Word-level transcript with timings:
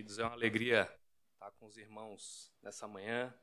Queridos, 0.00 0.18
é 0.18 0.22
uma 0.22 0.32
alegria 0.32 0.90
estar 1.34 1.50
com 1.58 1.66
os 1.66 1.76
irmãos 1.76 2.50
nessa 2.62 2.88
manhã, 2.88 3.34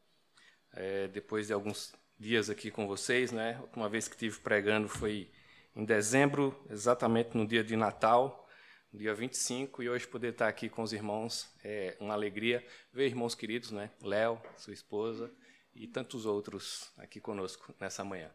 é, 0.74 1.08
depois 1.08 1.46
de 1.46 1.54
alguns 1.54 1.94
dias 2.18 2.50
aqui 2.50 2.72
com 2.72 2.88
vocês, 2.88 3.32
né? 3.32 3.58
A 3.58 3.62
última 3.62 3.88
vez 3.88 4.08
que 4.08 4.16
estive 4.16 4.40
pregando 4.40 4.90
foi 4.90 5.32
em 5.76 5.86
dezembro, 5.86 6.60
exatamente 6.68 7.38
no 7.38 7.46
dia 7.46 7.64
de 7.64 7.76
Natal, 7.76 8.50
dia 8.92 9.14
25, 9.14 9.84
e 9.84 9.90
hoje 9.90 10.08
poder 10.08 10.32
estar 10.32 10.48
aqui 10.48 10.68
com 10.68 10.82
os 10.82 10.94
irmãos 10.94 11.48
é 11.64 11.96
uma 12.00 12.16
alegria 12.16 12.66
ver 12.92 13.06
irmãos 13.06 13.36
queridos, 13.36 13.70
né? 13.70 13.92
Léo, 14.02 14.42
sua 14.58 14.74
esposa 14.74 15.32
e 15.76 15.88
tantos 15.88 16.26
outros 16.26 16.92
aqui 16.98 17.22
conosco 17.22 17.72
nessa 17.80 18.04
manhã. 18.04 18.34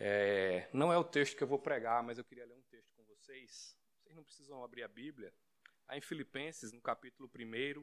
É, 0.00 0.68
não 0.72 0.92
é 0.92 0.98
o 0.98 1.04
texto 1.04 1.36
que 1.36 1.44
eu 1.44 1.48
vou 1.48 1.60
pregar, 1.60 2.02
mas 2.02 2.18
eu 2.18 2.24
queria 2.24 2.46
ler 2.46 2.54
um 2.54 2.62
texto 2.62 2.92
com 2.96 3.04
vocês. 3.04 3.78
Vocês 4.02 4.16
não 4.16 4.24
precisam 4.24 4.64
abrir 4.64 4.82
a 4.82 4.88
Bíblia. 4.88 5.32
Em 5.90 6.02
Filipenses, 6.02 6.70
no 6.70 6.82
capítulo 6.82 7.30
1, 7.34 7.82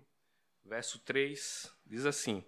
verso 0.63 0.99
3, 0.99 1.71
diz 1.83 2.05
assim: 2.05 2.45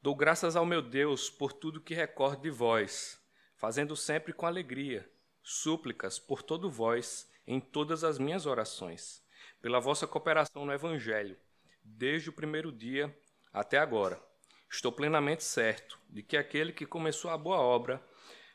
Dou 0.00 0.14
graças 0.14 0.54
ao 0.54 0.64
meu 0.64 0.80
Deus 0.80 1.28
por 1.28 1.52
tudo 1.52 1.80
que 1.80 1.92
recordo 1.92 2.42
de 2.42 2.50
vós, 2.50 3.20
fazendo 3.56 3.96
sempre 3.96 4.32
com 4.32 4.46
alegria, 4.46 5.10
súplicas 5.42 6.20
por 6.20 6.40
todo 6.40 6.70
vós 6.70 7.28
em 7.48 7.58
todas 7.58 8.04
as 8.04 8.16
minhas 8.16 8.46
orações, 8.46 9.24
pela 9.60 9.80
vossa 9.80 10.06
cooperação 10.06 10.64
no 10.64 10.72
Evangelho, 10.72 11.36
desde 11.82 12.30
o 12.30 12.32
primeiro 12.32 12.70
dia 12.70 13.12
até 13.52 13.76
agora. 13.76 14.22
Estou 14.70 14.92
plenamente 14.92 15.42
certo 15.42 15.98
de 16.08 16.22
que 16.22 16.36
aquele 16.36 16.72
que 16.72 16.86
começou 16.86 17.32
a 17.32 17.36
boa 17.36 17.58
obra 17.58 18.00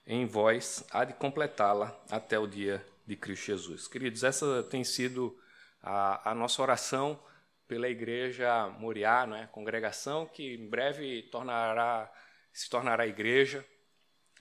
em 0.08 0.26
vós 0.26 0.82
há 0.92 1.04
de 1.04 1.14
completá-la 1.14 2.02
até 2.10 2.40
o 2.40 2.48
dia 2.48 2.86
de 3.06 3.18
Cristo 3.18 3.48
Jesus. 3.48 3.86
Queridos, 3.86 4.24
essa 4.24 4.64
tem 4.64 4.82
sido 4.86 5.38
a, 5.86 6.32
a 6.32 6.36
nossa 6.36 6.62
oração 6.64 7.20
pela 7.68 7.88
igreja 7.88 8.68
Moriá, 8.80 9.28
né, 9.28 9.48
congregação 9.52 10.26
que 10.26 10.56
em 10.56 10.68
breve 10.68 11.24
tornará, 11.32 12.12
se 12.52 12.70
tornará 12.70 13.06
igreja. 13.06 13.64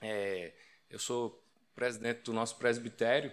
É, 0.01 0.53
eu 0.89 0.97
sou 0.97 1.41
presidente 1.75 2.21
do 2.23 2.33
nosso 2.33 2.57
presbitério 2.57 3.31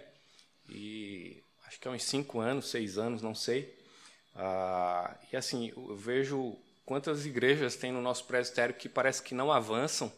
e 0.69 1.43
acho 1.65 1.79
que 1.79 1.87
há 1.87 1.91
uns 1.91 2.03
cinco 2.03 2.39
anos, 2.39 2.69
seis 2.69 2.97
anos, 2.97 3.21
não 3.21 3.33
sei. 3.33 3.75
Ah, 4.35 5.17
e 5.31 5.35
assim, 5.35 5.73
eu 5.75 5.95
vejo 5.95 6.57
quantas 6.85 7.25
igrejas 7.25 7.75
tem 7.75 7.91
no 7.91 8.01
nosso 8.01 8.25
presbitério 8.25 8.75
que 8.75 8.89
parece 8.89 9.23
que 9.23 9.33
não 9.33 9.51
avançam 9.51 10.11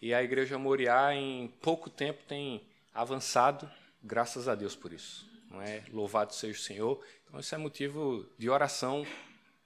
e 0.00 0.12
a 0.12 0.22
igreja 0.22 0.58
Moriá 0.58 1.14
em 1.14 1.48
pouco 1.62 1.88
tempo 1.88 2.22
tem 2.24 2.66
avançado, 2.92 3.70
graças 4.02 4.48
a 4.48 4.54
Deus 4.54 4.76
por 4.76 4.92
isso. 4.92 5.28
Não 5.50 5.62
é? 5.62 5.82
Louvado 5.90 6.34
seja 6.34 6.58
o 6.58 6.62
Senhor. 6.62 7.04
Então, 7.28 7.40
isso 7.40 7.54
é 7.54 7.58
motivo 7.58 8.26
de 8.38 8.48
oração 8.48 9.06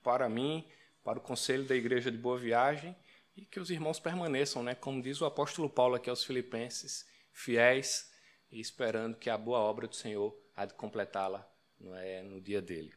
para 0.02 0.28
mim, 0.28 0.64
para 1.05 1.18
o 1.18 1.22
conselho 1.22 1.64
da 1.64 1.77
Igreja 1.77 2.10
de 2.10 2.18
Boa 2.18 2.36
Viagem 2.36 2.94
e 3.36 3.44
que 3.46 3.60
os 3.60 3.70
irmãos 3.70 4.00
permaneçam, 4.00 4.64
né? 4.64 4.74
como 4.74 5.00
diz 5.00 5.20
o 5.20 5.27
apóstolo 5.27 5.70
Paulo 5.70 5.94
aqui 5.94 6.10
aos 6.10 6.24
Filipenses, 6.24 7.06
fiéis 7.33 8.12
e 8.50 8.60
esperando 8.60 9.16
que 9.16 9.30
a 9.30 9.38
boa 9.38 9.60
obra 9.60 9.86
do 9.86 9.94
Senhor 9.94 10.36
há 10.56 10.64
de 10.64 10.74
completá-la 10.74 11.48
é, 11.98 12.22
no 12.22 12.40
dia 12.40 12.60
dele. 12.60 12.92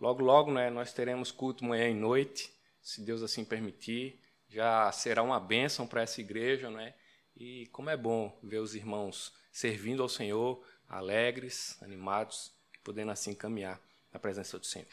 Logo, 0.00 0.22
logo, 0.22 0.52
né, 0.52 0.68
nós 0.68 0.92
teremos 0.92 1.30
culto 1.30 1.64
manhã 1.64 1.88
e 1.88 1.94
noite, 1.94 2.52
se 2.82 3.00
Deus 3.02 3.22
assim 3.22 3.44
permitir. 3.44 4.20
Já 4.48 4.90
será 4.92 5.22
uma 5.22 5.38
bênção 5.38 5.86
para 5.86 6.02
essa 6.02 6.20
igreja, 6.20 6.70
né? 6.70 6.94
E 7.36 7.66
como 7.68 7.90
é 7.90 7.96
bom 7.96 8.38
ver 8.42 8.58
os 8.58 8.74
irmãos 8.74 9.32
servindo 9.52 10.02
ao 10.02 10.08
Senhor, 10.08 10.64
alegres, 10.88 11.80
animados, 11.82 12.52
podendo 12.82 13.10
assim 13.10 13.34
caminhar 13.34 13.80
na 14.12 14.18
presença 14.18 14.58
do 14.58 14.66
Senhor. 14.66 14.88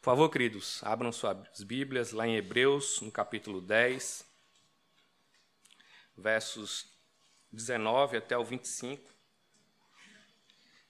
Por 0.00 0.06
favor, 0.06 0.30
queridos, 0.30 0.82
abram 0.82 1.12
suas 1.12 1.62
Bíblias 1.62 2.12
lá 2.12 2.26
em 2.26 2.36
Hebreus, 2.36 3.00
no 3.02 3.10
capítulo 3.10 3.60
10, 3.60 4.26
versos 6.16 6.90
19 7.52 8.16
até 8.16 8.36
o 8.36 8.44
25. 8.44 9.10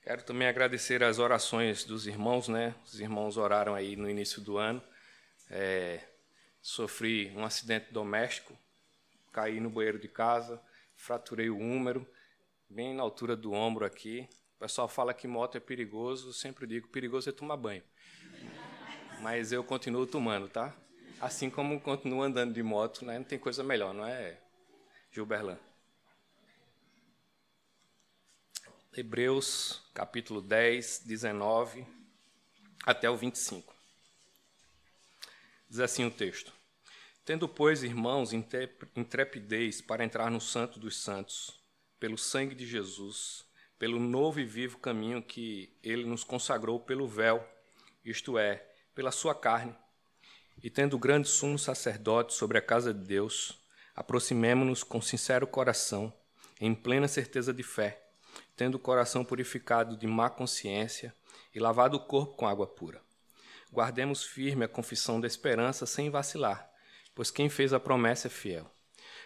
Quero 0.03 0.23
também 0.23 0.49
agradecer 0.49 1.03
as 1.03 1.19
orações 1.19 1.85
dos 1.85 2.07
irmãos, 2.07 2.49
né? 2.49 2.75
Os 2.85 3.01
irmãos 3.01 3.37
oraram 3.37 3.75
aí 3.75 3.97
no 3.97 4.09
início 4.09 4.41
do 4.41 4.57
ano. 4.57 4.83
É, 5.51 6.01
sofri 6.63 7.33
um 7.37 7.45
acidente 7.45 7.93
doméstico, 7.93 8.57
caí 9.33 9.61
no 9.61 9.71
banheiro 9.71 9.99
de 9.99 10.09
casa, 10.09 10.63
fraturei 10.95 11.51
o 11.51 11.59
húmero, 11.59 12.07
bem 12.69 12.95
na 12.95 13.03
altura 13.03 13.37
do 13.37 13.53
ombro 13.53 13.85
aqui. 13.85 14.29
O 14.61 14.65
pessoal 14.65 14.87
fala 14.87 15.15
que 15.15 15.27
moto 15.27 15.57
é 15.57 15.59
perigoso, 15.59 16.29
eu 16.29 16.33
sempre 16.35 16.67
digo, 16.67 16.87
perigoso 16.87 17.31
é 17.31 17.33
tomar 17.33 17.57
banho. 17.57 17.83
Mas 19.23 19.53
eu 19.53 19.65
continuo 19.65 20.07
tomando, 20.07 20.51
tá? 20.51 20.77
Assim 21.19 21.49
como 21.49 21.81
continuo 21.81 22.23
andando 22.23 22.53
de 22.53 22.63
moto, 22.63 23.03
né? 23.03 23.19
Não 23.19 23.25
tem 23.25 23.39
coisa 23.39 23.65
melhor, 23.65 23.95
não 23.95 24.05
é, 24.05 24.39
Gilberlan? 25.11 25.59
Hebreus, 28.95 29.81
capítulo 29.95 30.43
10, 30.43 31.05
19 31.07 31.87
até 32.85 33.09
o 33.09 33.17
25. 33.17 33.75
Diz 35.71 35.81
assim 35.81 36.05
o 36.05 36.11
texto: 36.11 36.53
Tendo, 37.25 37.49
pois, 37.49 37.83
irmãos, 37.83 38.35
intrepidez 38.35 39.81
para 39.81 40.05
entrar 40.05 40.31
no 40.31 40.39
Santo 40.39 40.79
dos 40.79 41.01
Santos, 41.01 41.59
pelo 41.99 42.19
sangue 42.19 42.55
de 42.55 42.67
Jesus, 42.67 43.49
pelo 43.81 43.99
novo 43.99 44.39
e 44.39 44.45
vivo 44.45 44.77
caminho 44.77 45.23
que 45.23 45.75
ele 45.83 46.05
nos 46.05 46.23
consagrou 46.23 46.79
pelo 46.79 47.09
véu, 47.09 47.43
isto 48.05 48.37
é, 48.37 48.63
pela 48.95 49.11
sua 49.11 49.35
carne. 49.35 49.75
E 50.63 50.69
tendo 50.69 50.99
grande 50.99 51.27
sumo 51.27 51.59
sacerdote 51.59 52.35
sobre 52.35 52.59
a 52.59 52.61
casa 52.61 52.93
de 52.93 53.03
Deus, 53.03 53.59
aproximemo-nos 53.97 54.85
com 54.85 55.01
sincero 55.01 55.47
coração, 55.47 56.13
em 56.61 56.75
plena 56.75 57.09
certeza 57.09 57.55
de 57.55 57.63
fé, 57.63 58.07
tendo 58.55 58.75
o 58.75 58.79
coração 58.79 59.25
purificado 59.25 59.97
de 59.97 60.07
má 60.07 60.29
consciência 60.29 61.15
e 61.55 61.59
lavado 61.59 61.97
o 61.97 62.01
corpo 62.01 62.35
com 62.35 62.47
água 62.47 62.67
pura. 62.67 63.01
Guardemos 63.73 64.23
firme 64.23 64.67
a 64.67 64.69
confissão 64.69 65.19
da 65.19 65.27
esperança 65.27 65.87
sem 65.87 66.11
vacilar, 66.11 66.71
pois 67.15 67.31
quem 67.31 67.49
fez 67.49 67.73
a 67.73 67.81
promessa 67.81 68.27
é 68.27 68.31
fiel. 68.31 68.71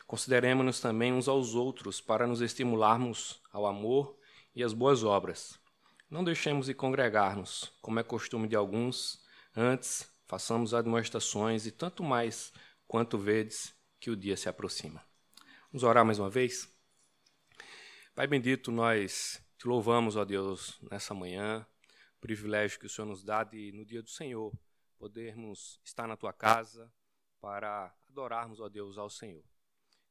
Consideremos-nos 0.07 0.79
também 0.79 1.13
uns 1.13 1.27
aos 1.27 1.57
outros 1.57 2.01
para 2.01 2.25
nos 2.25 2.41
estimularmos 2.41 3.43
ao 3.53 3.67
amor 3.67 4.17
e 4.55 4.63
as 4.63 4.73
boas 4.73 5.03
obras. 5.03 5.59
Não 6.09 6.23
deixemos 6.23 6.67
de 6.67 6.75
congregar-nos, 6.75 7.73
como 7.83 7.99
é 7.99 8.03
costume 8.03 8.47
de 8.47 8.55
alguns, 8.55 9.23
antes 9.57 10.09
façamos 10.27 10.73
admoestações 10.73 11.67
e 11.67 11.73
tanto 11.73 12.03
mais 12.03 12.53
quanto 12.87 13.19
vedes 13.19 13.75
que 13.99 14.11
o 14.11 14.17
dia 14.17 14.37
se 14.37 14.49
aproxima. 14.49 15.05
Vamos 15.73 15.83
orar 15.83 16.05
mais 16.05 16.19
uma 16.19 16.31
vez? 16.31 16.69
Pai 18.15 18.27
bendito, 18.27 18.71
nós 18.71 19.43
te 19.59 19.67
louvamos, 19.67 20.15
ó 20.15 20.25
Deus, 20.25 20.79
nessa 20.91 21.15
manhã, 21.15 21.67
o 22.17 22.21
privilégio 22.21 22.79
que 22.79 22.87
o 22.87 22.89
Senhor 22.89 23.07
nos 23.09 23.25
dá 23.25 23.43
de, 23.43 23.73
no 23.73 23.85
dia 23.85 24.03
do 24.03 24.11
Senhor, 24.11 24.53
podermos 24.99 25.81
estar 25.85 26.07
na 26.07 26.17
tua 26.17 26.33
casa 26.33 26.93
para 27.41 27.93
adorarmos, 28.09 28.61
ó 28.61 28.69
Deus, 28.69 28.99
ao 28.99 29.11
Senhor. 29.11 29.45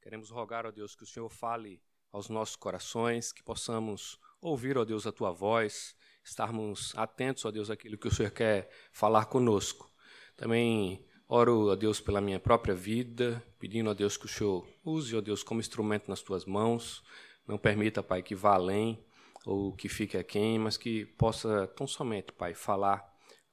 Queremos 0.01 0.29
rogar, 0.29 0.65
ó 0.65 0.71
Deus, 0.71 0.95
que 0.95 1.03
o 1.03 1.07
Senhor 1.07 1.29
fale 1.29 1.81
aos 2.11 2.29
nossos 2.29 2.55
corações, 2.55 3.31
que 3.31 3.41
possamos 3.41 4.19
ouvir, 4.43 4.77
ó 4.77 4.83
Deus, 4.83 5.07
a 5.07 5.11
tua 5.11 5.31
voz, 5.31 5.95
estarmos 6.23 6.93
atentos, 6.97 7.45
ó 7.45 7.51
Deus, 7.51 7.69
àquilo 7.69 7.97
que 7.97 8.07
o 8.07 8.13
Senhor 8.13 8.31
quer 8.31 8.69
falar 8.91 9.25
conosco. 9.25 9.89
Também 10.35 11.05
oro, 11.27 11.71
ó 11.71 11.75
Deus, 11.75 12.01
pela 12.01 12.19
minha 12.19 12.39
própria 12.39 12.75
vida, 12.75 13.41
pedindo, 13.57 13.89
ó 13.89 13.93
Deus, 13.93 14.17
que 14.17 14.25
o 14.25 14.29
Senhor 14.29 14.67
use, 14.83 15.15
ó 15.15 15.21
Deus, 15.21 15.41
como 15.43 15.61
instrumento 15.61 16.09
nas 16.09 16.21
tuas 16.21 16.45
mãos. 16.45 17.03
Não 17.47 17.57
permita, 17.57 18.03
Pai, 18.03 18.21
que 18.21 18.35
vá 18.35 18.55
além 18.55 19.03
ou 19.45 19.73
que 19.73 19.89
fique 19.89 20.17
aquém, 20.17 20.59
mas 20.59 20.77
que 20.77 21.05
possa 21.05 21.67
tão 21.67 21.87
somente, 21.87 22.31
Pai, 22.31 22.53
falar 22.53 23.03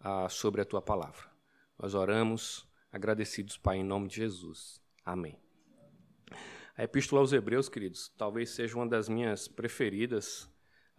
ah, 0.01 0.29
sobre 0.29 0.61
a 0.61 0.65
tua 0.65 0.83
palavra. 0.83 1.31
Nós 1.79 1.95
oramos, 1.95 2.69
agradecidos, 2.93 3.57
Pai, 3.57 3.79
em 3.79 3.85
nome 3.85 4.09
de 4.09 4.17
Jesus. 4.17 4.81
Amém. 5.05 5.39
A 6.77 6.85
Epístola 6.85 7.21
aos 7.21 7.33
Hebreus, 7.33 7.69
queridos, 7.69 8.09
talvez 8.17 8.51
seja 8.51 8.77
uma 8.77 8.87
das 8.87 9.09
minhas 9.09 9.49
preferidas 9.49 10.49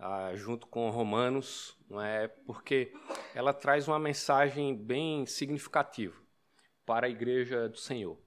ah, 0.02 0.32
junto 0.34 0.66
com 0.66 0.90
Romanos, 0.90 1.78
não 1.88 2.02
é? 2.02 2.28
porque 2.28 2.92
ela 3.36 3.54
traz 3.54 3.88
uma 3.88 4.00
mensagem 4.00 4.76
bem 4.76 5.28
significativa 5.28 6.20
para 6.84 7.06
a 7.06 7.10
igreja 7.10 7.70
do 7.70 7.78
Senhor. 7.78 8.20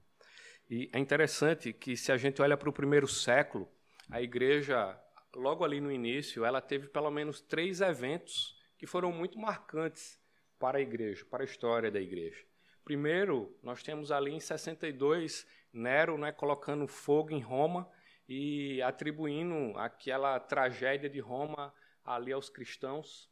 E 0.69 0.89
é 0.93 0.99
interessante 0.99 1.73
que, 1.73 1.97
se 1.97 2.13
a 2.13 2.17
gente 2.17 2.41
olha 2.41 2.55
para 2.55 2.69
o 2.69 2.73
primeiro 2.73 3.07
século, 3.07 3.69
a 4.09 4.21
igreja, 4.21 4.97
logo 5.35 5.65
ali 5.65 5.81
no 5.81 5.91
início, 5.91 6.45
ela 6.45 6.61
teve 6.61 6.87
pelo 6.87 7.11
menos 7.11 7.41
três 7.41 7.81
eventos 7.81 8.55
que 8.77 8.87
foram 8.87 9.11
muito 9.11 9.37
marcantes 9.37 10.17
para 10.57 10.77
a 10.77 10.81
igreja, 10.81 11.25
para 11.29 11.43
a 11.43 11.45
história 11.45 11.91
da 11.91 11.99
igreja. 11.99 12.41
Primeiro, 12.85 13.53
nós 13.61 13.83
temos 13.83 14.11
ali 14.11 14.31
em 14.31 14.39
62 14.39 15.45
Nero 15.73 16.17
né, 16.17 16.31
colocando 16.31 16.87
fogo 16.87 17.31
em 17.31 17.41
Roma 17.41 17.89
e 18.27 18.81
atribuindo 18.81 19.77
aquela 19.77 20.39
tragédia 20.39 21.09
de 21.09 21.19
Roma 21.19 21.73
ali 22.03 22.31
aos 22.31 22.49
cristãos, 22.49 23.29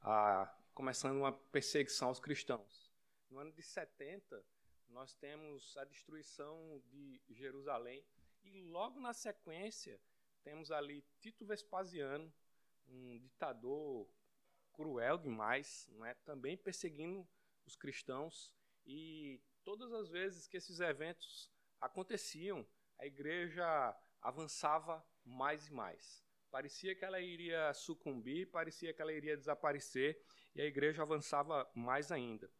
a, 0.00 0.52
começando 0.74 1.18
uma 1.18 1.32
perseguição 1.32 2.08
aos 2.08 2.20
cristãos. 2.20 2.92
no 3.30 3.38
ano 3.38 3.52
de 3.52 3.62
70, 3.62 4.44
nós 4.88 5.14
temos 5.14 5.76
a 5.76 5.84
destruição 5.84 6.80
de 6.86 7.20
Jerusalém 7.28 8.04
e 8.44 8.62
logo 8.62 9.00
na 9.00 9.12
sequência 9.12 10.00
temos 10.46 10.70
ali 10.70 11.04
Tito 11.18 11.44
Vespasiano, 11.44 12.32
um 12.86 13.18
ditador 13.18 14.08
cruel 14.72 15.18
demais, 15.18 15.90
é? 16.04 16.14
também 16.24 16.56
perseguindo 16.56 17.26
os 17.66 17.74
cristãos 17.74 18.54
e 18.86 19.40
todas 19.64 19.92
as 19.92 20.08
vezes 20.08 20.46
que 20.46 20.56
esses 20.56 20.78
eventos 20.78 21.50
aconteciam, 21.80 22.64
a 22.96 23.06
igreja 23.06 23.92
avançava 24.26 25.04
mais 25.24 25.68
e 25.68 25.72
mais. 25.72 26.24
Parecia 26.50 26.96
que 26.96 27.04
ela 27.04 27.20
iria 27.20 27.72
sucumbir, 27.72 28.50
parecia 28.50 28.92
que 28.92 29.00
ela 29.00 29.12
iria 29.12 29.36
desaparecer 29.36 30.20
e 30.52 30.60
a 30.60 30.64
igreja 30.64 31.02
avançava 31.02 31.70
mais 31.72 32.10
ainda. 32.10 32.50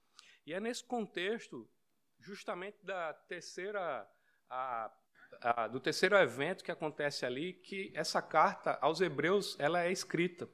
E 0.47 0.55
é 0.55 0.61
nesse 0.61 0.85
contexto, 0.85 1.69
justamente 2.21 2.79
da 2.85 3.13
terceira, 3.13 4.09
a, 4.49 4.93
a, 5.41 5.67
do 5.67 5.81
terceiro 5.81 6.17
evento 6.17 6.63
que 6.63 6.71
acontece 6.71 7.27
ali, 7.27 7.55
que 7.55 7.91
essa 7.97 8.23
carta 8.23 8.79
aos 8.81 9.01
Hebreus 9.01 9.59
ela 9.59 9.83
é 9.83 9.91
escrita. 9.91 10.49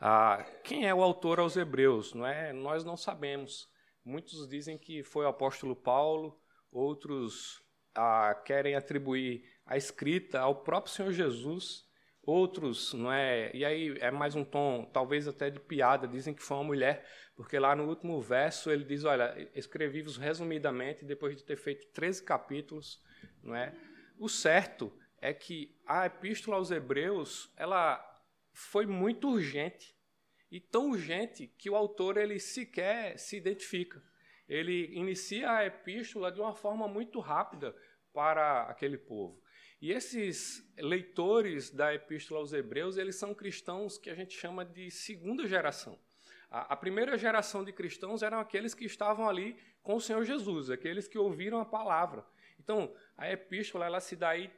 Ah, 0.00 0.44
quem 0.64 0.88
é 0.88 0.92
o 0.92 1.02
autor 1.02 1.38
aos 1.38 1.56
Hebreus? 1.56 2.12
Não 2.12 2.26
é? 2.26 2.52
Nós 2.52 2.84
não 2.84 2.96
sabemos. 2.96 3.70
Muitos 4.04 4.48
dizem 4.48 4.76
que 4.76 5.04
foi 5.04 5.24
o 5.24 5.28
apóstolo 5.28 5.76
Paulo, 5.76 6.40
outros 6.72 7.64
ah, 7.96 8.34
querem 8.44 8.74
atribuir 8.74 9.44
a 9.64 9.76
escrita 9.76 10.38
ao 10.38 10.62
próprio 10.62 10.92
Senhor 10.92 11.12
Jesus 11.12 11.86
outros, 12.26 12.92
não 12.92 13.12
é? 13.12 13.50
E 13.54 13.64
aí 13.64 13.96
é 14.00 14.10
mais 14.10 14.34
um 14.34 14.44
tom, 14.44 14.84
talvez 14.92 15.28
até 15.28 15.48
de 15.48 15.60
piada, 15.60 16.08
dizem 16.08 16.34
que 16.34 16.42
foi 16.42 16.56
uma 16.56 16.64
mulher, 16.64 17.08
porque 17.36 17.56
lá 17.56 17.74
no 17.76 17.88
último 17.88 18.20
verso 18.20 18.70
ele 18.70 18.84
diz, 18.84 19.04
olha, 19.04 19.48
escrevi-vos 19.54 20.16
resumidamente 20.16 21.04
depois 21.04 21.36
de 21.36 21.44
ter 21.44 21.56
feito 21.56 21.86
13 21.92 22.24
capítulos, 22.24 23.00
não 23.42 23.54
é? 23.54 23.72
O 24.18 24.28
certo 24.28 24.92
é 25.20 25.32
que 25.32 25.74
a 25.86 26.06
epístola 26.06 26.56
aos 26.56 26.72
Hebreus, 26.72 27.52
ela 27.56 28.04
foi 28.52 28.86
muito 28.86 29.28
urgente, 29.28 29.94
e 30.50 30.60
tão 30.60 30.90
urgente 30.90 31.46
que 31.58 31.70
o 31.70 31.76
autor 31.76 32.16
ele 32.16 32.38
sequer 32.38 33.18
se 33.18 33.36
identifica. 33.36 34.02
Ele 34.48 34.86
inicia 34.94 35.50
a 35.50 35.66
epístola 35.66 36.30
de 36.30 36.40
uma 36.40 36.54
forma 36.54 36.86
muito 36.86 37.18
rápida 37.18 37.74
para 38.16 38.62
aquele 38.62 38.96
povo. 38.96 39.38
E 39.78 39.92
esses 39.92 40.66
leitores 40.78 41.68
da 41.68 41.92
Epístola 41.92 42.40
aos 42.40 42.50
Hebreus, 42.54 42.96
eles 42.96 43.16
são 43.16 43.34
cristãos 43.34 43.98
que 43.98 44.08
a 44.08 44.14
gente 44.14 44.34
chama 44.34 44.64
de 44.64 44.90
segunda 44.90 45.46
geração. 45.46 45.98
A, 46.50 46.72
a 46.72 46.76
primeira 46.76 47.18
geração 47.18 47.62
de 47.62 47.74
cristãos 47.74 48.22
eram 48.22 48.40
aqueles 48.40 48.72
que 48.72 48.86
estavam 48.86 49.28
ali 49.28 49.54
com 49.82 49.96
o 49.96 50.00
Senhor 50.00 50.24
Jesus, 50.24 50.70
aqueles 50.70 51.06
que 51.06 51.18
ouviram 51.18 51.60
a 51.60 51.66
palavra. 51.66 52.24
Então, 52.58 52.90
a 53.18 53.30
epístola 53.30 53.84
ela 53.84 54.00
se 54.00 54.16
dá 54.16 54.30
aí 54.30 54.50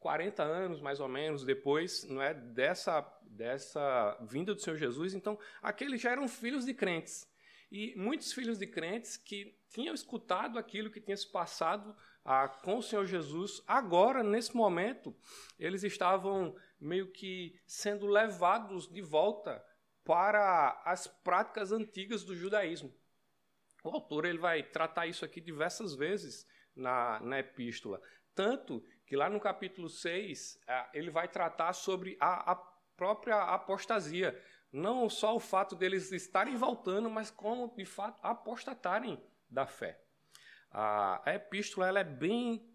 40 0.00 0.42
anos, 0.42 0.80
mais 0.80 0.98
ou 0.98 1.06
menos, 1.06 1.44
depois 1.44 2.04
não 2.04 2.22
é, 2.22 2.32
dessa, 2.32 3.02
dessa 3.24 4.16
vinda 4.22 4.54
do 4.54 4.62
Senhor 4.62 4.78
Jesus. 4.78 5.12
Então, 5.12 5.38
aqueles 5.60 6.00
já 6.00 6.12
eram 6.12 6.26
filhos 6.26 6.64
de 6.64 6.72
crentes. 6.72 7.30
E 7.70 7.94
muitos 7.94 8.32
filhos 8.32 8.58
de 8.58 8.66
crentes 8.66 9.18
que 9.18 9.54
tinham 9.68 9.94
escutado 9.94 10.58
aquilo 10.58 10.90
que 10.90 11.00
tinha 11.00 11.16
se 11.16 11.30
passado 11.30 11.94
ah, 12.24 12.48
com 12.48 12.78
o 12.78 12.82
Senhor 12.82 13.06
Jesus, 13.06 13.62
agora, 13.66 14.22
nesse 14.22 14.56
momento, 14.56 15.14
eles 15.58 15.82
estavam 15.82 16.54
meio 16.80 17.10
que 17.10 17.58
sendo 17.66 18.06
levados 18.06 18.88
de 18.88 19.02
volta 19.02 19.64
para 20.04 20.80
as 20.84 21.06
práticas 21.06 21.72
antigas 21.72 22.24
do 22.24 22.34
judaísmo. 22.34 22.92
O 23.84 23.90
autor 23.90 24.24
ele 24.24 24.38
vai 24.38 24.62
tratar 24.62 25.06
isso 25.06 25.24
aqui 25.24 25.40
diversas 25.40 25.94
vezes 25.94 26.46
na, 26.74 27.18
na 27.20 27.40
epístola. 27.40 28.00
Tanto 28.34 28.84
que 29.04 29.16
lá 29.16 29.28
no 29.28 29.40
capítulo 29.40 29.88
6, 29.88 30.60
ah, 30.68 30.90
ele 30.94 31.10
vai 31.10 31.28
tratar 31.28 31.72
sobre 31.72 32.16
a, 32.20 32.52
a 32.52 32.54
própria 32.96 33.42
apostasia. 33.42 34.40
Não 34.72 35.08
só 35.10 35.34
o 35.34 35.40
fato 35.40 35.74
deles 35.74 36.12
estarem 36.12 36.56
voltando, 36.56 37.10
mas 37.10 37.30
como, 37.30 37.74
de 37.76 37.84
fato, 37.84 38.18
apostatarem 38.22 39.20
da 39.50 39.66
fé. 39.66 40.00
A, 40.72 41.22
epístola 41.26 41.88
ela 41.88 42.00
é 42.00 42.04
bem 42.04 42.66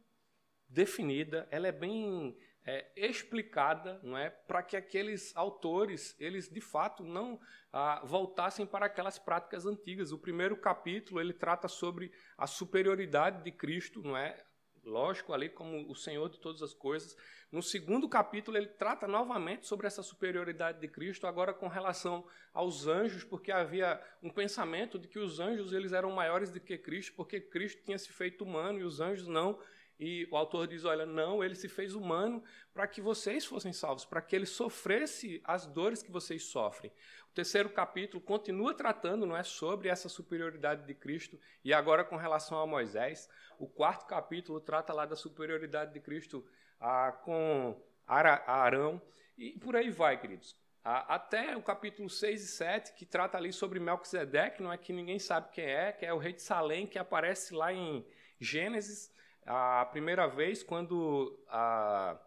definida, 0.69 1.47
ela 1.49 1.67
é 1.67 1.71
bem 1.71 2.38
é, 2.65 2.91
explicada, 2.95 3.99
não 4.03 4.17
é, 4.17 4.29
para 4.29 4.61
que 4.61 4.75
aqueles 4.75 5.35
autores 5.35 6.15
eles 6.19 6.49
de 6.49 6.59
fato 6.59 7.03
não 7.03 7.39
ah, 7.71 8.01
voltassem 8.03 8.65
para 8.65 8.85
aquelas 8.85 9.17
práticas 9.17 9.65
antigas. 9.65 10.11
O 10.11 10.19
primeiro 10.19 10.57
capítulo 10.57 11.21
ele 11.21 11.33
trata 11.33 11.67
sobre 11.67 12.11
a 12.38 12.45
superioridade 12.45 13.41
de 13.44 13.51
Cristo, 13.51 14.01
não 14.01 14.17
é, 14.17 14.45
lógico 14.87 15.33
ali 15.33 15.49
como 15.49 15.89
o 15.91 15.95
Senhor 15.95 16.29
de 16.29 16.39
todas 16.39 16.63
as 16.63 16.73
coisas. 16.73 17.15
No 17.51 17.61
segundo 17.61 18.09
capítulo, 18.09 18.57
ele 18.57 18.67
trata 18.67 19.07
novamente 19.07 19.67
sobre 19.67 19.85
essa 19.85 20.01
superioridade 20.01 20.79
de 20.79 20.87
Cristo, 20.87 21.27
agora 21.27 21.53
com 21.53 21.67
relação 21.67 22.25
aos 22.53 22.87
anjos, 22.87 23.23
porque 23.23 23.51
havia 23.51 24.01
um 24.23 24.29
pensamento 24.29 24.97
de 24.97 25.07
que 25.07 25.19
os 25.19 25.39
anjos 25.39 25.73
eles 25.73 25.91
eram 25.91 26.11
maiores 26.11 26.49
do 26.49 26.59
que 26.59 26.77
Cristo, 26.77 27.13
porque 27.15 27.39
Cristo 27.39 27.83
tinha 27.83 27.97
se 27.97 28.11
feito 28.11 28.43
humano 28.43 28.79
e 28.79 28.83
os 28.83 28.99
anjos 28.99 29.27
não. 29.27 29.59
E 29.99 30.27
o 30.31 30.38
autor 30.38 30.67
diz: 30.67 30.85
olha, 30.85 31.05
não, 31.05 31.44
ele 31.44 31.55
se 31.55 31.67
fez 31.67 31.95
humano 31.95 32.44
para 32.73 32.88
que 32.88 33.01
vocês 33.01 33.45
fossem 33.45 33.73
salvos, 33.73 34.05
para 34.05 34.21
que 34.21 34.35
ele 34.35 34.45
sofresse 34.45 35.41
as 35.44 35.65
dores 35.65 36.03
que 36.03 36.11
vocês 36.11 36.44
sofrem. 36.44 36.91
O 37.31 37.33
terceiro 37.33 37.69
capítulo 37.69 38.21
continua 38.21 38.73
tratando, 38.73 39.25
não 39.25 39.35
é, 39.35 39.44
sobre 39.44 39.89
essa 39.89 40.07
superioridade 40.07 40.85
de 40.85 40.94
Cristo 40.94 41.39
e 41.63 41.73
agora 41.73 42.03
com 42.03 42.15
relação 42.15 42.59
a 42.59 42.67
Moisés. 42.67 43.27
O 43.57 43.67
quarto 43.67 44.05
capítulo 44.05 44.59
trata 44.59 44.94
lá 44.94 45.05
da 45.05 45.15
superioridade 45.15 45.94
de 45.94 45.99
Cristo 45.99 46.45
ah, 46.79 47.11
com 47.23 47.81
Arão, 48.05 49.01
e 49.38 49.57
por 49.59 49.75
aí 49.75 49.89
vai, 49.89 50.19
queridos. 50.19 50.55
Ah, 50.83 51.15
até 51.15 51.57
o 51.57 51.61
capítulo 51.61 52.09
6 52.09 52.44
e 52.44 52.47
7, 52.47 52.94
que 52.94 53.05
trata 53.05 53.38
ali 53.38 53.51
sobre 53.51 53.79
Melquisedeque, 53.79 54.63
não 54.63 54.71
é 54.71 54.77
que 54.77 54.94
ninguém 54.94 55.19
sabe 55.19 55.49
quem 55.51 55.65
é, 55.65 55.91
que 55.91 56.05
é 56.05 56.13
o 56.13 56.17
rei 56.17 56.33
de 56.33 56.41
Salém, 56.41 56.88
que 56.88 56.97
aparece 56.97 57.53
lá 57.53 57.73
em 57.73 58.05
Gênesis, 58.39 59.11
a 59.47 59.85
primeira 59.85 60.27
vez 60.27 60.61
quando 60.61 61.39
a 61.47 62.19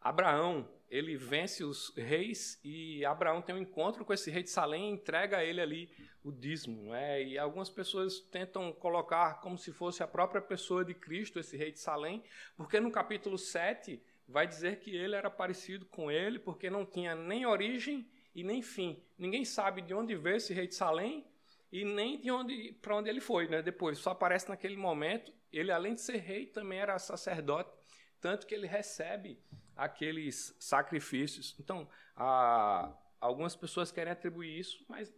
Abraão 0.00 0.68
ele 0.90 1.16
vence 1.16 1.62
os 1.62 1.92
reis 1.94 2.58
e 2.64 3.04
Abraão 3.04 3.42
tem 3.42 3.54
um 3.54 3.58
encontro 3.58 4.04
com 4.04 4.12
esse 4.12 4.30
rei 4.30 4.42
de 4.42 4.48
Salém 4.48 4.88
e 4.88 4.92
entrega 4.92 5.36
a 5.36 5.44
ele 5.44 5.60
ali 5.60 5.90
o 6.24 6.32
dízimo. 6.32 6.84
Não 6.84 6.94
é? 6.94 7.22
E 7.22 7.38
algumas 7.38 7.68
pessoas 7.68 8.18
tentam 8.18 8.72
colocar 8.72 9.40
como 9.40 9.58
se 9.58 9.70
fosse 9.70 10.02
a 10.02 10.06
própria 10.06 10.40
pessoa 10.40 10.84
de 10.84 10.94
Cristo, 10.94 11.38
esse 11.38 11.56
rei 11.56 11.70
de 11.70 11.78
Salém, 11.78 12.24
porque 12.56 12.80
no 12.80 12.90
capítulo 12.90 13.36
7 13.36 14.02
vai 14.26 14.46
dizer 14.46 14.80
que 14.80 14.94
ele 14.94 15.14
era 15.14 15.30
parecido 15.30 15.84
com 15.86 16.10
ele, 16.10 16.38
porque 16.38 16.70
não 16.70 16.86
tinha 16.86 17.14
nem 17.14 17.46
origem 17.46 18.08
e 18.34 18.42
nem 18.42 18.62
fim. 18.62 19.02
Ninguém 19.18 19.44
sabe 19.44 19.82
de 19.82 19.92
onde 19.92 20.14
veio 20.16 20.36
esse 20.36 20.54
rei 20.54 20.66
de 20.66 20.74
Salém 20.74 21.26
e 21.70 21.84
nem 21.84 22.18
de 22.18 22.30
onde 22.30 22.72
para 22.80 22.96
onde 22.96 23.10
ele 23.10 23.20
foi, 23.20 23.46
né? 23.48 23.60
Depois 23.60 23.98
só 23.98 24.10
aparece 24.10 24.48
naquele 24.48 24.76
momento. 24.76 25.32
Ele 25.52 25.72
além 25.72 25.94
de 25.94 26.00
ser 26.00 26.16
rei 26.16 26.46
também 26.46 26.78
era 26.78 26.98
sacerdote, 26.98 27.72
tanto 28.20 28.46
que 28.46 28.54
ele 28.54 28.66
recebe 28.66 29.42
aqueles 29.76 30.54
sacrifícios. 30.58 31.56
Então, 31.58 31.88
a, 32.16 32.92
algumas 33.20 33.54
pessoas 33.54 33.92
querem 33.92 34.12
atribuir 34.12 34.58
isso, 34.58 34.84
mas 34.88 35.12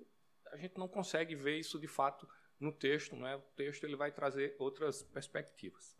a 0.53 0.57
gente 0.57 0.79
não 0.79 0.89
consegue 0.89 1.35
ver 1.35 1.59
isso 1.59 1.79
de 1.79 1.89
fato 1.89 2.29
no 2.59 2.73
texto, 2.73 3.17
não 3.17 3.27
é? 3.27 3.37
O 3.37 3.41
texto 3.57 3.85
ele 3.85 3.97
vai 3.97 4.13
trazer 4.13 4.55
outras 4.59 5.03
perspectivas. 5.03 5.97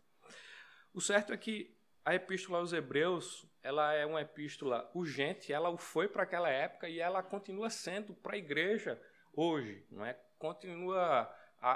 O 0.93 1.01
certo 1.01 1.33
é 1.33 1.37
que 1.37 1.75
a 2.03 2.15
epístola 2.15 2.59
aos 2.59 2.73
Hebreus, 2.73 3.45
ela 3.63 3.93
é 3.93 4.05
uma 4.05 4.21
epístola 4.21 4.89
urgente, 4.93 5.53
ela 5.53 5.75
foi 5.77 6.07
para 6.07 6.23
aquela 6.23 6.49
época 6.49 6.89
e 6.89 6.99
ela 6.99 7.23
continua 7.23 7.69
sendo 7.69 8.13
para 8.13 8.35
a 8.35 8.37
igreja 8.37 9.01
hoje, 9.33 9.85
não 9.89 10.05
é? 10.05 10.13
Continua 10.37 11.33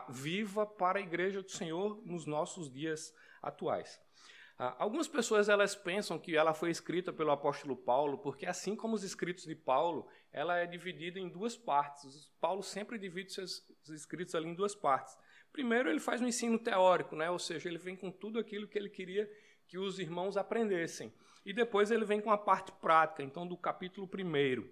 viva 0.10 0.66
para 0.66 1.00
a 1.00 1.02
igreja 1.02 1.42
do 1.42 1.52
Senhor 1.52 2.02
nos 2.06 2.26
nossos 2.26 2.72
dias 2.72 3.14
atuais. 3.42 4.00
Ah, 4.58 4.74
algumas 4.80 5.08
pessoas 5.08 5.50
elas 5.50 5.76
pensam 5.76 6.18
que 6.18 6.36
ela 6.36 6.54
foi 6.54 6.70
escrita 6.70 7.12
pelo 7.12 7.32
apóstolo 7.32 7.76
Paulo, 7.76 8.18
porque 8.18 8.46
assim 8.46 8.74
como 8.76 8.96
os 8.96 9.04
escritos 9.04 9.44
de 9.44 9.56
Paulo, 9.56 10.08
ela 10.32 10.58
é 10.58 10.66
dividida 10.66 11.20
em 11.20 11.28
duas 11.28 11.58
partes. 11.58 12.32
Paulo 12.40 12.64
sempre 12.64 12.98
divide 12.98 13.34
seus 13.34 13.64
escritos 13.90 14.34
ali 14.34 14.48
em 14.48 14.56
duas 14.56 14.74
partes. 14.74 15.18
Primeiro, 15.52 15.90
ele 15.90 16.00
faz 16.00 16.22
um 16.22 16.28
ensino 16.28 16.58
teórico, 16.58 17.16
né? 17.16 17.30
ou 17.30 17.40
seja, 17.40 17.68
ele 17.68 17.78
vem 17.78 17.96
com 17.96 18.10
tudo 18.12 18.40
aquilo 18.40 18.68
que 18.68 18.78
ele 18.78 18.90
queria 18.90 19.30
que 19.68 19.78
os 19.78 20.00
irmãos 20.00 20.38
aprendessem. 20.38 21.14
E 21.46 21.54
depois 21.54 21.92
ele 21.92 22.06
vem 22.06 22.22
com 22.22 22.32
a 22.32 22.38
parte 22.38 22.72
prática, 22.72 23.24
então 23.24 23.46
do 23.46 23.58
capítulo 23.58 24.08
1, 24.08 24.68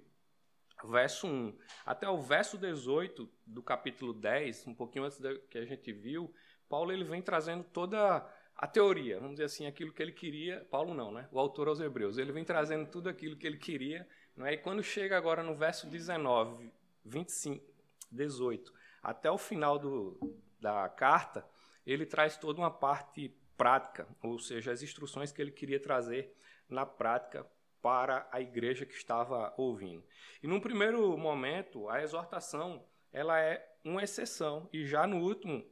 verso 0.83 1.27
1, 1.27 1.57
até 1.85 2.09
o 2.09 2.21
verso 2.21 2.57
18 2.57 3.29
do 3.45 3.63
capítulo 3.63 4.13
10, 4.13 4.67
um 4.67 4.75
pouquinho 4.75 5.05
antes 5.05 5.19
do 5.19 5.39
que 5.49 5.57
a 5.57 5.65
gente 5.65 5.91
viu, 5.91 6.33
Paulo 6.69 6.91
ele 6.91 7.03
vem 7.03 7.21
trazendo 7.21 7.63
toda 7.63 8.27
a 8.55 8.67
teoria, 8.67 9.19
vamos 9.19 9.35
dizer 9.35 9.45
assim, 9.45 9.65
aquilo 9.65 9.91
que 9.91 10.01
ele 10.01 10.11
queria, 10.11 10.65
Paulo 10.69 10.93
não, 10.93 11.11
né? 11.11 11.27
O 11.31 11.39
autor 11.39 11.67
aos 11.67 11.79
Hebreus, 11.79 12.17
ele 12.17 12.31
vem 12.31 12.45
trazendo 12.45 12.89
tudo 12.89 13.09
aquilo 13.09 13.35
que 13.35 13.47
ele 13.47 13.57
queria, 13.57 14.07
não 14.35 14.45
é? 14.45 14.53
E 14.53 14.57
quando 14.57 14.83
chega 14.83 15.17
agora 15.17 15.43
no 15.43 15.55
verso 15.55 15.87
19, 15.87 16.71
25, 17.05 17.63
18 18.11 18.73
até 19.01 19.29
o 19.29 19.37
final 19.37 19.77
do, 19.77 20.37
da 20.59 20.87
carta, 20.87 21.45
ele 21.85 22.05
traz 22.05 22.37
toda 22.37 22.59
uma 22.59 22.71
parte 22.71 23.35
prática, 23.57 24.07
ou 24.21 24.39
seja, 24.39 24.71
as 24.71 24.81
instruções 24.81 25.31
que 25.31 25.41
ele 25.41 25.51
queria 25.51 25.79
trazer 25.79 26.33
na 26.69 26.85
prática 26.85 27.45
para 27.83 28.25
a 28.31 28.39
igreja 28.39 28.85
que 28.85 28.93
estava 28.93 29.53
ouvindo. 29.57 30.03
E 30.41 30.47
num 30.47 30.61
primeiro 30.61 31.17
momento, 31.17 31.89
a 31.89 32.01
exortação 32.01 32.87
ela 33.11 33.37
é 33.39 33.63
uma 33.83 34.01
exceção 34.01 34.69
e 34.71 34.85
já 34.85 35.05
no 35.05 35.17
último, 35.17 35.63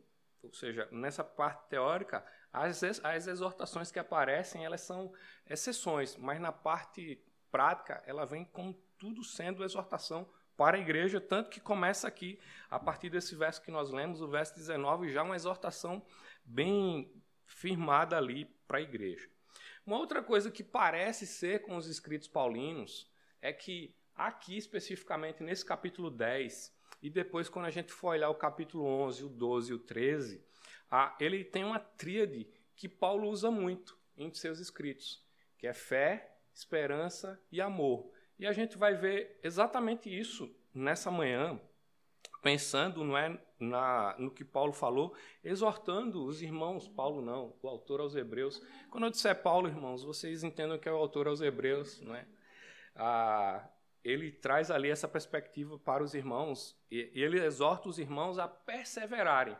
ou 0.43 0.53
seja, 0.53 0.89
nessa 0.91 1.23
parte 1.23 1.69
teórica, 1.69 2.23
as, 2.51 2.83
as 2.83 3.27
exortações 3.27 3.91
que 3.91 3.97
aparecem 3.97 4.65
elas 4.65 4.81
são 4.81 5.13
exceções, 5.49 6.17
mas 6.17 6.39
na 6.41 6.51
parte 6.51 7.23
prática 7.49 8.03
ela 8.05 8.25
vem 8.25 8.43
com 8.43 8.73
tudo 8.99 9.23
sendo 9.23 9.63
exortação 9.63 10.29
para 10.57 10.75
a 10.75 10.81
igreja, 10.81 11.21
tanto 11.21 11.49
que 11.49 11.61
começa 11.61 12.09
aqui, 12.09 12.37
a 12.69 12.77
partir 12.77 13.09
desse 13.09 13.35
verso 13.35 13.61
que 13.61 13.71
nós 13.71 13.89
lemos, 13.89 14.21
o 14.21 14.27
verso 14.27 14.53
19, 14.53 15.09
já 15.09 15.23
uma 15.23 15.35
exortação 15.35 16.05
bem 16.43 17.09
firmada 17.45 18.17
ali 18.17 18.45
para 18.67 18.79
a 18.79 18.81
igreja. 18.81 19.30
Uma 19.85 19.97
outra 19.97 20.21
coisa 20.21 20.51
que 20.51 20.63
parece 20.63 21.25
ser 21.25 21.61
com 21.63 21.75
os 21.75 21.87
escritos 21.87 22.27
paulinos 22.27 23.09
é 23.41 23.51
que 23.51 23.95
aqui, 24.15 24.55
especificamente 24.57 25.41
nesse 25.41 25.65
capítulo 25.65 26.11
10, 26.11 26.73
e 27.01 27.09
depois 27.09 27.49
quando 27.49 27.65
a 27.65 27.71
gente 27.71 27.91
for 27.91 28.09
olhar 28.09 28.29
o 28.29 28.35
capítulo 28.35 28.85
11, 28.85 29.25
o 29.25 29.29
12 29.29 29.71
e 29.71 29.75
o 29.75 29.79
13, 29.79 30.45
ah, 30.89 31.15
ele 31.19 31.43
tem 31.43 31.63
uma 31.63 31.79
tríade 31.79 32.47
que 32.75 32.87
Paulo 32.87 33.27
usa 33.29 33.49
muito 33.49 33.97
em 34.15 34.31
seus 34.33 34.59
escritos, 34.59 35.25
que 35.57 35.65
é 35.65 35.73
fé, 35.73 36.37
esperança 36.53 37.41
e 37.51 37.59
amor. 37.59 38.11
E 38.37 38.45
a 38.45 38.51
gente 38.51 38.77
vai 38.77 38.93
ver 38.93 39.39
exatamente 39.41 40.15
isso 40.15 40.53
nessa 40.73 41.09
manhã, 41.09 41.59
pensando 42.41 43.03
não 43.03 43.17
é, 43.17 43.39
na, 43.61 44.15
no 44.17 44.31
que 44.31 44.43
Paulo 44.43 44.73
falou, 44.73 45.15
exortando 45.43 46.25
os 46.25 46.41
irmãos, 46.41 46.87
Paulo 46.87 47.21
não, 47.21 47.55
o 47.61 47.67
autor 47.67 48.01
aos 48.01 48.15
Hebreus. 48.15 48.61
Quando 48.89 49.05
eu 49.05 49.11
disser 49.11 49.41
Paulo, 49.41 49.67
irmãos, 49.67 50.03
vocês 50.03 50.43
entendam 50.43 50.79
que 50.79 50.89
é 50.89 50.91
o 50.91 50.97
autor 50.97 51.27
aos 51.27 51.41
Hebreus, 51.41 52.01
não 52.01 52.15
é? 52.15 52.27
Ah, 52.95 53.69
ele 54.03 54.31
traz 54.31 54.71
ali 54.71 54.89
essa 54.89 55.07
perspectiva 55.07 55.77
para 55.77 56.03
os 56.03 56.13
irmãos 56.13 56.75
e, 56.89 57.11
ele 57.13 57.39
exorta 57.39 57.87
os 57.87 57.99
irmãos 57.99 58.39
a 58.39 58.47
perseverarem. 58.47 59.55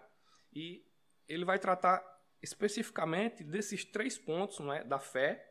E 0.52 0.84
ele 1.28 1.46
vai 1.46 1.60
tratar 1.60 2.04
especificamente 2.42 3.44
desses 3.44 3.86
três 3.86 4.18
pontos, 4.18 4.60
não 4.60 4.74
é? 4.74 4.84
da 4.84 4.98
fé, 4.98 5.48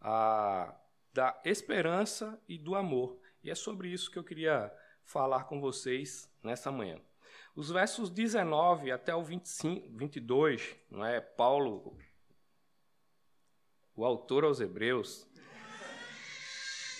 a, 0.00 0.78
da 1.12 1.40
esperança 1.44 2.40
e 2.46 2.58
do 2.58 2.74
amor. 2.74 3.18
E 3.42 3.50
é 3.50 3.54
sobre 3.54 3.88
isso 3.88 4.10
que 4.10 4.18
eu 4.18 4.24
queria 4.24 4.70
falar 5.02 5.44
com 5.44 5.60
vocês 5.60 6.30
nessa 6.42 6.70
manhã. 6.70 7.00
Os 7.54 7.70
versos 7.70 8.10
19 8.10 8.92
até 8.92 9.14
o 9.14 9.22
25, 9.22 9.88
22, 9.96 10.76
não 10.90 11.04
é? 11.04 11.20
Paulo, 11.20 11.96
o 13.96 14.04
autor 14.04 14.44
aos 14.44 14.60
Hebreus, 14.60 15.28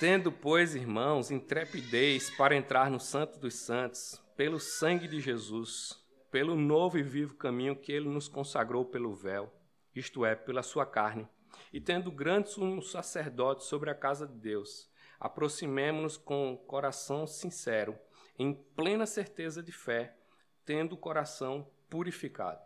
tendo, 0.00 0.32
pois, 0.32 0.74
irmãos, 0.74 1.30
intrepidez 1.30 2.30
para 2.30 2.56
entrar 2.56 2.90
no 2.90 2.98
Santo 2.98 3.38
dos 3.38 3.54
Santos, 3.54 4.20
pelo 4.36 4.58
sangue 4.58 5.06
de 5.06 5.20
Jesus, 5.20 6.02
pelo 6.32 6.56
novo 6.56 6.98
e 6.98 7.02
vivo 7.02 7.36
caminho 7.36 7.76
que 7.76 7.92
ele 7.92 8.08
nos 8.08 8.26
consagrou 8.26 8.84
pelo 8.84 9.14
véu, 9.14 9.52
isto 9.94 10.24
é, 10.24 10.34
pela 10.34 10.62
sua 10.62 10.84
carne, 10.84 11.28
e 11.72 11.80
tendo 11.80 12.10
grande 12.10 12.50
sumo 12.50 12.82
sacerdote 12.82 13.64
sobre 13.64 13.88
a 13.88 13.94
casa 13.94 14.26
de 14.26 14.34
Deus, 14.34 14.90
aproximemo-nos 15.20 16.16
com 16.16 16.56
coração 16.66 17.26
sincero, 17.26 17.96
em 18.38 18.52
plena 18.52 19.06
certeza 19.06 19.62
de 19.62 19.70
fé, 19.70 20.16
tendo 20.64 20.94
o 20.94 20.98
coração 20.98 21.70
purificado. 21.88 22.60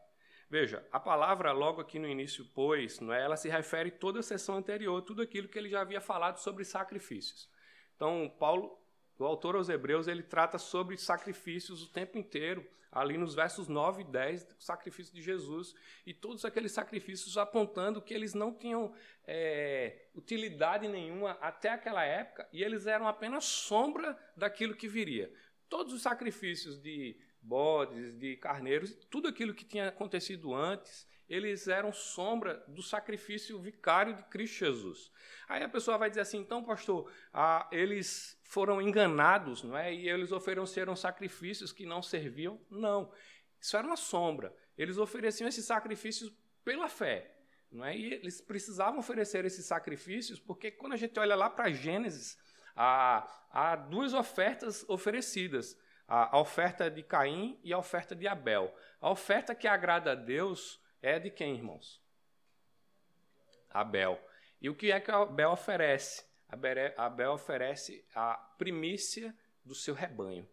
Veja, 0.48 0.86
a 0.92 1.00
palavra 1.00 1.50
logo 1.52 1.80
aqui 1.80 1.98
no 1.98 2.06
início, 2.06 2.44
pois, 2.54 3.00
não 3.00 3.12
é, 3.12 3.22
ela 3.22 3.36
se 3.36 3.48
refere 3.48 3.90
toda 3.90 4.20
a 4.20 4.22
sessão 4.22 4.56
anterior, 4.56 5.02
tudo 5.02 5.22
aquilo 5.22 5.48
que 5.48 5.58
ele 5.58 5.68
já 5.68 5.80
havia 5.80 6.00
falado 6.00 6.38
sobre 6.38 6.64
sacrifícios. 6.64 7.48
Então, 7.96 8.32
Paulo, 8.38 8.78
o 9.18 9.24
autor 9.24 9.56
aos 9.56 9.68
Hebreus, 9.68 10.06
ele 10.06 10.22
trata 10.22 10.58
sobre 10.58 10.96
sacrifícios 10.96 11.82
o 11.82 11.92
tempo 11.92 12.18
inteiro, 12.18 12.66
ali 12.90 13.18
nos 13.18 13.34
versos 13.34 13.66
9 13.66 14.02
e 14.02 14.04
10, 14.04 14.44
do 14.44 14.62
sacrifício 14.62 15.12
de 15.12 15.20
Jesus, 15.20 15.74
e 16.06 16.14
todos 16.14 16.44
aqueles 16.44 16.70
sacrifícios 16.70 17.36
apontando 17.36 18.00
que 18.00 18.14
eles 18.14 18.34
não 18.34 18.54
tinham 18.54 18.94
é, 19.26 20.06
utilidade 20.14 20.86
nenhuma 20.86 21.32
até 21.40 21.70
aquela 21.70 22.04
época, 22.04 22.48
e 22.52 22.62
eles 22.62 22.86
eram 22.86 23.08
apenas 23.08 23.44
sombra 23.44 24.16
daquilo 24.36 24.76
que 24.76 24.86
viria. 24.86 25.32
Todos 25.68 25.92
os 25.92 26.02
sacrifícios 26.02 26.78
de 26.78 27.16
bodes, 27.44 28.16
de 28.18 28.36
carneiros, 28.36 28.94
tudo 29.10 29.28
aquilo 29.28 29.54
que 29.54 29.64
tinha 29.64 29.88
acontecido 29.88 30.54
antes, 30.54 31.06
eles 31.28 31.68
eram 31.68 31.92
sombra 31.92 32.62
do 32.68 32.82
sacrifício 32.82 33.58
vicário 33.58 34.14
de 34.14 34.22
Cristo 34.24 34.58
Jesus. 34.58 35.10
Aí 35.48 35.62
a 35.62 35.68
pessoa 35.68 35.98
vai 35.98 36.08
dizer 36.08 36.22
assim, 36.22 36.38
então, 36.38 36.62
pastor, 36.62 37.10
ah, 37.32 37.68
eles 37.70 38.38
foram 38.44 38.80
enganados, 38.80 39.62
não 39.62 39.76
é? 39.76 39.92
E 39.94 40.08
eles 40.08 40.32
ofereceram 40.32 40.94
sacrifícios 40.96 41.72
que 41.72 41.86
não 41.86 42.02
serviam? 42.02 42.60
Não. 42.70 43.10
Isso 43.60 43.76
era 43.76 43.86
uma 43.86 43.96
sombra. 43.96 44.54
Eles 44.76 44.98
ofereciam 44.98 45.48
esses 45.48 45.64
sacrifícios 45.64 46.32
pela 46.64 46.88
fé. 46.88 47.34
Não 47.70 47.84
é? 47.84 47.96
E 47.96 48.14
eles 48.14 48.40
precisavam 48.40 49.00
oferecer 49.00 49.44
esses 49.44 49.66
sacrifícios, 49.66 50.38
porque 50.38 50.70
quando 50.70 50.92
a 50.92 50.96
gente 50.96 51.18
olha 51.18 51.34
lá 51.34 51.50
para 51.50 51.72
Gênesis, 51.72 52.38
há, 52.76 53.28
há 53.50 53.74
duas 53.74 54.14
ofertas 54.14 54.84
oferecidas: 54.88 55.76
a, 56.06 56.38
oferta 56.38 56.90
de 56.90 57.02
Caim 57.02 57.58
e 57.62 57.72
a 57.72 57.78
oferta 57.78 58.14
de 58.14 58.26
Abel. 58.26 58.74
A 59.00 59.10
oferta 59.10 59.54
que 59.54 59.66
agrada 59.66 60.12
a 60.12 60.14
Deus 60.14 60.80
é 61.02 61.18
de 61.18 61.30
quem, 61.30 61.54
irmãos? 61.54 62.02
Abel. 63.70 64.20
E 64.60 64.68
o 64.68 64.74
que 64.74 64.92
é 64.92 65.00
que 65.00 65.10
Abel 65.10 65.50
oferece? 65.50 66.24
Abel 66.96 67.32
oferece 67.32 68.06
a 68.14 68.34
primícia 68.58 69.34
do 69.64 69.74
seu 69.74 69.94
rebanho. 69.94 70.44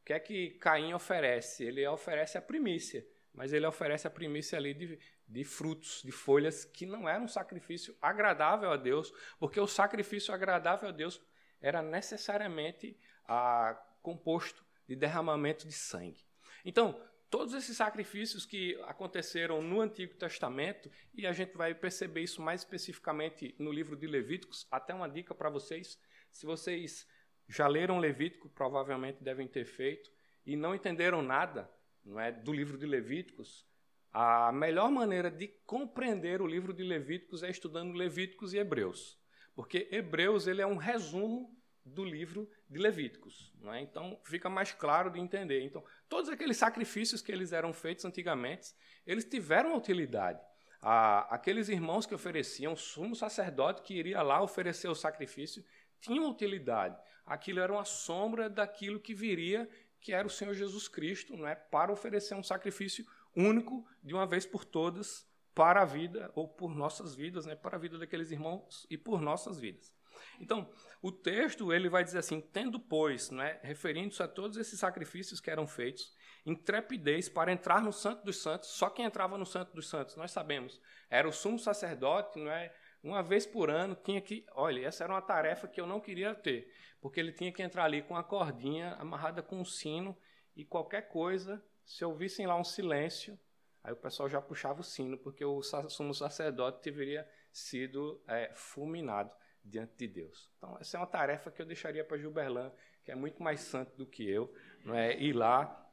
O 0.00 0.04
que 0.04 0.12
é 0.12 0.20
que 0.20 0.50
Caim 0.58 0.94
oferece? 0.94 1.64
Ele 1.64 1.86
oferece 1.86 2.38
a 2.38 2.42
primícia, 2.42 3.06
mas 3.34 3.52
ele 3.52 3.66
oferece 3.66 4.06
a 4.06 4.10
primícia 4.10 4.56
ali 4.56 4.72
de, 4.72 4.98
de 5.28 5.44
frutos, 5.44 6.00
de 6.02 6.10
folhas, 6.10 6.64
que 6.64 6.86
não 6.86 7.06
era 7.06 7.22
um 7.22 7.28
sacrifício 7.28 7.94
agradável 8.00 8.70
a 8.70 8.76
Deus, 8.76 9.12
porque 9.38 9.60
o 9.60 9.66
sacrifício 9.66 10.32
agradável 10.32 10.88
a 10.88 10.92
Deus 10.92 11.20
era 11.60 11.82
necessariamente 11.82 12.98
a, 13.26 13.78
composto 14.02 14.64
de 14.88 14.96
derramamento 14.96 15.66
de 15.66 15.74
sangue. 15.74 16.24
Então, 16.64 17.00
todos 17.30 17.54
esses 17.54 17.76
sacrifícios 17.76 18.46
que 18.46 18.74
aconteceram 18.86 19.60
no 19.60 19.80
Antigo 19.80 20.14
Testamento, 20.14 20.90
e 21.14 21.26
a 21.26 21.32
gente 21.32 21.56
vai 21.56 21.74
perceber 21.74 22.22
isso 22.22 22.40
mais 22.40 22.62
especificamente 22.62 23.54
no 23.58 23.70
livro 23.70 23.96
de 23.96 24.06
Levíticos, 24.06 24.66
até 24.70 24.94
uma 24.94 25.08
dica 25.08 25.34
para 25.34 25.50
vocês, 25.50 26.00
se 26.32 26.46
vocês 26.46 27.06
já 27.46 27.66
leram 27.66 27.98
Levítico, 27.98 28.48
provavelmente 28.48 29.22
devem 29.22 29.46
ter 29.46 29.64
feito, 29.64 30.10
e 30.44 30.56
não 30.56 30.74
entenderam 30.74 31.22
nada 31.22 31.70
não 32.04 32.18
é, 32.18 32.32
do 32.32 32.52
livro 32.52 32.78
de 32.78 32.86
Levíticos, 32.86 33.66
a 34.12 34.50
melhor 34.50 34.90
maneira 34.90 35.30
de 35.30 35.48
compreender 35.66 36.40
o 36.40 36.46
livro 36.46 36.72
de 36.72 36.82
Levíticos 36.82 37.42
é 37.42 37.50
estudando 37.50 37.92
Levíticos 37.92 38.54
e 38.54 38.58
Hebreus. 38.58 39.18
Porque 39.54 39.88
Hebreus 39.90 40.46
ele 40.46 40.62
é 40.62 40.66
um 40.66 40.76
resumo 40.76 41.54
do 41.84 42.04
livro 42.04 42.48
de 42.68 42.78
Levíticos. 42.78 43.52
É? 43.72 43.80
Então, 43.80 44.18
fica 44.24 44.48
mais 44.48 44.72
claro 44.72 45.10
de 45.10 45.18
entender. 45.18 45.62
Então, 45.62 45.84
todos 46.08 46.28
aqueles 46.28 46.56
sacrifícios 46.56 47.22
que 47.22 47.32
eles 47.32 47.52
eram 47.52 47.72
feitos 47.72 48.04
antigamente, 48.04 48.74
eles 49.06 49.24
tiveram 49.24 49.76
utilidade. 49.76 50.40
Ah, 50.80 51.26
aqueles 51.34 51.68
irmãos 51.68 52.06
que 52.06 52.14
ofereciam, 52.14 52.72
o 52.72 52.76
sumo 52.76 53.16
sacerdote 53.16 53.82
que 53.82 53.94
iria 53.94 54.22
lá 54.22 54.40
oferecer 54.40 54.88
o 54.88 54.94
sacrifício, 54.94 55.64
tinham 56.00 56.30
utilidade. 56.30 56.96
Aquilo 57.26 57.60
era 57.60 57.72
uma 57.72 57.84
sombra 57.84 58.48
daquilo 58.48 59.00
que 59.00 59.12
viria, 59.12 59.68
que 60.00 60.12
era 60.12 60.26
o 60.26 60.30
Senhor 60.30 60.54
Jesus 60.54 60.86
Cristo, 60.86 61.46
é? 61.46 61.54
para 61.54 61.92
oferecer 61.92 62.34
um 62.34 62.42
sacrifício 62.42 63.04
único, 63.34 63.84
de 64.02 64.14
uma 64.14 64.26
vez 64.26 64.46
por 64.46 64.64
todas, 64.64 65.26
para 65.54 65.82
a 65.82 65.84
vida, 65.84 66.30
ou 66.36 66.46
por 66.46 66.74
nossas 66.74 67.14
vidas, 67.16 67.44
né? 67.44 67.56
para 67.56 67.76
a 67.76 67.80
vida 67.80 67.98
daqueles 67.98 68.30
irmãos 68.30 68.86
e 68.88 68.96
por 68.96 69.20
nossas 69.20 69.58
vidas. 69.58 69.92
Então, 70.40 70.70
o 71.00 71.12
texto 71.12 71.72
ele 71.72 71.88
vai 71.88 72.02
dizer 72.02 72.18
assim: 72.18 72.40
tendo, 72.40 72.78
pois, 72.80 73.30
né, 73.30 73.58
referindo-se 73.62 74.22
a 74.22 74.28
todos 74.28 74.56
esses 74.56 74.78
sacrifícios 74.78 75.40
que 75.40 75.50
eram 75.50 75.66
feitos, 75.66 76.14
intrepidez 76.44 77.28
para 77.28 77.52
entrar 77.52 77.82
no 77.82 77.92
Santo 77.92 78.24
dos 78.24 78.42
Santos, 78.42 78.70
só 78.70 78.90
quem 78.90 79.04
entrava 79.04 79.38
no 79.38 79.46
Santo 79.46 79.74
dos 79.74 79.88
Santos, 79.88 80.16
nós 80.16 80.30
sabemos, 80.30 80.80
era 81.08 81.28
o 81.28 81.32
sumo 81.32 81.58
sacerdote, 81.58 82.38
não 82.38 82.50
é? 82.50 82.74
Uma 83.02 83.22
vez 83.22 83.46
por 83.46 83.70
ano 83.70 83.94
tinha 83.94 84.20
que. 84.20 84.44
Olha, 84.54 84.86
essa 84.86 85.04
era 85.04 85.12
uma 85.12 85.22
tarefa 85.22 85.68
que 85.68 85.80
eu 85.80 85.86
não 85.86 86.00
queria 86.00 86.34
ter, 86.34 86.72
porque 87.00 87.20
ele 87.20 87.32
tinha 87.32 87.52
que 87.52 87.62
entrar 87.62 87.84
ali 87.84 88.02
com 88.02 88.16
a 88.16 88.24
cordinha 88.24 88.94
amarrada 88.94 89.42
com 89.42 89.60
um 89.60 89.64
sino 89.64 90.16
e 90.56 90.64
qualquer 90.64 91.02
coisa, 91.02 91.64
se 91.84 92.04
ouvissem 92.04 92.46
lá 92.46 92.56
um 92.56 92.64
silêncio, 92.64 93.38
aí 93.84 93.92
o 93.92 93.96
pessoal 93.96 94.28
já 94.28 94.42
puxava 94.42 94.80
o 94.80 94.84
sino, 94.84 95.16
porque 95.16 95.44
o 95.44 95.62
sumo 95.62 96.12
sacerdote 96.12 96.82
deveria 96.82 97.28
sido 97.52 98.20
é, 98.26 98.52
fulminado 98.54 99.30
diante 99.64 99.92
de 99.96 100.08
Deus. 100.08 100.50
Então, 100.56 100.76
essa 100.80 100.96
é 100.96 101.00
uma 101.00 101.06
tarefa 101.06 101.50
que 101.50 101.60
eu 101.60 101.66
deixaria 101.66 102.04
para 102.04 102.18
Gilberlan, 102.18 102.72
que 103.04 103.10
é 103.10 103.14
muito 103.14 103.42
mais 103.42 103.60
santo 103.60 103.96
do 103.96 104.06
que 104.06 104.28
eu, 104.28 104.52
não 104.84 104.94
é? 104.94 105.16
Ir 105.18 105.32
lá 105.32 105.84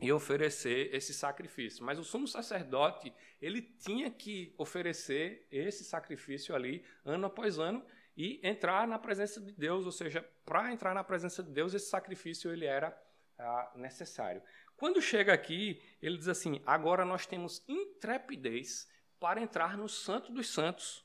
e 0.00 0.12
oferecer 0.12 0.94
esse 0.94 1.12
sacrifício. 1.12 1.84
Mas 1.84 1.98
o 1.98 2.04
sumo 2.04 2.28
sacerdote, 2.28 3.12
ele 3.40 3.62
tinha 3.62 4.10
que 4.10 4.54
oferecer 4.56 5.46
esse 5.50 5.84
sacrifício 5.84 6.54
ali, 6.54 6.84
ano 7.04 7.26
após 7.26 7.58
ano, 7.58 7.84
e 8.16 8.40
entrar 8.42 8.86
na 8.86 8.98
presença 8.98 9.40
de 9.40 9.52
Deus, 9.52 9.86
ou 9.86 9.92
seja, 9.92 10.22
para 10.44 10.72
entrar 10.72 10.94
na 10.94 11.02
presença 11.02 11.42
de 11.42 11.50
Deus, 11.50 11.74
esse 11.74 11.88
sacrifício 11.88 12.52
ele 12.52 12.66
era 12.66 12.96
ah, 13.38 13.72
necessário. 13.74 14.42
Quando 14.76 15.00
chega 15.00 15.32
aqui, 15.32 15.82
ele 16.00 16.16
diz 16.16 16.28
assim: 16.28 16.60
agora 16.66 17.04
nós 17.04 17.26
temos 17.26 17.62
intrepidez 17.68 18.88
para 19.18 19.40
entrar 19.40 19.76
no 19.76 19.88
Santo 19.88 20.32
dos 20.32 20.48
Santos 20.48 21.04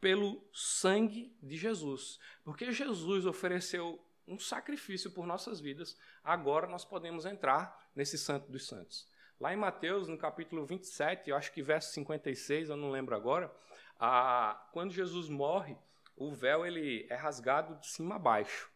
pelo 0.00 0.42
sangue 0.52 1.36
de 1.42 1.56
Jesus. 1.56 2.18
Porque 2.44 2.72
Jesus 2.72 3.26
ofereceu 3.26 4.00
um 4.26 4.38
sacrifício 4.38 5.10
por 5.10 5.26
nossas 5.26 5.60
vidas, 5.60 5.96
agora 6.22 6.66
nós 6.66 6.84
podemos 6.84 7.26
entrar 7.26 7.90
nesse 7.94 8.16
Santo 8.16 8.50
dos 8.50 8.66
Santos. 8.66 9.08
Lá 9.40 9.52
em 9.52 9.56
Mateus, 9.56 10.06
no 10.06 10.16
capítulo 10.16 10.64
27, 10.64 11.30
eu 11.30 11.36
acho 11.36 11.52
que 11.52 11.62
verso 11.62 11.92
56, 11.92 12.68
eu 12.68 12.76
não 12.76 12.90
lembro 12.90 13.16
agora, 13.16 13.52
a, 13.98 14.68
quando 14.72 14.92
Jesus 14.92 15.28
morre, 15.28 15.76
o 16.16 16.30
véu 16.30 16.64
ele 16.64 17.06
é 17.10 17.16
rasgado 17.16 17.74
de 17.80 17.86
cima 17.86 18.16
a 18.16 18.18
baixo. 18.18 18.70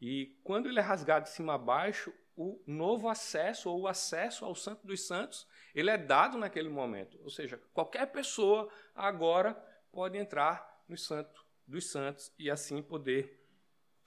E 0.00 0.38
quando 0.42 0.68
ele 0.68 0.78
é 0.78 0.82
rasgado 0.82 1.24
de 1.24 1.32
cima 1.32 1.54
a 1.54 1.58
baixo, 1.58 2.12
o 2.36 2.60
novo 2.66 3.08
acesso 3.08 3.70
ou 3.70 3.82
o 3.82 3.88
acesso 3.88 4.44
ao 4.44 4.54
Santo 4.54 4.86
dos 4.86 5.06
Santos, 5.06 5.46
ele 5.74 5.90
é 5.90 5.98
dado 5.98 6.38
naquele 6.38 6.68
momento. 6.68 7.18
Ou 7.22 7.30
seja, 7.30 7.60
qualquer 7.72 8.06
pessoa 8.06 8.70
agora 8.94 9.60
pode 9.94 10.18
entrar 10.18 10.84
no 10.88 10.98
Santo 10.98 11.46
dos 11.66 11.88
Santos 11.90 12.34
e 12.38 12.50
assim 12.50 12.82
poder 12.82 13.40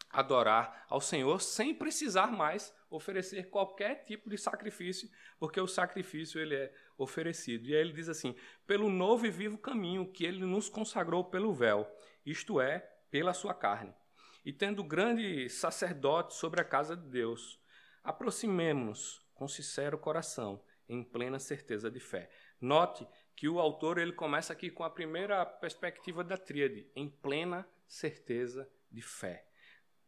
adorar 0.10 0.86
ao 0.89 1.01
Senhor 1.01 1.41
sem 1.41 1.74
precisar 1.74 2.27
mais 2.27 2.74
oferecer 2.89 3.50
qualquer 3.50 4.03
tipo 4.03 4.29
de 4.29 4.38
sacrifício, 4.38 5.10
porque 5.39 5.60
o 5.60 5.67
sacrifício 5.67 6.39
ele 6.39 6.56
é 6.56 6.74
oferecido. 6.98 7.67
E 7.67 7.75
aí 7.75 7.82
ele 7.82 7.94
diz 7.94 8.10
assim: 8.10 8.36
"Pelo 8.65 8.89
novo 8.89 9.25
e 9.25 9.32
vivo 9.32 9.58
caminho 9.58 10.12
que 10.12 10.25
ele 10.25 10.46
nos 10.46 10.70
consagrou 10.70 11.24
pelo 11.25 11.53
véu, 11.53 11.89
isto 12.25 12.62
é, 12.62 12.79
pela 13.10 13.34
sua 13.34 13.53
carne. 13.53 13.94
E 14.46 14.53
tendo 14.53 14.84
grande 14.84 15.50
sacerdote 15.50 16.36
sobre 16.36 16.62
a 16.62 16.65
casa 16.65 16.96
de 16.96 17.10
Deus, 17.10 17.60
aproximemo-nos 18.03 19.25
com 19.34 19.48
sincero 19.48 19.98
coração, 19.98 20.63
em 20.88 21.03
plena 21.03 21.39
certeza 21.39 21.89
de 21.89 22.00
fé." 22.00 22.29
Note 22.60 23.08
que 23.38 23.48
o 23.48 23.60
autor 23.60 24.00
ele 24.00 24.13
começa 24.13 24.51
aqui 24.51 24.72
com 24.72 24.84
a 24.84 24.89
primeira 24.89 25.46
perspectiva 25.46 26.24
da 26.24 26.36
tríade, 26.36 26.89
em 26.96 27.08
plena 27.08 27.70
certeza 27.88 28.67
de 28.91 29.03
fé. 29.03 29.46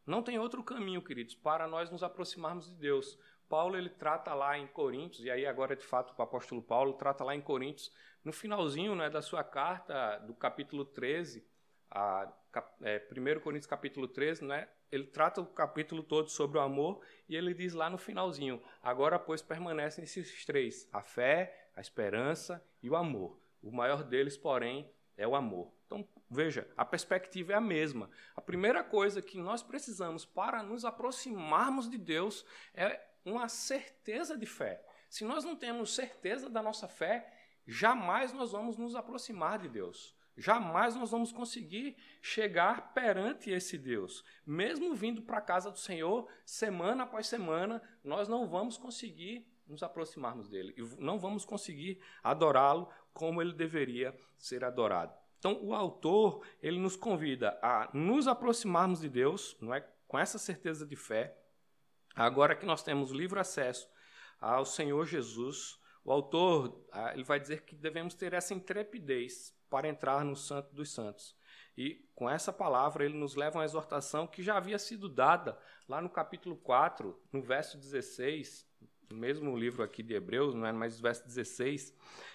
Não 0.04 0.24
tem 0.24 0.40
outro 0.40 0.64
caminho, 0.64 1.04
queridos, 1.04 1.36
para 1.36 1.68
nós 1.68 1.92
nos 1.92 2.02
aproximarmos 2.02 2.68
de 2.68 2.76
Deus. 2.76 3.20
Paulo 3.48 3.78
ele 3.78 3.90
trata 3.90 4.34
lá 4.34 4.58
em 4.58 4.66
Coríntios, 4.66 5.24
e 5.24 5.30
aí 5.30 5.46
agora 5.46 5.76
de 5.76 5.86
fato 5.86 6.12
o 6.18 6.22
apóstolo 6.24 6.60
Paulo 6.60 6.94
trata 6.94 7.24
lá 7.24 7.36
em 7.36 7.42
Coríntios, 7.42 7.94
no 8.24 8.34
finalzinho 8.34 8.96
né, 8.96 9.12
da 9.12 9.22
sua 9.22 9.44
carta, 9.44 10.18
do 10.26 10.34
capítulo 10.34 10.84
13, 10.84 11.48
a, 11.92 12.34
é, 12.82 13.08
1 13.16 13.42
Coríntios 13.42 13.68
capítulo 13.68 14.08
13, 14.08 14.44
né, 14.44 14.68
ele 14.92 15.06
trata 15.06 15.40
o 15.40 15.46
capítulo 15.46 16.02
todo 16.02 16.30
sobre 16.30 16.58
o 16.58 16.62
amor, 16.62 17.00
e 17.28 17.36
ele 17.36 17.54
diz 17.54 17.76
lá 17.76 17.92
no 17.92 17.98
finalzinho, 18.00 18.60
agora 18.82 19.20
pois 19.20 19.44
permanecem 19.44 20.04
esses 20.04 20.44
três, 20.48 20.90
a 20.92 21.04
fé, 21.04 21.70
a 21.76 21.80
esperança 21.80 22.60
e 22.82 22.90
o 22.90 22.96
amor. 22.96 23.40
O 23.62 23.72
maior 23.72 24.04
deles, 24.04 24.38
porém, 24.38 24.90
é 25.18 25.28
o 25.28 25.36
amor. 25.36 25.72
Então, 25.86 26.08
veja, 26.30 26.68
a 26.78 26.86
perspectiva 26.86 27.54
é 27.54 27.56
a 27.56 27.62
mesma. 27.62 28.10
A 28.36 28.42
primeira 28.42 28.84
coisa 28.84 29.22
que 29.22 29.38
nós 29.38 29.62
precisamos 29.62 30.24
para 30.24 30.64
nos 30.64 30.86
aproximarmos 30.86 31.90
de 31.90 31.98
Deus 31.98 32.46
é 32.74 33.02
uma 33.26 33.50
certeza 33.50 34.38
de 34.38 34.46
fé. 34.46 34.84
Se 35.10 35.26
nós 35.26 35.44
não 35.44 35.56
temos 35.56 35.94
certeza 35.94 36.50
da 36.50 36.62
nossa 36.62 36.88
fé, 36.88 37.34
jamais 37.68 38.32
nós 38.32 38.52
vamos 38.52 38.78
nos 38.78 38.96
aproximar 38.96 39.60
de 39.60 39.68
Deus. 39.68 40.16
Jamais 40.38 40.96
nós 40.96 41.12
vamos 41.12 41.34
conseguir 41.34 41.98
chegar 42.22 42.94
perante 42.94 43.50
esse 43.50 43.78
Deus. 43.78 44.24
Mesmo 44.46 44.96
vindo 44.96 45.22
para 45.22 45.40
a 45.40 45.42
casa 45.42 45.70
do 45.70 45.78
Senhor, 45.78 46.30
semana 46.46 47.04
após 47.04 47.28
semana, 47.28 47.82
nós 48.04 48.30
não 48.30 48.48
vamos 48.48 48.78
conseguir 48.78 49.49
nos 49.70 49.84
aproximarmos 49.84 50.50
dele. 50.50 50.74
E 50.76 50.82
não 51.02 51.20
vamos 51.20 51.46
conseguir 51.46 52.02
adorá-lo 52.24 52.90
como 53.14 53.42
ele 53.42 53.54
deveria 53.54 54.14
ser 54.38 54.66
adorado. 54.66 55.14
Então, 55.38 55.64
o 55.64 55.74
autor, 55.74 56.46
ele 56.62 56.80
nos 56.80 56.98
convida 56.98 57.58
a 57.62 57.90
nos 57.94 58.28
aproximarmos 58.28 59.00
de 59.00 59.08
Deus, 59.08 59.56
não 59.62 59.74
é? 59.74 59.88
com 60.10 60.18
essa 60.18 60.38
certeza 60.38 60.86
de 60.86 60.96
fé. 60.96 61.38
Agora 62.16 62.56
que 62.56 62.66
nós 62.66 62.84
temos 62.84 63.12
livre 63.12 63.40
acesso 63.40 63.88
ao 64.42 64.66
Senhor 64.66 65.06
Jesus, 65.06 65.80
o 66.04 66.12
autor 66.12 66.84
ah, 66.92 67.14
ele 67.14 67.24
vai 67.24 67.40
dizer 67.40 67.62
que 67.62 67.76
devemos 67.76 68.16
ter 68.16 68.34
essa 68.34 68.54
intrepidez 68.54 69.56
para 69.70 69.88
entrar 69.88 70.26
no 70.26 70.36
Santo 70.36 70.74
dos 70.74 70.92
Santos. 70.92 71.38
E 71.78 72.10
com 72.16 72.30
essa 72.30 72.52
palavra 72.52 73.06
ele 73.06 73.18
nos 73.18 73.36
leva 73.36 73.58
a 73.58 73.60
uma 73.60 73.66
exortação 73.66 74.28
que 74.28 74.42
já 74.42 74.58
havia 74.58 74.80
sido 74.80 75.08
dada 75.08 75.58
lá 75.88 76.02
no 76.02 76.10
capítulo 76.10 76.58
4, 76.58 77.18
no 77.32 77.42
verso 77.42 77.78
16, 77.78 78.68
no 78.82 78.99
mesmo 79.14 79.58
livro 79.58 79.84
aqui 79.84 80.04
de 80.04 80.14
Hebreus, 80.14 80.54
não 80.54 80.66
é, 80.66 80.72
mas 80.72 81.00
verso 81.00 81.26
16, 81.26 81.94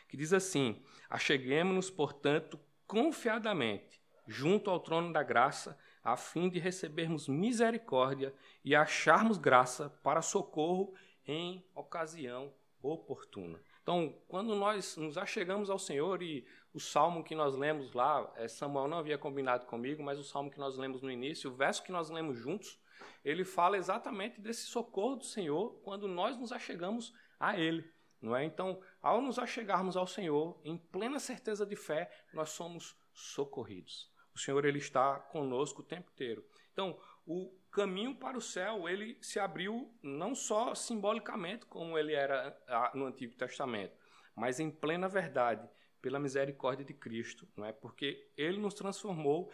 que 0.08 0.16
diz 0.16 0.32
assim: 0.32 0.82
Acheguemos-nos, 1.08 1.90
portanto, 1.90 2.58
confiadamente 2.86 4.04
junto 4.26 4.70
ao 4.70 4.80
trono 4.80 5.12
da 5.12 5.22
graça, 5.22 5.78
a 6.02 6.16
fim 6.16 6.48
de 6.48 6.58
recebermos 6.58 7.28
misericórdia 7.28 8.34
e 8.64 8.74
acharmos 8.74 9.38
graça 9.38 9.90
para 10.02 10.22
socorro 10.22 10.94
em 11.26 11.64
ocasião 11.74 12.52
oportuna. 12.82 13.58
Então, 13.82 14.14
quando 14.28 14.54
nós 14.54 14.96
nos 14.96 15.16
achegamos 15.16 15.70
ao 15.70 15.78
Senhor 15.78 16.22
e 16.22 16.46
o 16.72 16.80
salmo 16.80 17.24
que 17.24 17.34
nós 17.34 17.54
lemos 17.54 17.92
lá, 17.92 18.30
é, 18.36 18.48
Samuel 18.48 18.88
não 18.88 18.98
havia 18.98 19.16
combinado 19.16 19.66
comigo, 19.66 20.02
mas 20.02 20.18
o 20.18 20.24
salmo 20.24 20.50
que 20.50 20.58
nós 20.58 20.76
lemos 20.76 21.00
no 21.02 21.10
início, 21.10 21.50
o 21.50 21.54
verso 21.54 21.82
que 21.82 21.92
nós 21.92 22.10
lemos 22.10 22.38
juntos, 22.38 22.78
ele 23.24 23.44
fala 23.44 23.78
exatamente 23.78 24.40
desse 24.40 24.66
socorro 24.66 25.16
do 25.16 25.24
Senhor 25.24 25.80
quando 25.82 26.06
nós 26.06 26.36
nos 26.36 26.52
achegamos 26.52 27.14
a 27.40 27.58
Ele. 27.58 27.90
Não 28.20 28.36
é? 28.36 28.44
Então, 28.44 28.80
ao 29.02 29.20
nos 29.20 29.38
achegarmos 29.38 29.96
ao 29.96 30.06
Senhor, 30.06 30.60
em 30.64 30.78
plena 30.78 31.18
certeza 31.18 31.66
de 31.66 31.76
fé, 31.76 32.10
nós 32.32 32.50
somos 32.50 32.96
socorridos. 33.12 34.10
O 34.34 34.38
Senhor 34.38 34.64
ele 34.64 34.78
está 34.78 35.18
conosco 35.18 35.82
o 35.82 35.84
tempo 35.84 36.10
inteiro. 36.10 36.44
Então, 36.72 36.98
o 37.26 37.54
caminho 37.70 38.14
para 38.14 38.36
o 38.36 38.40
céu, 38.40 38.88
ele 38.88 39.18
se 39.22 39.38
abriu 39.38 39.94
não 40.02 40.34
só 40.34 40.74
simbolicamente, 40.74 41.66
como 41.66 41.98
ele 41.98 42.14
era 42.14 42.56
ah, 42.66 42.92
no 42.94 43.06
Antigo 43.06 43.34
Testamento, 43.36 43.96
mas 44.34 44.58
em 44.58 44.70
plena 44.70 45.08
verdade, 45.08 45.68
pela 46.00 46.18
misericórdia 46.18 46.84
de 46.84 46.92
Cristo, 46.92 47.48
não 47.56 47.64
é? 47.64 47.72
Porque 47.72 48.30
ele 48.36 48.58
nos 48.58 48.74
transformou 48.74 49.50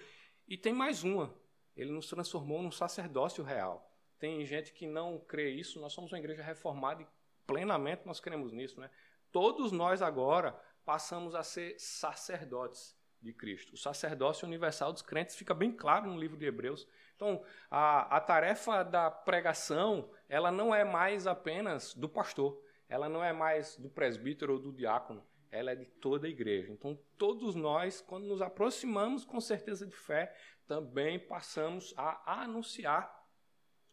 e 0.48 0.56
tem 0.56 0.72
mais 0.72 1.04
uma, 1.04 1.34
ele 1.76 1.92
nos 1.92 2.08
transformou 2.08 2.62
num 2.62 2.70
sacerdócio 2.70 3.44
real. 3.44 3.90
Tem 4.18 4.44
gente 4.44 4.72
que 4.72 4.86
não 4.86 5.18
crê 5.18 5.50
isso, 5.50 5.80
nós 5.80 5.92
somos 5.92 6.12
uma 6.12 6.18
igreja 6.18 6.42
reformada 6.42 7.02
e 7.02 7.06
plenamente 7.46 8.02
nós 8.06 8.20
cremos 8.20 8.52
nisso, 8.52 8.80
né? 8.80 8.90
Todos 9.32 9.72
nós 9.72 10.02
agora 10.02 10.60
passamos 10.84 11.34
a 11.34 11.42
ser 11.42 11.74
sacerdotes 11.78 12.96
de 13.22 13.32
Cristo. 13.32 13.74
O 13.74 13.78
sacerdócio 13.78 14.46
universal 14.46 14.92
dos 14.92 15.02
crentes 15.02 15.36
fica 15.36 15.54
bem 15.54 15.72
claro 15.72 16.06
no 16.06 16.18
livro 16.18 16.36
de 16.36 16.46
Hebreus. 16.46 16.86
Então, 17.16 17.44
a, 17.70 18.16
a 18.16 18.20
tarefa 18.20 18.82
da 18.82 19.10
pregação, 19.10 20.10
ela 20.28 20.50
não 20.50 20.74
é 20.74 20.84
mais 20.84 21.26
apenas 21.26 21.94
do 21.94 22.08
pastor, 22.08 22.60
ela 22.88 23.08
não 23.08 23.22
é 23.22 23.32
mais 23.32 23.76
do 23.76 23.88
presbítero 23.88 24.54
ou 24.54 24.58
do 24.58 24.72
diácono, 24.72 25.24
ela 25.50 25.72
é 25.72 25.76
de 25.76 25.84
toda 25.84 26.26
a 26.26 26.30
igreja. 26.30 26.72
Então, 26.72 26.98
todos 27.18 27.54
nós, 27.54 28.00
quando 28.00 28.26
nos 28.26 28.40
aproximamos 28.40 29.24
com 29.24 29.40
certeza 29.40 29.86
de 29.86 29.94
fé, 29.94 30.34
também 30.70 31.18
passamos 31.18 31.92
a 31.96 32.42
anunciar 32.42 33.26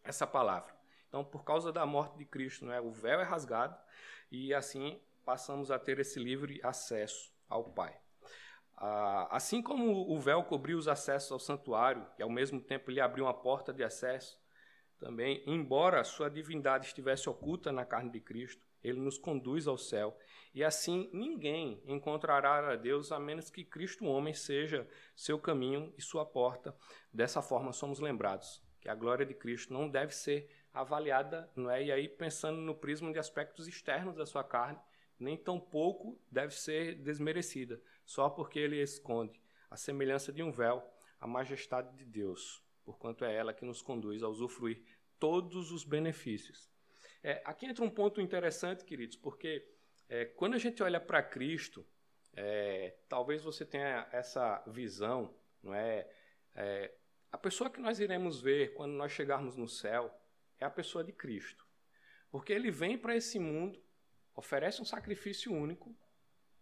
essa 0.03 0.27
palavra. 0.27 0.71
Então, 1.07 1.25
por 1.25 1.43
causa 1.43 1.73
da 1.73 1.87
morte 1.87 2.19
de 2.19 2.23
Cristo, 2.23 2.65
não 2.65 2.71
é? 2.71 2.79
o 2.79 2.91
véu 2.91 3.19
é 3.19 3.23
rasgado 3.23 3.75
e 4.31 4.53
assim 4.53 5.01
passamos 5.25 5.71
a 5.71 5.79
ter 5.79 5.97
esse 5.97 6.19
livre 6.19 6.61
acesso 6.63 7.33
ao 7.49 7.63
Pai. 7.63 7.99
Ah, 8.75 9.27
assim 9.31 9.59
como 9.59 10.07
o 10.07 10.19
véu 10.19 10.43
cobriu 10.43 10.77
os 10.77 10.87
acessos 10.87 11.31
ao 11.31 11.39
santuário 11.39 12.07
e 12.19 12.21
ao 12.21 12.29
mesmo 12.29 12.61
tempo 12.61 12.91
lhe 12.91 13.01
abriu 13.01 13.25
uma 13.25 13.33
porta 13.33 13.73
de 13.73 13.83
acesso, 13.83 14.39
também, 14.99 15.41
embora 15.47 16.03
sua 16.03 16.29
divindade 16.29 16.85
estivesse 16.85 17.27
oculta 17.27 17.71
na 17.71 17.85
carne 17.87 18.11
de 18.11 18.19
Cristo, 18.19 18.66
ele 18.87 18.99
nos 18.99 19.17
conduz 19.17 19.67
ao 19.67 19.77
céu. 19.77 20.17
E 20.53 20.63
assim 20.63 21.09
ninguém 21.13 21.81
encontrará 21.85 22.71
a 22.71 22.75
Deus 22.75 23.11
a 23.11 23.19
menos 23.19 23.49
que 23.49 23.63
Cristo, 23.63 24.05
homem, 24.05 24.33
seja 24.33 24.87
seu 25.15 25.37
caminho 25.39 25.93
e 25.97 26.01
sua 26.01 26.25
porta. 26.25 26.75
Dessa 27.13 27.41
forma 27.41 27.71
somos 27.71 27.99
lembrados 27.99 28.61
que 28.79 28.89
a 28.89 28.95
glória 28.95 29.25
de 29.25 29.33
Cristo 29.33 29.73
não 29.73 29.89
deve 29.89 30.15
ser 30.15 30.49
avaliada, 30.73 31.51
não 31.55 31.69
é? 31.69 31.83
E 31.83 31.91
aí 31.91 32.07
pensando 32.07 32.59
no 32.59 32.75
prisma 32.75 33.11
de 33.11 33.19
aspectos 33.19 33.67
externos 33.67 34.15
da 34.15 34.25
sua 34.25 34.43
carne, 34.43 34.79
nem 35.19 35.35
tão 35.35 35.59
pouco 35.59 36.19
deve 36.31 36.53
ser 36.53 36.95
desmerecida, 36.95 37.81
só 38.05 38.29
porque 38.29 38.59
ele 38.59 38.81
esconde 38.81 39.41
a 39.69 39.75
semelhança 39.75 40.31
de 40.31 40.43
um 40.43 40.51
véu 40.51 40.83
a 41.19 41.27
majestade 41.27 41.97
de 41.97 42.05
Deus, 42.05 42.63
porquanto 42.85 43.25
é 43.25 43.35
ela 43.35 43.53
que 43.53 43.65
nos 43.65 43.81
conduz 43.81 44.21
a 44.21 44.29
usufruir 44.29 44.83
todos 45.19 45.71
os 45.71 45.83
benefícios 45.83 46.69
É, 47.23 47.41
aqui 47.45 47.65
entra 47.65 47.83
um 47.83 47.89
ponto 47.89 48.21
interessante, 48.21 48.85
queridos, 48.85 49.15
porque 49.15 49.67
é, 50.09 50.25
quando 50.25 50.53
a 50.53 50.57
gente 50.57 50.81
olha 50.81 50.99
para 50.99 51.21
Cristo, 51.21 51.85
é, 52.33 52.95
talvez 53.09 53.41
você 53.43 53.65
tenha 53.65 54.07
essa 54.11 54.63
visão, 54.67 55.33
não 55.61 55.73
é? 55.73 56.07
é? 56.55 56.93
A 57.31 57.37
pessoa 57.37 57.69
que 57.69 57.81
nós 57.81 57.99
iremos 57.99 58.39
ver 58.39 58.73
quando 58.73 58.93
nós 58.93 59.11
chegarmos 59.11 59.55
no 59.55 59.67
céu 59.67 60.13
é 60.59 60.65
a 60.65 60.69
pessoa 60.69 61.03
de 61.03 61.11
Cristo, 61.11 61.65
porque 62.31 62.53
ele 62.53 62.71
vem 62.71 62.97
para 62.97 63.15
esse 63.15 63.39
mundo, 63.39 63.81
oferece 64.35 64.81
um 64.81 64.85
sacrifício 64.85 65.51
único, 65.51 65.95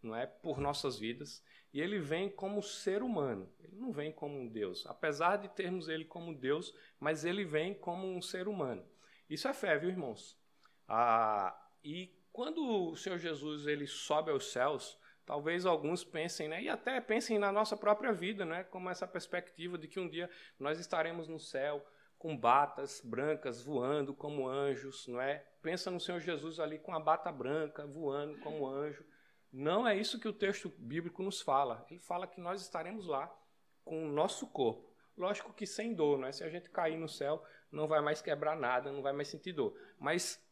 não 0.02 0.16
é, 0.16 0.26
por 0.26 0.60
nossas 0.60 0.98
vidas, 0.98 1.44
e 1.74 1.82
ele 1.82 2.00
vem 2.00 2.30
como 2.30 2.64
ser 2.64 3.04
humano. 3.04 3.52
Ele 3.60 3.76
não 3.76 3.92
vem 3.92 4.12
como 4.12 4.40
um 4.40 4.48
Deus, 4.48 4.86
apesar 4.86 5.38
de 5.38 5.50
termos 5.50 5.90
ele 5.90 6.06
como 6.06 6.34
Deus, 6.34 6.74
mas 7.00 7.26
ele 7.26 7.44
vem 7.44 7.74
como 7.74 8.08
um 8.08 8.22
ser 8.22 8.48
humano. 8.48 8.88
Isso 9.30 9.48
é 9.48 9.54
fé, 9.54 9.78
viu, 9.78 9.90
irmãos? 9.90 10.40
Ah, 10.88 11.56
e 11.84 12.14
quando 12.32 12.92
o 12.92 12.96
Senhor 12.96 13.18
Jesus 13.18 13.66
ele 13.68 13.88
sobe 13.88 14.32
aos 14.32 14.52
céus, 14.52 14.98
talvez 15.26 15.66
alguns 15.66 16.04
pensem, 16.04 16.48
né, 16.48 16.62
e 16.62 16.70
até 16.70 17.00
pensem 17.02 17.40
na 17.40 17.52
nossa 17.52 17.76
própria 17.76 18.12
vida, 18.12 18.46
né, 18.46 18.64
como 18.66 18.90
essa 18.90 19.08
perspectiva 19.08 19.78
de 19.78 19.88
que 19.88 20.00
um 20.00 20.10
dia 20.10 20.30
nós 20.60 20.80
estaremos 20.80 21.28
no 21.28 21.40
céu 21.40 21.86
com 22.18 22.36
batas 22.36 23.02
brancas 23.04 23.62
voando 23.62 24.14
como 24.14 24.48
anjos, 24.48 25.08
não 25.08 25.22
é? 25.22 25.46
Pensa 25.62 25.92
no 25.92 26.00
Senhor 26.00 26.20
Jesus 26.20 26.60
ali 26.60 26.80
com 26.80 26.94
a 26.94 27.00
bata 27.00 27.32
branca 27.32 27.86
voando 27.86 28.38
como 28.40 28.68
anjo. 28.68 29.06
Não 29.52 29.88
é 29.88 29.96
isso 29.96 30.20
que 30.20 30.28
o 30.28 30.34
texto 30.34 30.70
bíblico 30.78 31.24
nos 31.24 31.42
fala. 31.42 31.86
Ele 31.90 32.00
fala 32.00 32.28
que 32.28 32.42
nós 32.42 32.62
estaremos 32.62 33.08
lá 33.08 33.34
com 33.84 34.06
o 34.06 34.12
nosso 34.12 34.48
corpo. 34.48 34.94
Lógico 35.18 35.54
que 35.54 35.66
sem 35.66 35.94
dor, 35.94 36.18
não 36.18 36.28
é? 36.28 36.32
Se 36.32 36.44
a 36.44 36.50
gente 36.50 36.70
cair 36.70 36.98
no 36.98 37.08
céu, 37.08 37.44
não 37.72 37.88
vai 37.88 38.02
mais 38.02 38.22
quebrar 38.22 38.56
nada, 38.56 38.92
não 38.92 39.02
vai 39.02 39.14
mais 39.14 39.28
sentir 39.28 39.54
dor. 39.54 39.78
Mas 39.98 40.45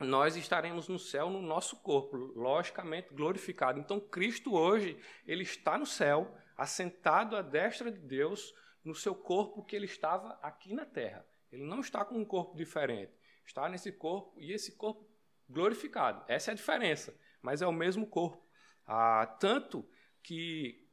nós 0.00 0.36
estaremos 0.36 0.88
no 0.88 0.98
céu 0.98 1.30
no 1.30 1.40
nosso 1.40 1.76
corpo, 1.76 2.16
logicamente 2.16 3.12
glorificado. 3.12 3.78
Então 3.78 4.00
Cristo 4.00 4.54
hoje, 4.54 4.98
ele 5.26 5.42
está 5.42 5.78
no 5.78 5.86
céu, 5.86 6.36
assentado 6.56 7.36
à 7.36 7.42
destra 7.42 7.90
de 7.90 8.00
Deus, 8.00 8.54
no 8.84 8.94
seu 8.94 9.14
corpo 9.14 9.64
que 9.64 9.74
ele 9.74 9.86
estava 9.86 10.38
aqui 10.42 10.74
na 10.74 10.84
terra. 10.84 11.26
Ele 11.50 11.64
não 11.64 11.80
está 11.80 12.04
com 12.04 12.16
um 12.16 12.24
corpo 12.24 12.56
diferente. 12.56 13.12
Está 13.46 13.68
nesse 13.68 13.92
corpo 13.92 14.38
e 14.38 14.52
esse 14.52 14.76
corpo 14.76 15.08
glorificado. 15.48 16.24
Essa 16.28 16.50
é 16.50 16.52
a 16.52 16.56
diferença, 16.56 17.16
mas 17.40 17.62
é 17.62 17.66
o 17.66 17.72
mesmo 17.72 18.06
corpo. 18.06 18.42
Ah, 18.86 19.26
tanto 19.38 19.88
que 20.22 20.86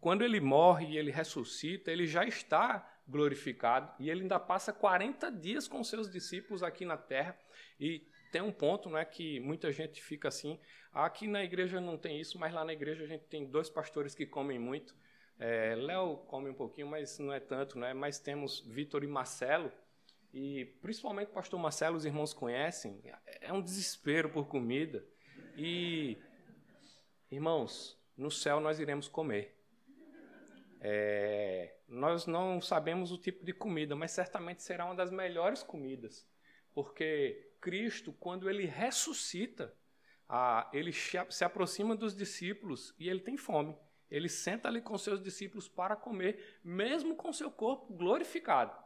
quando 0.00 0.22
ele 0.22 0.40
morre 0.40 0.86
e 0.86 0.98
ele 0.98 1.10
ressuscita, 1.10 1.90
ele 1.90 2.06
já 2.06 2.24
está 2.24 2.88
glorificado 3.06 3.92
e 3.98 4.10
ele 4.10 4.22
ainda 4.22 4.38
passa 4.38 4.72
40 4.72 5.30
dias 5.32 5.66
com 5.66 5.82
seus 5.82 6.10
discípulos 6.10 6.62
aqui 6.62 6.84
na 6.84 6.96
terra 6.96 7.38
e 7.78 8.06
tem 8.32 8.40
um 8.40 8.50
ponto 8.50 8.88
não 8.88 8.98
é 8.98 9.04
que 9.04 9.38
muita 9.38 9.70
gente 9.70 10.02
fica 10.02 10.26
assim 10.26 10.58
aqui 10.92 11.28
na 11.28 11.44
igreja 11.44 11.80
não 11.80 11.96
tem 11.96 12.18
isso 12.18 12.38
mas 12.38 12.52
lá 12.52 12.64
na 12.64 12.72
igreja 12.72 13.04
a 13.04 13.06
gente 13.06 13.24
tem 13.26 13.44
dois 13.44 13.70
pastores 13.70 14.14
que 14.14 14.26
comem 14.26 14.58
muito. 14.58 14.96
É, 15.38 15.74
Léo 15.74 16.16
come 16.26 16.50
um 16.50 16.54
pouquinho 16.54 16.88
mas 16.88 17.18
não 17.18 17.32
é 17.32 17.38
tanto 17.38 17.78
né? 17.78 17.92
Mas 17.92 18.18
temos 18.18 18.60
Vitor 18.60 19.04
e 19.04 19.06
Marcelo 19.06 19.70
e 20.32 20.64
principalmente 20.80 21.28
o 21.28 21.34
pastor 21.34 21.60
Marcelo 21.60 21.96
os 21.96 22.06
irmãos 22.06 22.32
conhecem 22.32 23.00
é 23.40 23.52
um 23.52 23.62
desespero 23.62 24.30
por 24.30 24.48
comida. 24.48 25.04
E 25.56 26.16
irmãos 27.30 28.00
no 28.16 28.30
céu 28.30 28.60
nós 28.60 28.80
iremos 28.80 29.08
comer. 29.08 29.58
É, 30.80 31.76
nós 31.86 32.26
não 32.26 32.60
sabemos 32.60 33.12
o 33.12 33.18
tipo 33.18 33.44
de 33.44 33.52
comida, 33.52 33.94
mas 33.94 34.10
certamente 34.10 34.62
será 34.62 34.86
uma 34.86 34.96
das 34.96 35.12
melhores 35.12 35.62
comidas, 35.62 36.26
porque 36.74 37.51
Cristo, 37.62 38.12
quando 38.12 38.50
ele 38.50 38.66
ressuscita, 38.66 39.74
ele 40.72 40.92
se 40.92 41.44
aproxima 41.44 41.96
dos 41.96 42.14
discípulos 42.14 42.94
e 42.98 43.08
ele 43.08 43.20
tem 43.20 43.38
fome. 43.38 43.74
Ele 44.10 44.28
senta 44.28 44.68
ali 44.68 44.82
com 44.82 44.98
seus 44.98 45.22
discípulos 45.22 45.68
para 45.68 45.96
comer, 45.96 46.58
mesmo 46.62 47.16
com 47.16 47.32
seu 47.32 47.50
corpo 47.50 47.94
glorificado. 47.94 48.76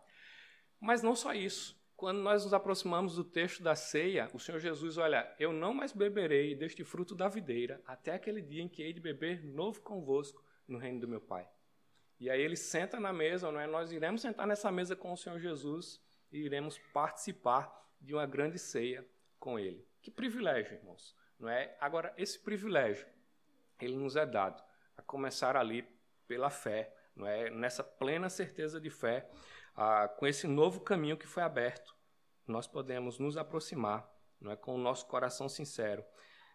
Mas 0.78 1.02
não 1.02 1.16
só 1.16 1.32
isso. 1.34 1.74
Quando 1.96 2.18
nós 2.18 2.44
nos 2.44 2.52
aproximamos 2.52 3.16
do 3.16 3.24
texto 3.24 3.62
da 3.62 3.74
ceia, 3.74 4.28
o 4.34 4.38
Senhor 4.38 4.60
Jesus, 4.60 4.98
olha, 4.98 5.34
eu 5.40 5.52
não 5.52 5.72
mais 5.72 5.92
beberei 5.92 6.54
deste 6.54 6.84
fruto 6.84 7.14
da 7.14 7.26
videira 7.26 7.82
até 7.86 8.12
aquele 8.12 8.42
dia 8.42 8.62
em 8.62 8.68
que 8.68 8.82
hei 8.82 8.92
de 8.92 9.00
beber 9.00 9.42
novo 9.42 9.80
convosco 9.80 10.44
no 10.68 10.78
reino 10.78 11.00
do 11.00 11.08
meu 11.08 11.20
Pai. 11.20 11.48
E 12.20 12.28
aí 12.28 12.40
ele 12.40 12.56
senta 12.56 13.00
na 13.00 13.12
mesa, 13.12 13.50
não 13.50 13.58
é? 13.58 13.66
Nós 13.66 13.90
iremos 13.90 14.20
sentar 14.20 14.46
nessa 14.46 14.70
mesa 14.70 14.94
com 14.94 15.12
o 15.12 15.16
Senhor 15.16 15.38
Jesus 15.38 16.00
e 16.30 16.38
iremos 16.38 16.78
participar 16.92 17.85
de 18.00 18.14
uma 18.14 18.26
grande 18.26 18.58
ceia 18.58 19.06
com 19.38 19.58
ele. 19.58 19.86
Que 20.00 20.10
privilégio, 20.10 20.74
irmãos, 20.74 21.16
não 21.38 21.48
é? 21.48 21.76
Agora 21.80 22.12
esse 22.16 22.38
privilégio 22.38 23.06
ele 23.80 23.96
nos 23.96 24.16
é 24.16 24.24
dado 24.24 24.62
a 24.96 25.02
começar 25.02 25.56
ali 25.56 25.86
pela 26.26 26.50
fé, 26.50 26.94
não 27.14 27.26
é? 27.26 27.50
Nessa 27.50 27.84
plena 27.84 28.28
certeza 28.28 28.80
de 28.80 28.90
fé, 28.90 29.28
ah, 29.74 30.08
com 30.08 30.26
esse 30.26 30.46
novo 30.46 30.80
caminho 30.80 31.16
que 31.16 31.26
foi 31.26 31.42
aberto, 31.42 31.94
nós 32.46 32.66
podemos 32.66 33.18
nos 33.18 33.36
aproximar, 33.36 34.08
não 34.40 34.52
é, 34.52 34.56
com 34.56 34.74
o 34.74 34.78
nosso 34.78 35.06
coração 35.06 35.48
sincero 35.48 36.04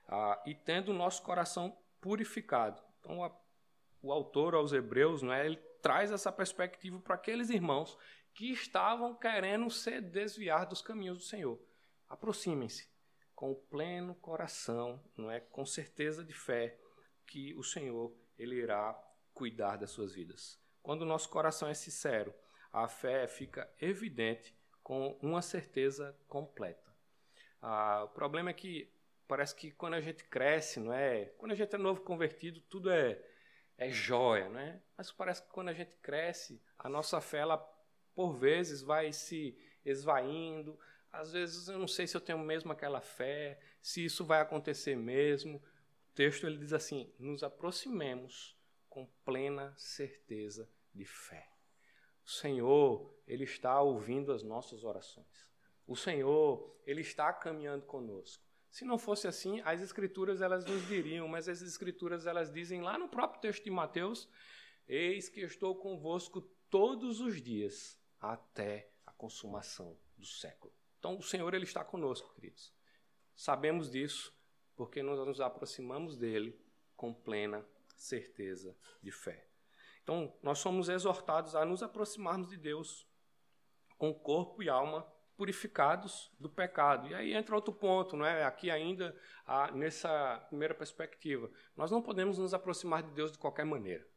ah, 0.07 0.41
e 0.45 0.55
tendo 0.55 0.89
o 0.89 0.95
nosso 0.95 1.21
coração 1.21 1.77
purificado. 1.99 2.81
Então, 2.99 3.23
a 3.23 3.31
o 4.01 4.11
autor 4.11 4.55
aos 4.55 4.73
Hebreus, 4.73 5.21
não 5.21 5.33
é? 5.33 5.45
ele 5.45 5.57
traz 5.81 6.11
essa 6.11 6.31
perspectiva 6.31 6.99
para 6.99 7.15
aqueles 7.15 7.49
irmãos 7.49 7.97
que 8.33 8.51
estavam 8.51 9.15
querendo 9.15 9.69
se 9.69 9.99
desviar 10.01 10.65
dos 10.65 10.81
caminhos 10.81 11.17
do 11.17 11.23
Senhor. 11.23 11.59
Aproximem-se 12.07 12.89
com 13.35 13.51
o 13.51 13.55
pleno 13.55 14.15
coração, 14.15 15.03
não 15.15 15.31
é? 15.31 15.39
Com 15.39 15.65
certeza 15.65 16.23
de 16.23 16.33
fé 16.33 16.77
que 17.25 17.53
o 17.55 17.63
Senhor 17.63 18.13
ele 18.37 18.55
irá 18.55 18.93
cuidar 19.33 19.77
das 19.77 19.91
suas 19.91 20.13
vidas. 20.13 20.59
Quando 20.81 21.03
o 21.03 21.05
nosso 21.05 21.29
coração 21.29 21.67
é 21.67 21.73
sincero, 21.73 22.33
a 22.71 22.87
fé 22.87 23.27
fica 23.27 23.71
evidente 23.79 24.55
com 24.83 25.17
uma 25.21 25.41
certeza 25.41 26.17
completa. 26.27 26.91
Ah, 27.61 28.03
o 28.05 28.09
problema 28.09 28.49
é 28.49 28.53
que 28.53 28.91
parece 29.27 29.55
que 29.55 29.71
quando 29.71 29.93
a 29.93 30.01
gente 30.01 30.23
cresce, 30.23 30.79
não 30.79 30.93
é? 30.93 31.25
Quando 31.37 31.51
a 31.51 31.55
gente 31.55 31.73
é 31.73 31.77
novo 31.77 32.01
convertido, 32.01 32.59
tudo 32.61 32.89
é 32.89 33.21
é 33.81 33.89
joia, 33.89 34.47
né? 34.47 34.79
Mas 34.95 35.11
parece 35.11 35.41
que 35.41 35.49
quando 35.49 35.69
a 35.69 35.73
gente 35.73 35.95
cresce, 35.95 36.61
a 36.77 36.87
nossa 36.87 37.19
fé, 37.19 37.39
ela, 37.39 37.57
por 38.13 38.33
vezes, 38.33 38.81
vai 38.81 39.11
se 39.11 39.57
esvaindo. 39.85 40.77
Às 41.11 41.31
vezes 41.31 41.67
eu 41.67 41.77
não 41.77 41.87
sei 41.87 42.07
se 42.07 42.15
eu 42.15 42.21
tenho 42.21 42.39
mesmo 42.39 42.71
aquela 42.71 43.01
fé, 43.01 43.59
se 43.81 44.03
isso 44.03 44.23
vai 44.23 44.41
acontecer 44.41 44.95
mesmo. 44.95 45.57
O 45.57 46.13
texto 46.13 46.45
ele 46.45 46.57
diz 46.57 46.73
assim: 46.73 47.11
nos 47.19 47.43
aproximemos 47.43 48.57
com 48.89 49.05
plena 49.25 49.73
certeza 49.77 50.69
de 50.93 51.05
fé. 51.05 51.49
O 52.25 52.29
Senhor, 52.29 53.13
ele 53.27 53.43
está 53.43 53.81
ouvindo 53.81 54.31
as 54.31 54.43
nossas 54.43 54.83
orações. 54.83 55.49
O 55.87 55.95
Senhor, 55.95 56.77
ele 56.85 57.01
está 57.01 57.33
caminhando 57.33 57.85
conosco. 57.85 58.43
Se 58.69 58.85
não 58.85 58.97
fosse 58.97 59.27
assim, 59.27 59.59
as 59.65 59.81
escrituras 59.81 60.41
elas 60.41 60.63
nos 60.65 60.87
diriam, 60.87 61.27
mas 61.27 61.49
as 61.49 61.61
escrituras 61.61 62.25
elas 62.25 62.51
dizem 62.51 62.81
lá 62.81 62.97
no 62.97 63.09
próprio 63.09 63.41
texto 63.41 63.63
de 63.63 63.71
Mateus: 63.71 64.29
Eis 64.87 65.27
que 65.27 65.41
estou 65.41 65.75
convosco 65.75 66.41
todos 66.69 67.19
os 67.19 67.41
dias 67.41 68.00
até 68.21 68.91
a 69.05 69.11
consumação 69.11 69.97
do 70.17 70.25
século. 70.25 70.73
Então 70.99 71.17
o 71.17 71.23
Senhor 71.23 71.53
ele 71.53 71.65
está 71.65 71.83
conosco, 71.83 72.33
queridos. 72.35 72.73
Sabemos 73.35 73.89
disso 73.89 74.33
porque 74.75 75.01
nós 75.01 75.19
nos 75.25 75.41
aproximamos 75.41 76.15
dele 76.15 76.59
com 76.95 77.13
plena 77.13 77.65
certeza 77.95 78.75
de 79.01 79.11
fé. 79.11 79.47
Então, 80.03 80.35
nós 80.41 80.59
somos 80.59 80.89
exortados 80.89 81.55
a 81.55 81.63
nos 81.63 81.83
aproximarmos 81.83 82.49
de 82.49 82.57
Deus 82.57 83.07
com 83.97 84.13
corpo 84.13 84.63
e 84.63 84.69
alma 84.69 85.03
purificados 85.37 86.31
do 86.39 86.49
pecado. 86.49 87.07
E 87.07 87.15
aí 87.15 87.33
entra 87.33 87.55
outro 87.55 87.73
ponto, 87.73 88.17
não 88.17 88.25
é? 88.25 88.43
Aqui 88.43 88.69
ainda 88.69 89.15
ah, 89.45 89.71
nessa 89.71 90.37
primeira 90.49 90.73
perspectiva, 90.73 91.49
nós 91.75 91.91
não 91.91 92.01
podemos 92.01 92.37
nos 92.37 92.53
aproximar 92.53 93.03
de 93.03 93.11
Deus 93.11 93.31
de 93.31 93.37
qualquer 93.37 93.65
maneira, 93.65 94.07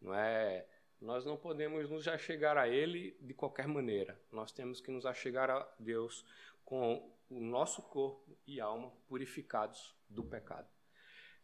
não 0.00 0.14
é? 0.14 0.66
Nós 1.00 1.24
não 1.24 1.36
podemos 1.36 1.88
nos 1.90 2.08
achegar 2.08 2.56
a 2.56 2.68
Ele 2.68 3.16
de 3.20 3.34
qualquer 3.34 3.66
maneira. 3.66 4.20
Nós 4.32 4.52
temos 4.52 4.80
que 4.80 4.90
nos 4.90 5.04
achegar 5.04 5.50
a 5.50 5.68
Deus 5.78 6.24
com 6.64 7.12
o 7.28 7.40
nosso 7.40 7.82
corpo 7.82 8.36
e 8.46 8.60
alma 8.60 8.90
purificados 9.06 9.94
do 10.08 10.24
pecado. 10.24 10.68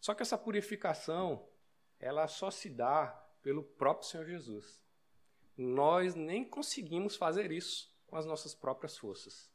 Só 0.01 0.15
que 0.15 0.23
essa 0.23 0.39
purificação, 0.39 1.47
ela 1.99 2.27
só 2.27 2.51
se 2.51 2.71
dá 2.71 3.09
pelo 3.43 3.63
próprio 3.63 4.09
Senhor 4.09 4.27
Jesus. 4.27 4.81
Nós 5.57 6.15
nem 6.15 6.45
conseguimos 6.45 7.17
fazer 7.17 7.53
isso 7.53 7.95
com 8.07 8.17
as 8.17 8.25
nossas 8.25 8.55
próprias 8.55 8.97
forças. 8.97 9.51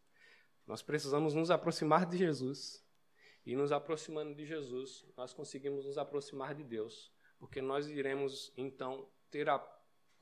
Nós 0.68 0.82
precisamos 0.82 1.34
nos 1.34 1.50
aproximar 1.50 2.06
de 2.06 2.18
Jesus. 2.18 2.86
E 3.46 3.56
nos 3.56 3.72
aproximando 3.72 4.34
de 4.34 4.44
Jesus, 4.44 5.06
nós 5.16 5.32
conseguimos 5.32 5.86
nos 5.86 6.00
aproximar 6.00 6.56
de 6.56 6.64
Deus, 6.64 7.12
porque 7.38 7.62
nós 7.62 7.88
iremos 7.88 8.52
então 8.58 9.08
ter 9.30 9.48
a 9.48 9.60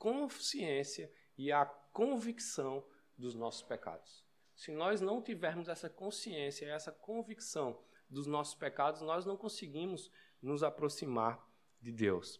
consciência 0.04 1.10
e 1.34 1.50
a 1.50 1.64
convicção 1.64 2.84
dos 3.16 3.34
nossos 3.34 3.62
pecados. 3.62 4.22
Se 4.54 4.70
nós 4.70 5.00
não 5.00 5.22
tivermos 5.22 5.66
essa 5.66 5.88
consciência, 5.88 6.66
essa 6.66 6.92
convicção 6.92 7.82
dos 8.10 8.26
nossos 8.26 8.54
pecados, 8.54 9.00
nós 9.00 9.24
não 9.24 9.34
conseguimos 9.34 10.12
nos 10.42 10.62
aproximar 10.62 11.42
de 11.80 11.90
Deus. 11.90 12.38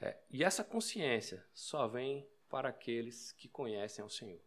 É, 0.00 0.18
e 0.28 0.42
essa 0.42 0.64
consciência 0.64 1.46
só 1.54 1.86
vem 1.86 2.28
para 2.48 2.70
aqueles 2.70 3.30
que 3.30 3.48
conhecem 3.48 4.02
ao 4.02 4.10
Senhor. 4.10 4.40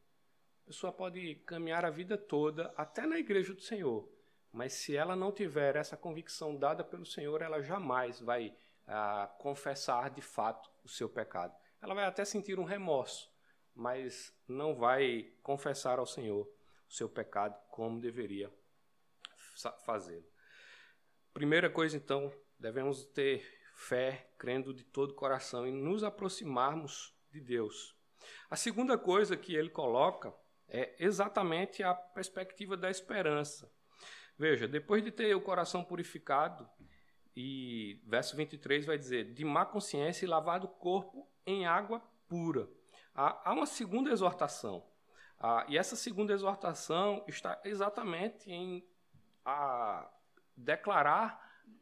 A 0.66 0.68
pessoa 0.68 0.92
pode 0.92 1.36
caminhar 1.46 1.86
a 1.86 1.90
vida 1.90 2.18
toda 2.18 2.74
até 2.76 3.06
na 3.06 3.18
igreja 3.18 3.54
do 3.54 3.62
Senhor, 3.62 4.12
mas 4.52 4.74
se 4.74 4.94
ela 4.94 5.16
não 5.16 5.32
tiver 5.32 5.78
essa 5.78 5.96
convicção 5.96 6.58
dada 6.58 6.84
pelo 6.84 7.06
Senhor, 7.06 7.42
ela 7.42 7.62
jamais 7.62 8.20
vai 8.20 8.54
ah, 8.86 9.34
confessar 9.40 10.10
de 10.10 10.22
fato 10.22 10.70
o 10.84 10.90
seu 10.90 11.08
pecado. 11.08 11.61
Ela 11.82 11.96
vai 11.96 12.06
até 12.06 12.24
sentir 12.24 12.60
um 12.60 12.64
remorso, 12.64 13.32
mas 13.74 14.34
não 14.48 14.76
vai 14.76 15.34
confessar 15.42 15.98
ao 15.98 16.06
Senhor 16.06 16.48
o 16.88 16.94
seu 16.94 17.10
pecado 17.10 17.60
como 17.70 18.00
deveria 18.00 18.52
fazê-lo. 19.84 20.26
Primeira 21.34 21.70
coisa, 21.70 21.98
então, 21.98 22.32
devemos 22.60 23.06
ter 23.06 23.44
fé, 23.74 24.30
crendo 24.38 24.74
de 24.74 24.84
todo 24.84 25.12
o 25.12 25.16
coração 25.16 25.66
e 25.66 25.72
nos 25.72 26.04
aproximarmos 26.04 27.16
de 27.32 27.40
Deus. 27.40 27.96
A 28.50 28.56
segunda 28.56 28.98
coisa 28.98 29.36
que 29.36 29.56
ele 29.56 29.70
coloca 29.70 30.34
é 30.68 30.96
exatamente 31.00 31.82
a 31.82 31.94
perspectiva 31.94 32.78
da 32.78 32.92
esperança. 32.92 33.72
Veja, 34.38 34.68
depois 34.68 35.04
de 35.04 35.12
ter 35.12 35.34
o 35.36 35.42
coração 35.42 35.84
purificado, 35.84 36.70
e 37.36 38.02
verso 38.06 38.36
23 38.36 38.86
vai 38.86 38.98
dizer: 38.98 39.34
de 39.34 39.46
má 39.46 39.66
consciência 39.66 40.26
e 40.26 40.30
lavado 40.30 40.68
o 40.68 40.70
corpo 40.70 41.31
em 41.46 41.66
água 41.66 42.02
pura. 42.28 42.70
Há, 43.14 43.52
uma 43.54 43.66
segunda 43.66 44.10
exortação. 44.12 44.86
E 45.68 45.78
essa 45.78 45.96
segunda 45.96 46.34
exortação 46.34 47.24
está 47.28 47.60
exatamente 47.64 48.52
em 48.52 48.88
a 49.44 50.10
declarar 50.56 51.42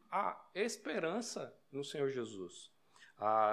a 0.10 0.42
esperança 0.56 1.54
no 1.72 1.84
Senhor 1.84 2.10
Jesus. 2.10 2.72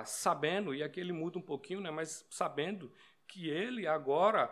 Sabendo, 0.05 0.75
e 0.75 0.83
aqui 0.83 1.01
ele 1.01 1.13
muda 1.13 1.39
um 1.39 1.43
pouquinho, 1.43 1.81
né, 1.81 1.91
mas 1.91 2.27
sabendo 2.31 2.93
que 3.27 3.49
ele 3.49 3.87
agora 3.87 4.49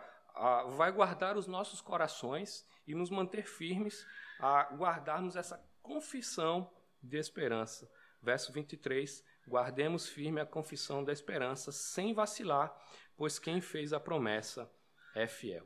vai 0.75 0.91
guardar 0.91 1.37
os 1.37 1.47
nossos 1.47 1.79
corações 1.81 2.67
e 2.85 2.93
nos 2.93 3.09
manter 3.09 3.47
firmes 3.47 4.05
a 4.39 4.63
guardarmos 4.75 5.35
essa 5.35 5.57
confissão 5.81 6.69
de 7.01 7.17
esperança. 7.17 7.89
Verso 8.21 8.51
23: 8.51 9.23
Guardemos 9.47 10.07
firme 10.07 10.41
a 10.41 10.45
confissão 10.45 11.03
da 11.03 11.13
esperança, 11.13 11.71
sem 11.71 12.13
vacilar, 12.13 12.75
pois 13.15 13.37
quem 13.37 13.61
fez 13.61 13.93
a 13.93 13.99
promessa 13.99 14.71
é 15.13 15.27
fiel. 15.27 15.65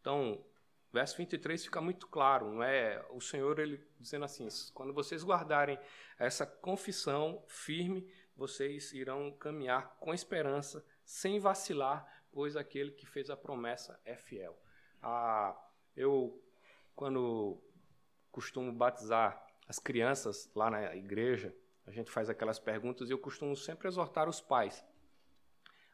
Então, 0.00 0.44
verso 0.92 1.16
23 1.16 1.64
fica 1.64 1.80
muito 1.80 2.08
claro, 2.08 2.52
não 2.52 2.62
é? 2.62 3.04
O 3.10 3.20
Senhor 3.20 3.58
ele 3.58 3.84
dizendo 3.98 4.24
assim: 4.24 4.48
quando 4.74 4.92
vocês 4.92 5.24
guardarem 5.24 5.78
essa 6.18 6.44
confissão 6.44 7.44
firme, 7.46 8.10
vocês 8.36 8.92
irão 8.92 9.32
caminhar 9.32 9.96
com 10.00 10.12
esperança, 10.12 10.84
sem 11.04 11.38
vacilar, 11.38 12.06
pois 12.32 12.56
aquele 12.56 12.90
que 12.90 13.06
fez 13.06 13.30
a 13.30 13.36
promessa 13.36 14.00
é 14.04 14.16
fiel. 14.16 14.58
Ah, 15.00 15.56
eu, 15.96 16.42
quando 16.94 17.62
costumo 18.30 18.72
batizar 18.72 19.44
as 19.68 19.78
crianças 19.78 20.50
lá 20.54 20.70
na 20.70 20.96
igreja, 20.96 21.54
a 21.86 21.90
gente 21.90 22.10
faz 22.10 22.30
aquelas 22.30 22.58
perguntas 22.58 23.08
e 23.08 23.12
eu 23.12 23.18
costumo 23.18 23.56
sempre 23.56 23.88
exortar 23.88 24.28
os 24.28 24.40
pais 24.40 24.84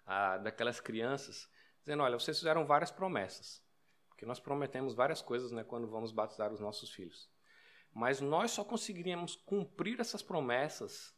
ah, 0.07 0.39
daquelas 0.39 0.81
crianças, 0.81 1.49
dizendo: 1.81 2.03
olha, 2.03 2.19
vocês 2.19 2.39
fizeram 2.39 2.67
várias 2.67 2.91
promessas, 2.91 3.63
porque 4.09 4.27
nós 4.27 4.41
prometemos 4.41 4.95
várias 4.95 5.23
coisas 5.23 5.51
né, 5.53 5.65
quando 5.65 5.89
vamos 5.89 6.13
batizar 6.13 6.53
os 6.53 6.61
nossos 6.61 6.91
filhos. 6.91 7.29
Mas 7.95 8.21
nós 8.21 8.51
só 8.51 8.65
conseguiríamos 8.65 9.35
cumprir 9.35 9.99
essas 10.01 10.23
promessas 10.23 11.15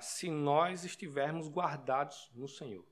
se 0.00 0.30
nós 0.30 0.84
estivermos 0.84 1.48
guardados 1.48 2.30
no 2.34 2.48
Senhor. 2.48 2.84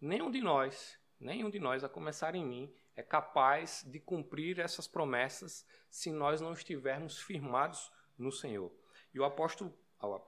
Nenhum 0.00 0.30
de 0.30 0.40
nós, 0.40 0.98
nenhum 1.18 1.48
de 1.48 1.58
nós, 1.58 1.84
a 1.84 1.88
começar 1.88 2.34
em 2.34 2.44
mim, 2.44 2.74
é 2.94 3.02
capaz 3.02 3.84
de 3.86 4.00
cumprir 4.00 4.58
essas 4.58 4.86
promessas 4.86 5.66
se 5.88 6.10
nós 6.10 6.40
não 6.40 6.52
estivermos 6.52 7.18
firmados 7.18 7.90
no 8.18 8.32
Senhor. 8.32 8.72
E 9.14 9.20
o 9.20 9.24
apóstolo 9.24 9.72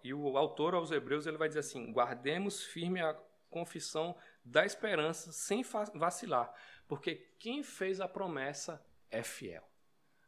e 0.02 0.14
o 0.14 0.37
autor 0.37 0.74
aos 0.74 0.90
Hebreus 0.90 1.26
ele 1.26 1.37
vai 1.37 1.48
dizer 1.48 1.61
assim: 1.61 1.92
guardemos 1.92 2.62
firme 2.64 3.00
a 3.00 3.14
confissão 3.50 4.16
da 4.44 4.64
esperança 4.64 5.33
sem 5.33 5.62
vacilar, 5.94 6.52
porque 6.87 7.16
quem 7.38 7.62
fez 7.62 8.00
a 8.00 8.09
promessa 8.09 8.85
é 9.11 9.22
fiel. 9.22 9.66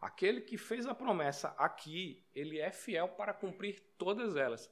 Aquele 0.00 0.40
que 0.40 0.57
fez 0.57 0.87
a 0.87 0.94
promessa 0.94 1.55
aqui, 1.59 2.24
ele 2.35 2.59
é 2.59 2.70
fiel 2.70 3.09
para 3.09 3.35
cumprir 3.35 3.81
todas 3.98 4.35
elas. 4.35 4.70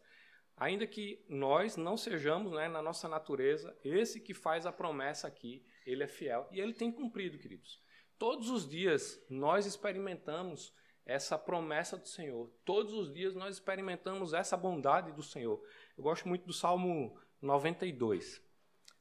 Ainda 0.57 0.87
que 0.87 1.25
nós 1.29 1.77
não 1.77 1.97
sejamos, 1.97 2.53
né, 2.53 2.67
na 2.67 2.83
nossa 2.83 3.09
natureza, 3.09 3.77
esse 3.85 4.21
que 4.21 4.35
faz 4.35 4.67
a 4.67 4.73
promessa 4.73 5.29
aqui, 5.29 5.65
ele 5.87 6.03
é 6.03 6.09
fiel 6.09 6.49
e 6.51 6.61
ele 6.61 6.73
tem 6.73 6.91
cumprido, 6.91 7.39
queridos. 7.39 7.81
Todos 8.19 8.51
os 8.51 8.69
dias 8.69 9.23
nós 9.31 9.67
experimentamos 9.67 10.75
essa 11.09 11.39
promessa 11.39 11.97
do 11.97 12.07
Senhor. 12.07 12.51
Todos 12.67 12.93
os 12.93 13.11
dias 13.11 13.35
nós 13.35 13.55
experimentamos 13.55 14.35
essa 14.35 14.59
bondade 14.59 15.11
do 15.13 15.23
Senhor. 15.23 15.59
Eu 15.97 16.05
gosto 16.05 16.29
muito 16.29 16.47
do 16.47 16.53
Salmo 16.53 17.19
92. 17.41 18.43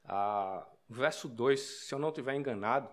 Ah, 0.06 0.66
verso 0.90 1.28
2, 1.28 1.60
se 1.60 1.94
eu 1.94 2.00
não 2.00 2.08
estiver 2.08 2.34
enganado, 2.34 2.90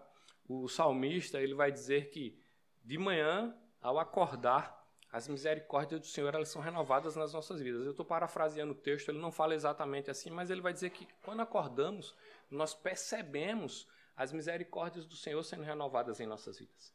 o 0.49 0.69
salmista 0.69 1.41
ele 1.41 1.55
vai 1.55 1.71
dizer 1.71 2.11
que 2.11 2.37
de 2.83 2.99
manhã, 2.99 3.57
ao 3.81 4.01
acordar, 4.01 4.85
as 5.13 5.29
misericórdias 5.29 6.01
do 6.01 6.07
Senhor 6.09 6.35
elas 6.35 6.49
são 6.49 6.61
renovadas 6.61 7.15
nas 7.15 7.33
nossas 7.33 7.61
vidas. 7.61 7.85
Eu 7.85 7.93
estou 7.93 8.05
parafraseando 8.05 8.73
o 8.73 8.77
texto, 8.77 9.11
ele 9.11 9.21
não 9.21 9.31
fala 9.31 9.55
exatamente 9.55 10.11
assim, 10.11 10.29
mas 10.29 10.51
ele 10.51 10.61
vai 10.61 10.73
dizer 10.73 10.91
que 10.91 11.07
quando 11.23 11.39
acordamos, 11.39 12.17
nós 12.51 12.75
percebemos 12.75 13.87
as 14.17 14.33
misericórdias 14.33 15.07
do 15.07 15.15
Senhor 15.15 15.41
sendo 15.45 15.63
renovadas 15.63 16.19
em 16.19 16.27
nossas 16.27 16.59
vidas. 16.59 16.93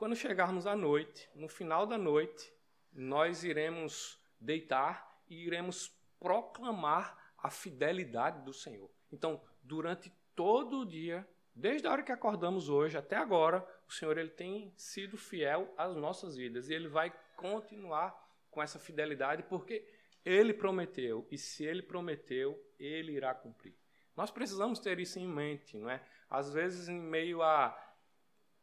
Quando 0.00 0.16
chegarmos 0.16 0.66
à 0.66 0.74
noite, 0.74 1.28
no 1.34 1.46
final 1.46 1.86
da 1.86 1.98
noite, 1.98 2.50
nós 2.90 3.44
iremos 3.44 4.18
deitar 4.40 5.22
e 5.28 5.44
iremos 5.44 5.94
proclamar 6.18 7.34
a 7.36 7.50
fidelidade 7.50 8.42
do 8.42 8.50
Senhor. 8.50 8.90
Então, 9.12 9.42
durante 9.62 10.10
todo 10.34 10.78
o 10.78 10.86
dia, 10.86 11.28
desde 11.54 11.86
a 11.86 11.92
hora 11.92 12.02
que 12.02 12.12
acordamos 12.12 12.70
hoje 12.70 12.96
até 12.96 13.14
agora, 13.14 13.62
o 13.86 13.92
Senhor 13.92 14.16
ele 14.16 14.30
tem 14.30 14.72
sido 14.74 15.18
fiel 15.18 15.70
às 15.76 15.94
nossas 15.94 16.34
vidas 16.34 16.70
e 16.70 16.72
ele 16.72 16.88
vai 16.88 17.12
continuar 17.36 18.18
com 18.50 18.62
essa 18.62 18.78
fidelidade 18.78 19.42
porque 19.42 19.86
ele 20.24 20.54
prometeu 20.54 21.28
e 21.30 21.36
se 21.36 21.62
ele 21.62 21.82
prometeu, 21.82 22.58
ele 22.78 23.12
irá 23.12 23.34
cumprir. 23.34 23.76
Nós 24.16 24.30
precisamos 24.30 24.78
ter 24.78 24.98
isso 24.98 25.18
em 25.18 25.28
mente, 25.28 25.76
não 25.76 25.90
é? 25.90 26.02
Às 26.30 26.50
vezes 26.50 26.88
em 26.88 26.98
meio 26.98 27.42
a 27.42 27.89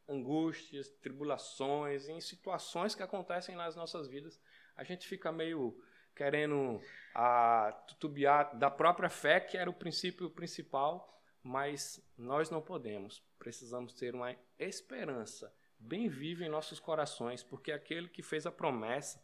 angústias, 0.07 0.89
tribulações, 1.01 2.07
em 2.07 2.19
situações 2.21 2.95
que 2.95 3.03
acontecem 3.03 3.55
nas 3.55 3.75
nossas 3.75 4.07
vidas, 4.07 4.39
a 4.75 4.83
gente 4.83 5.07
fica 5.07 5.31
meio 5.31 5.77
querendo 6.15 6.81
a 7.13 7.71
tutubiar 7.87 8.57
da 8.57 8.71
própria 8.71 9.09
fé, 9.09 9.39
que 9.39 9.57
era 9.57 9.69
o 9.69 9.73
princípio 9.73 10.29
principal, 10.29 11.21
mas 11.43 12.03
nós 12.17 12.49
não 12.49 12.61
podemos. 12.61 13.23
Precisamos 13.37 13.93
ter 13.93 14.15
uma 14.15 14.35
esperança 14.57 15.53
bem 15.79 16.09
viva 16.09 16.43
em 16.43 16.49
nossos 16.49 16.79
corações, 16.79 17.43
porque 17.43 17.71
aquele 17.71 18.09
que 18.09 18.23
fez 18.23 18.45
a 18.45 18.51
promessa 18.51 19.23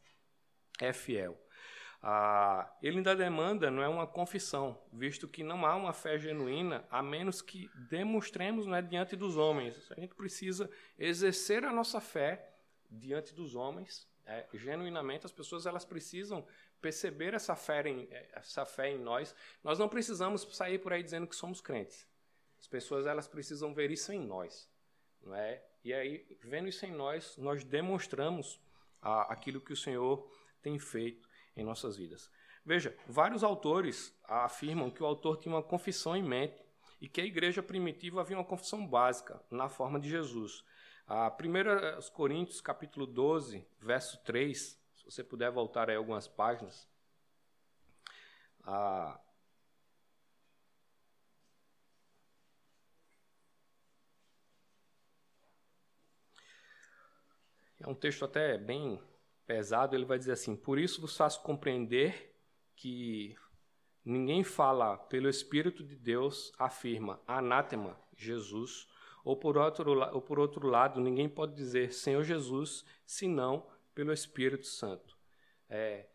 é 0.80 0.94
fiel. 0.94 1.38
Ah, 2.06 2.70
ele 2.82 2.98
ainda 2.98 3.16
demanda, 3.16 3.72
não 3.72 3.82
é 3.82 3.88
uma 3.88 4.06
confissão, 4.06 4.78
visto 4.92 5.26
que 5.26 5.42
não 5.42 5.66
há 5.66 5.74
uma 5.74 5.94
fé 5.94 6.20
genuína 6.20 6.86
a 6.92 7.02
menos 7.02 7.42
que 7.42 7.70
demonstremos 7.90 8.68
é, 8.68 8.82
diante 8.82 9.16
dos 9.16 9.38
homens. 9.38 9.90
A 9.90 9.98
gente 9.98 10.14
precisa 10.14 10.70
exercer 11.00 11.64
a 11.64 11.72
nossa 11.72 12.02
fé 12.02 12.54
diante 12.92 13.34
dos 13.34 13.56
homens, 13.56 14.06
é, 14.26 14.46
genuinamente. 14.54 15.26
As 15.26 15.32
pessoas 15.32 15.66
elas 15.66 15.86
precisam 15.86 16.46
perceber 16.82 17.34
essa 17.34 17.56
fé, 17.56 17.88
em, 17.88 18.10
essa 18.34 18.66
fé 18.66 18.90
em 18.90 19.00
nós. 19.00 19.34
Nós 19.64 19.80
não 19.80 19.88
precisamos 19.88 20.42
sair 20.52 20.80
por 20.80 20.92
aí 20.92 21.02
dizendo 21.02 21.26
que 21.26 21.38
somos 21.38 21.62
crentes. 21.62 22.06
As 22.60 22.68
pessoas 22.68 23.06
elas 23.06 23.30
precisam 23.30 23.74
ver 23.74 23.90
isso 23.92 24.12
em 24.12 24.20
nós, 24.20 24.70
não 25.22 25.34
é? 25.34 25.64
E 25.86 25.94
aí, 25.94 26.38
vendo 26.44 26.68
isso 26.68 26.86
em 26.86 26.92
nós, 26.92 27.38
nós 27.38 27.64
demonstramos 27.64 28.60
ah, 29.02 29.22
aquilo 29.32 29.62
que 29.62 29.72
o 29.72 29.78
Senhor 29.78 30.30
tem 30.62 30.78
feito 30.78 31.23
em 31.56 31.64
nossas 31.64 31.98
vidas. 31.98 32.30
Veja, 32.66 32.96
vários 33.08 33.44
autores 33.44 34.18
afirmam 34.24 34.90
que 34.90 35.04
o 35.04 35.06
autor 35.06 35.38
tinha 35.38 35.54
uma 35.54 35.64
confissão 35.64 36.16
em 36.16 36.24
mente 36.24 36.64
e 37.02 37.10
que 37.10 37.20
a 37.20 37.26
igreja 37.26 37.62
primitiva 37.62 38.22
havia 38.22 38.38
uma 38.38 38.46
confissão 38.46 38.88
básica 38.88 39.42
na 39.52 39.68
forma 39.68 40.00
de 40.00 40.10
Jesus. 40.10 40.64
A 41.06 41.30
1 41.30 42.12
Coríntios, 42.14 42.62
capítulo 42.62 43.06
12, 43.06 43.68
verso 43.80 44.24
3, 44.24 44.80
se 44.96 45.06
você 45.06 45.24
puder 45.24 45.52
voltar 45.52 45.90
aí 45.90 45.98
algumas 45.98 46.28
páginas, 46.28 46.88
a, 48.64 49.20
É 57.84 57.88
um 57.90 57.94
texto 57.94 58.24
até 58.24 58.58
bem 58.58 58.98
pesado. 59.46 59.96
Ele 59.96 60.06
vai 60.06 60.18
dizer 60.18 60.34
assim: 60.34 60.56
Por 60.56 60.78
isso 60.78 61.02
vos 61.02 61.16
faço 61.16 61.42
compreender 61.42 62.36
que 62.76 63.36
ninguém 64.04 64.44
fala 64.44 64.98
pelo 64.98 65.30
Espírito 65.30 65.84
de 65.84 65.96
Deus, 65.96 66.52
afirma 66.58 67.22
anátema 67.28 68.00
Jesus, 68.16 68.88
ou 69.24 69.38
por 69.38 69.58
outro, 69.58 70.00
ou 70.14 70.22
por 70.22 70.40
outro 70.40 70.68
lado, 70.68 71.00
ninguém 71.00 71.30
pode 71.30 71.56
dizer 71.56 71.94
Senhor 71.94 72.24
Jesus, 72.24 72.84
senão 73.06 73.66
pelo 73.94 74.12
Espírito 74.12 74.68
Santo. 74.68 75.18
É, 75.70 76.10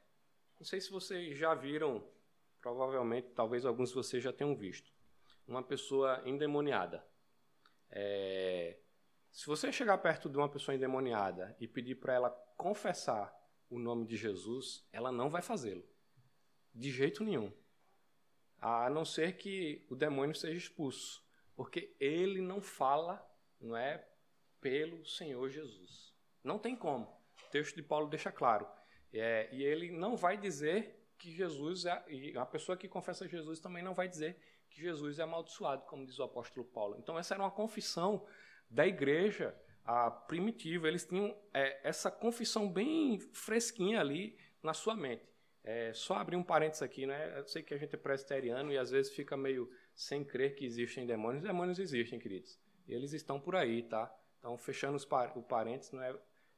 não 0.59 0.64
sei 0.64 0.81
se 0.81 0.91
vocês 0.91 1.37
já 1.38 1.55
viram, 1.55 2.05
provavelmente, 2.61 3.29
talvez 3.35 3.64
alguns 3.64 3.91
de 3.91 3.95
vocês 3.95 4.23
já 4.23 4.33
tenham 4.33 4.55
visto, 4.55 4.93
uma 5.47 5.62
pessoa 5.62 6.23
endemoniada. 6.27 7.05
É, 7.91 8.79
se 9.38 9.46
você 9.46 9.70
chegar 9.70 9.96
perto 9.98 10.29
de 10.29 10.37
uma 10.37 10.48
pessoa 10.48 10.74
endemoniada 10.74 11.57
e 11.61 11.68
pedir 11.68 11.94
para 11.94 12.12
ela 12.12 12.31
confessar 12.57 13.33
o 13.70 13.79
nome 13.79 14.05
de 14.05 14.16
Jesus, 14.16 14.85
ela 14.92 15.12
não 15.12 15.31
vai 15.31 15.40
fazê-lo. 15.40 15.88
De 16.74 16.90
jeito 16.90 17.22
nenhum. 17.22 17.53
A 18.61 18.90
não 18.90 19.05
ser 19.05 19.37
que 19.37 19.87
o 19.88 19.94
demônio 19.94 20.35
seja 20.35 20.59
expulso. 20.59 21.24
Porque 21.55 21.94
ele 22.01 22.40
não 22.40 22.61
fala, 22.61 23.24
não 23.61 23.77
é, 23.77 24.05
pelo 24.61 25.07
Senhor 25.07 25.48
Jesus. 25.48 26.12
Não 26.42 26.59
tem 26.59 26.74
como. 26.74 27.07
O 27.46 27.51
texto 27.53 27.77
de 27.77 27.83
Paulo 27.85 28.09
deixa 28.09 28.33
claro. 28.33 28.66
É, 29.12 29.48
e 29.53 29.62
ele 29.62 29.92
não 29.92 30.16
vai 30.16 30.37
dizer 30.37 31.09
que 31.16 31.31
Jesus 31.31 31.85
é. 31.85 32.05
E 32.09 32.37
a 32.37 32.44
pessoa 32.44 32.77
que 32.77 32.88
confessa 32.88 33.29
Jesus 33.29 33.61
também 33.61 33.85
não 33.85 33.94
vai 33.94 34.09
dizer 34.09 34.37
que 34.68 34.81
Jesus 34.81 35.20
é 35.20 35.22
amaldiçoado, 35.22 35.85
como 35.85 36.05
diz 36.05 36.18
o 36.18 36.24
apóstolo 36.24 36.66
Paulo. 36.66 36.96
Então, 36.98 37.16
essa 37.16 37.35
era 37.35 37.42
uma 37.44 37.53
confissão 37.53 38.27
da 38.71 38.87
igreja 38.87 39.55
a 39.85 40.11
primitiva. 40.11 40.87
Eles 40.87 41.07
tinham 41.07 41.37
é, 41.53 41.81
essa 41.83 42.11
confissão 42.11 42.71
bem 42.71 43.19
fresquinha 43.33 44.01
ali 44.01 44.39
na 44.63 44.75
sua 44.75 44.95
mente. 44.95 45.27
É, 45.65 45.93
só 45.93 46.15
abrir 46.17 46.37
um 46.37 46.43
parênteses 46.43 46.83
aqui, 46.83 47.07
né? 47.07 47.39
Eu 47.39 47.47
sei 47.47 47.63
que 47.63 47.75
a 47.75 47.79
gente 47.79 47.95
é 47.95 47.99
presbiteriano 47.99 48.73
e 48.73 48.79
às 48.79 48.91
vezes 48.91 49.13
fica 49.13 49.37
meio 49.37 49.71
sem 49.95 50.25
crer 50.25 50.55
que 50.55 50.65
existem 50.65 51.07
demônios. 51.07 51.43
Demônios 51.43 51.79
existem, 51.79 52.19
queridos. 52.19 52.59
Eles 52.87 53.13
estão 53.13 53.41
por 53.41 53.57
aí, 53.57 53.83
tá? 53.83 54.15
Então, 54.39 54.57
fechando 54.57 55.05
par 55.07 55.37
o 55.37 55.43
parênteses, 55.43 55.93
não 55.93 56.03
é, 56.03 56.15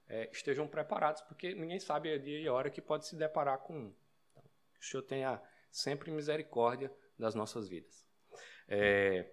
é, 0.08 0.30
estejam 0.30 0.68
preparados, 0.68 1.22
porque 1.22 1.54
ninguém 1.54 1.80
sabe 1.80 2.12
a 2.12 2.18
dia 2.18 2.40
e 2.40 2.46
a 2.46 2.52
hora 2.52 2.70
que 2.70 2.80
pode 2.80 3.06
se 3.06 3.16
deparar 3.16 3.58
com 3.58 3.74
um. 3.74 3.94
Então, 4.30 4.42
que 4.74 4.86
o 4.86 4.88
Senhor 4.88 5.02
tenha 5.02 5.42
sempre 5.70 6.10
misericórdia 6.10 6.92
das 7.18 7.34
nossas 7.34 7.68
vidas. 7.68 8.06
É, 8.68 9.28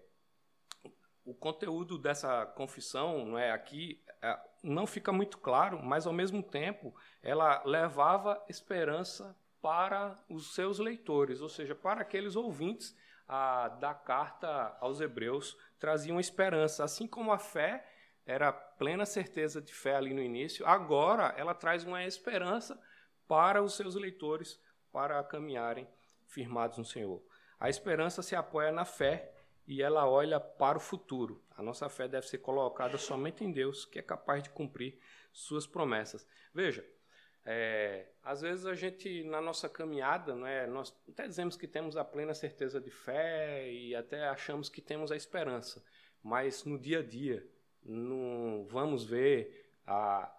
o 1.28 1.34
conteúdo 1.34 1.98
dessa 1.98 2.46
confissão 2.46 3.26
não 3.26 3.38
é 3.38 3.52
aqui 3.52 4.02
é, 4.22 4.40
não 4.64 4.88
fica 4.88 5.12
muito 5.12 5.38
claro, 5.38 5.84
mas 5.84 6.08
ao 6.08 6.14
mesmo 6.14 6.42
tempo 6.42 6.96
ela 7.22 7.62
levava 7.66 8.42
esperança 8.48 9.38
para 9.62 10.18
os 10.30 10.56
seus 10.56 10.80
leitores, 10.80 11.42
ou 11.42 11.50
seja, 11.50 11.76
para 11.76 12.02
aqueles 12.02 12.38
ouvintes 12.38 12.98
a, 13.28 13.68
da 13.68 13.94
carta 13.94 14.78
aos 14.80 15.02
Hebreus, 15.02 15.58
traziam 15.78 16.18
esperança, 16.18 16.86
assim 16.86 17.06
como 17.06 17.32
a 17.34 17.38
fé 17.38 17.86
era 18.26 18.52
plena 18.52 19.06
certeza 19.06 19.62
de 19.62 19.74
fé 19.74 19.96
ali 19.96 20.14
no 20.14 20.22
início, 20.22 20.66
agora 20.66 21.34
ela 21.38 21.54
traz 21.54 21.84
uma 21.84 22.06
esperança 22.06 22.82
para 23.28 23.62
os 23.62 23.76
seus 23.76 23.96
leitores 23.96 24.60
para 24.94 25.22
caminharem 25.26 25.88
firmados 26.26 26.78
no 26.78 26.86
Senhor. 26.86 27.22
A 27.60 27.70
esperança 27.70 28.22
se 28.22 28.36
apoia 28.36 28.72
na 28.72 28.86
fé 28.86 29.34
e 29.68 29.82
ela 29.82 30.10
olha 30.10 30.40
para 30.40 30.78
o 30.78 30.82
futuro. 30.82 31.44
A 31.52 31.62
nossa 31.62 31.90
fé 31.90 32.08
deve 32.08 32.28
ser 32.28 32.38
colocada 32.38 32.98
somente 32.98 33.44
em 33.44 33.52
Deus, 33.52 33.86
que 33.86 34.00
é 34.00 34.02
capaz 34.02 34.42
de 34.42 34.50
cumprir 34.50 35.00
suas 35.34 35.68
promessas. 35.68 36.26
Veja, 36.54 36.86
é, 37.44 38.10
às 38.24 38.42
vezes 38.42 38.66
a 38.66 38.74
gente, 38.74 39.24
na 39.24 39.42
nossa 39.42 39.68
caminhada, 39.68 40.36
né, 40.36 40.68
nós 40.68 40.96
até 41.10 41.28
dizemos 41.28 41.58
que 41.58 41.68
temos 41.68 41.98
a 41.98 42.04
plena 42.04 42.34
certeza 42.34 42.80
de 42.80 42.90
fé 42.90 43.70
e 43.72 43.96
até 43.96 44.28
achamos 44.28 44.70
que 44.70 44.82
temos 44.82 45.12
a 45.12 45.16
esperança, 45.16 45.84
mas 46.24 46.64
no 46.66 46.80
dia 46.80 47.00
a 47.00 47.04
dia, 47.04 47.46
não 47.84 48.66
vamos 48.70 49.06
ver, 49.06 49.72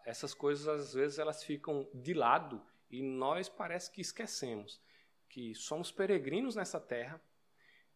essas 0.04 0.34
coisas 0.34 0.68
às 0.68 0.92
vezes 0.92 1.18
elas 1.18 1.42
ficam 1.42 1.88
de 1.94 2.12
lado 2.12 2.62
e 2.90 3.02
nós 3.02 3.48
parece 3.48 3.90
que 3.90 4.00
esquecemos 4.00 4.80
que 5.28 5.54
somos 5.54 5.90
peregrinos 5.92 6.56
nessa 6.56 6.80
terra, 6.80 7.20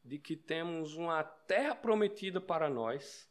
de 0.04 0.18
que 0.18 0.36
temos 0.36 0.94
uma 0.94 1.22
terra 1.22 1.74
prometida 1.74 2.40
para 2.40 2.68
nós 2.68 3.30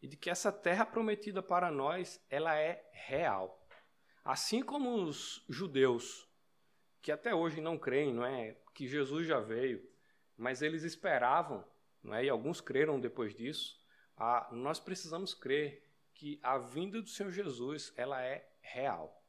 e 0.00 0.08
de 0.08 0.16
que 0.16 0.28
essa 0.28 0.50
terra 0.50 0.84
prometida 0.84 1.42
para 1.42 1.70
nós, 1.70 2.20
ela 2.28 2.56
é 2.56 2.88
real. 2.92 3.64
Assim 4.24 4.62
como 4.62 5.04
os 5.04 5.44
judeus, 5.48 6.28
que 7.00 7.12
até 7.12 7.34
hoje 7.34 7.60
não 7.60 7.78
creem, 7.78 8.12
não 8.12 8.24
é, 8.24 8.56
que 8.74 8.86
Jesus 8.86 9.26
já 9.26 9.38
veio, 9.38 9.88
mas 10.36 10.60
eles 10.60 10.82
esperavam, 10.82 11.64
não 12.02 12.14
é, 12.14 12.24
e 12.24 12.28
alguns 12.28 12.60
creram 12.60 13.00
depois 13.00 13.34
disso, 13.34 13.80
a, 14.16 14.48
nós 14.52 14.80
precisamos 14.80 15.34
crer 15.34 15.88
que 16.14 16.38
a 16.42 16.58
vinda 16.58 17.00
do 17.00 17.08
Senhor 17.08 17.30
Jesus, 17.30 17.92
ela 17.96 18.22
é 18.22 18.48
real. 18.60 19.24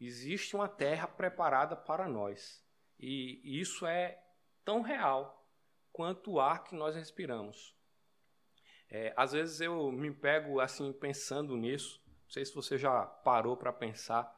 Existe 0.00 0.56
uma 0.56 0.68
terra 0.68 1.06
preparada 1.06 1.76
para 1.76 2.08
nós. 2.08 2.62
E 2.98 3.40
isso 3.60 3.86
é 3.86 4.22
tão 4.64 4.82
real 4.82 5.43
quanto 5.94 6.32
o 6.32 6.40
ar 6.40 6.64
que 6.64 6.74
nós 6.74 6.96
respiramos. 6.96 7.72
É, 8.90 9.14
às 9.16 9.30
vezes 9.30 9.60
eu 9.60 9.92
me 9.92 10.12
pego 10.12 10.58
assim 10.58 10.92
pensando 10.92 11.56
nisso. 11.56 12.02
Não 12.24 12.30
sei 12.30 12.44
se 12.44 12.52
você 12.52 12.76
já 12.76 13.06
parou 13.06 13.56
para 13.56 13.72
pensar. 13.72 14.28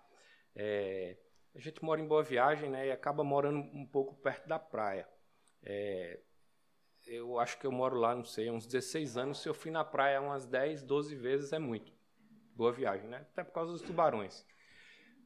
É, 0.54 1.16
a 1.54 1.58
gente 1.58 1.82
mora 1.82 1.98
em 1.98 2.06
Boa 2.06 2.22
Viagem, 2.22 2.68
né, 2.68 2.88
e 2.88 2.92
acaba 2.92 3.24
morando 3.24 3.58
um 3.58 3.86
pouco 3.86 4.14
perto 4.16 4.46
da 4.46 4.58
praia. 4.58 5.08
É, 5.62 6.20
eu 7.06 7.38
acho 7.40 7.58
que 7.58 7.66
eu 7.66 7.72
moro 7.72 7.96
lá, 7.96 8.14
não 8.14 8.24
sei, 8.24 8.50
uns 8.50 8.66
16 8.66 9.16
anos. 9.16 9.40
Se 9.40 9.48
eu 9.48 9.54
fui 9.54 9.70
na 9.70 9.82
praia 9.82 10.20
umas 10.20 10.44
10, 10.44 10.82
12 10.82 11.16
vezes 11.16 11.54
é 11.54 11.58
muito. 11.58 11.90
Boa 12.54 12.70
viagem, 12.70 13.08
né? 13.08 13.26
Até 13.32 13.42
por 13.42 13.52
causa 13.54 13.72
dos 13.72 13.80
tubarões. 13.80 14.46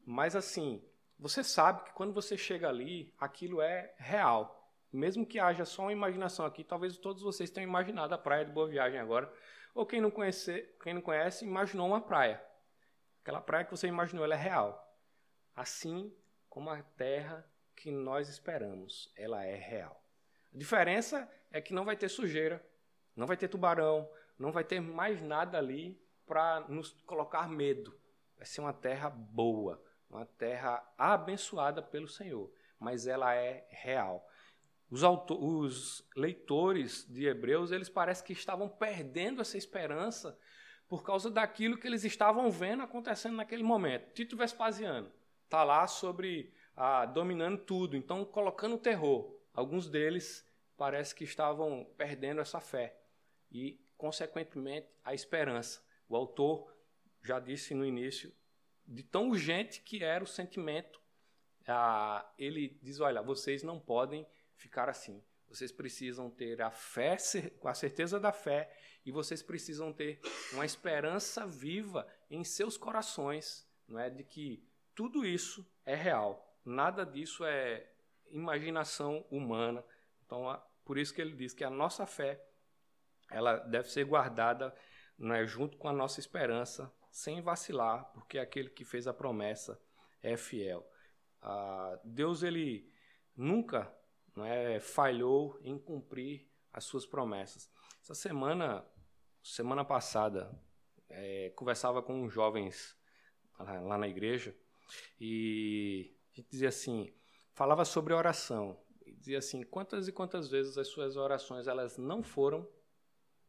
Mas 0.05 0.33
assim, 0.33 0.81
você 1.19 1.43
sabe 1.43 1.83
que 1.83 1.91
quando 1.91 2.13
você 2.13 2.37
chega 2.37 2.69
ali, 2.69 3.13
aquilo 3.19 3.61
é 3.61 3.93
real 3.97 4.60
mesmo 4.91 5.25
que 5.25 5.39
haja 5.39 5.65
só 5.65 5.83
uma 5.83 5.91
imaginação 5.91 6.45
aqui, 6.45 6.63
talvez 6.63 6.97
todos 6.97 7.21
vocês 7.21 7.49
tenham 7.49 7.67
imaginado 7.67 8.13
a 8.13 8.17
praia 8.17 8.45
de 8.45 8.51
Boa 8.51 8.67
Viagem 8.67 8.99
agora, 8.99 9.31
ou 9.73 9.85
quem 9.85 10.01
não 10.01 10.11
conhece, 10.11 10.67
quem 10.83 10.93
não 10.93 11.01
conhece 11.01 11.45
imaginou 11.45 11.87
uma 11.87 12.01
praia. 12.01 12.43
Aquela 13.21 13.41
praia 13.41 13.63
que 13.63 13.71
você 13.71 13.87
imaginou, 13.87 14.25
ela 14.25 14.35
é 14.35 14.37
real. 14.37 14.97
Assim 15.55 16.13
como 16.49 16.69
a 16.69 16.81
terra 16.81 17.45
que 17.75 17.91
nós 17.91 18.27
esperamos, 18.27 19.11
ela 19.15 19.43
é 19.45 19.55
real. 19.55 20.03
A 20.53 20.57
diferença 20.57 21.29
é 21.51 21.61
que 21.61 21.73
não 21.73 21.85
vai 21.85 21.95
ter 21.95 22.09
sujeira, 22.09 22.63
não 23.15 23.25
vai 23.25 23.37
ter 23.37 23.47
tubarão, 23.47 24.09
não 24.37 24.51
vai 24.51 24.63
ter 24.63 24.81
mais 24.81 25.21
nada 25.21 25.57
ali 25.57 26.01
para 26.25 26.61
nos 26.61 26.91
colocar 27.05 27.47
medo. 27.47 27.97
Vai 28.37 28.45
ser 28.45 28.61
uma 28.61 28.73
terra 28.73 29.09
boa, 29.09 29.81
uma 30.09 30.25
terra 30.25 30.83
abençoada 30.97 31.81
pelo 31.81 32.07
Senhor, 32.07 32.51
mas 32.79 33.07
ela 33.07 33.33
é 33.33 33.67
real. 33.69 34.27
Os, 34.91 35.03
os 35.03 36.05
leitores 36.17 37.07
de 37.09 37.25
Hebreus, 37.25 37.71
eles 37.71 37.87
parecem 37.87 38.25
que 38.25 38.33
estavam 38.33 38.67
perdendo 38.67 39.41
essa 39.41 39.57
esperança 39.57 40.37
por 40.89 41.01
causa 41.01 41.31
daquilo 41.31 41.77
que 41.77 41.87
eles 41.87 42.03
estavam 42.03 42.51
vendo 42.51 42.83
acontecendo 42.83 43.37
naquele 43.37 43.63
momento. 43.63 44.11
Tito 44.13 44.35
Vespasiano 44.35 45.09
está 45.45 45.63
lá 45.63 45.87
sobre 45.87 46.53
ah, 46.75 47.05
dominando 47.05 47.59
tudo, 47.59 47.95
então 47.95 48.25
colocando 48.25 48.77
terror. 48.77 49.33
Alguns 49.53 49.89
deles 49.89 50.45
parece 50.75 51.15
que 51.15 51.23
estavam 51.23 51.89
perdendo 51.97 52.41
essa 52.41 52.59
fé 52.59 52.99
e, 53.49 53.79
consequentemente, 53.95 54.89
a 55.05 55.13
esperança. 55.13 55.81
O 56.09 56.17
autor 56.17 56.75
já 57.23 57.39
disse 57.39 57.73
no 57.73 57.85
início 57.85 58.33
de 58.85 59.03
tão 59.03 59.29
urgente 59.29 59.81
que 59.81 60.03
era 60.03 60.21
o 60.21 60.27
sentimento. 60.27 60.99
Ah, 61.65 62.29
ele 62.37 62.77
diz: 62.81 62.99
olha, 62.99 63.21
vocês 63.21 63.63
não 63.63 63.79
podem 63.79 64.27
ficar 64.61 64.87
assim. 64.87 65.21
Vocês 65.49 65.71
precisam 65.71 66.29
ter 66.29 66.61
a 66.61 66.71
fé, 66.71 67.17
a 67.65 67.73
certeza 67.73 68.19
da 68.19 68.31
fé, 68.31 68.73
e 69.05 69.11
vocês 69.11 69.41
precisam 69.41 69.91
ter 69.91 70.21
uma 70.53 70.65
esperança 70.65 71.45
viva 71.45 72.07
em 72.29 72.43
seus 72.43 72.77
corações, 72.77 73.67
não 73.87 73.99
é, 73.99 74.09
de 74.09 74.23
que 74.23 74.63
tudo 74.95 75.25
isso 75.25 75.67
é 75.83 75.95
real. 75.95 76.47
Nada 76.63 77.05
disso 77.05 77.43
é 77.43 77.89
imaginação 78.29 79.25
humana. 79.29 79.83
Então, 80.25 80.61
por 80.85 80.97
isso 80.97 81.13
que 81.13 81.21
ele 81.21 81.35
diz 81.35 81.53
que 81.53 81.63
a 81.63 81.69
nossa 81.69 82.05
fé 82.05 82.41
ela 83.29 83.57
deve 83.57 83.89
ser 83.89 84.05
guardada 84.05 84.73
não 85.17 85.35
é, 85.35 85.45
junto 85.45 85.77
com 85.77 85.87
a 85.87 85.93
nossa 85.93 86.19
esperança, 86.19 86.91
sem 87.11 87.41
vacilar, 87.41 88.05
porque 88.13 88.39
aquele 88.39 88.69
que 88.69 88.85
fez 88.85 89.07
a 89.07 89.13
promessa 89.13 89.79
é 90.21 90.37
fiel. 90.37 90.87
Ah, 91.41 91.99
Deus 92.03 92.41
ele 92.43 92.89
nunca 93.35 93.91
não 94.35 94.45
é, 94.45 94.79
falhou 94.79 95.59
em 95.61 95.77
cumprir 95.77 96.49
as 96.71 96.85
suas 96.85 97.05
promessas. 97.05 97.69
Essa 98.01 98.15
semana, 98.15 98.85
semana 99.43 99.83
passada, 99.83 100.51
é, 101.09 101.49
conversava 101.55 102.01
com 102.01 102.29
jovens 102.29 102.97
lá 103.59 103.97
na 103.97 104.07
igreja, 104.07 104.55
e 105.19 106.15
a 106.31 106.35
gente 106.35 106.49
dizia 106.49 106.69
assim, 106.69 107.13
falava 107.53 107.85
sobre 107.85 108.13
oração, 108.13 108.79
e 109.05 109.13
dizia 109.13 109.37
assim, 109.37 109.63
quantas 109.63 110.07
e 110.07 110.11
quantas 110.11 110.49
vezes 110.49 110.77
as 110.77 110.87
suas 110.87 111.15
orações 111.15 111.67
elas 111.67 111.97
não 111.97 112.23
foram 112.23 112.67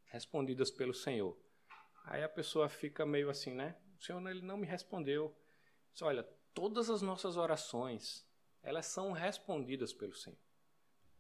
respondidas 0.05 0.71
pelo 0.71 0.93
Senhor. 0.93 1.39
Aí 2.05 2.23
a 2.23 2.29
pessoa 2.29 2.69
fica 2.69 3.07
meio 3.07 3.31
assim, 3.31 3.55
né? 3.55 3.77
O 3.99 4.03
Senhor 4.03 4.29
ele 4.29 4.43
não 4.43 4.57
me 4.57 4.67
respondeu. 4.67 5.35
Diz, 5.93 6.03
Olha, 6.03 6.23
todas 6.53 6.91
as 6.91 7.01
nossas 7.01 7.37
orações, 7.37 8.27
elas 8.63 8.87
são 8.87 9.13
respondidas 9.13 9.93
pelo 9.93 10.15
Senhor. 10.15 10.39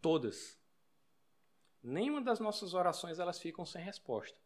Todas. 0.02 0.60
Nenhuma 1.82 2.20
das 2.20 2.40
nossas 2.40 2.74
orações 2.74 3.18
elas 3.18 3.38
ficam 3.38 3.64
sem 3.64 3.82
resposta. 3.82 4.38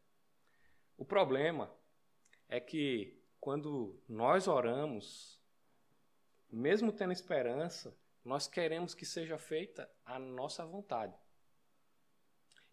O 0.96 1.04
problema 1.04 1.74
é 2.48 2.61
que 2.61 3.20
quando 3.40 4.00
nós 4.09 4.46
oramos, 4.46 5.42
mesmo 6.50 6.92
tendo 6.92 7.12
esperança, 7.12 7.98
nós 8.24 8.46
queremos 8.46 8.94
que 8.94 9.04
seja 9.04 9.38
feita 9.38 9.90
a 10.04 10.18
nossa 10.18 10.64
vontade. 10.64 11.14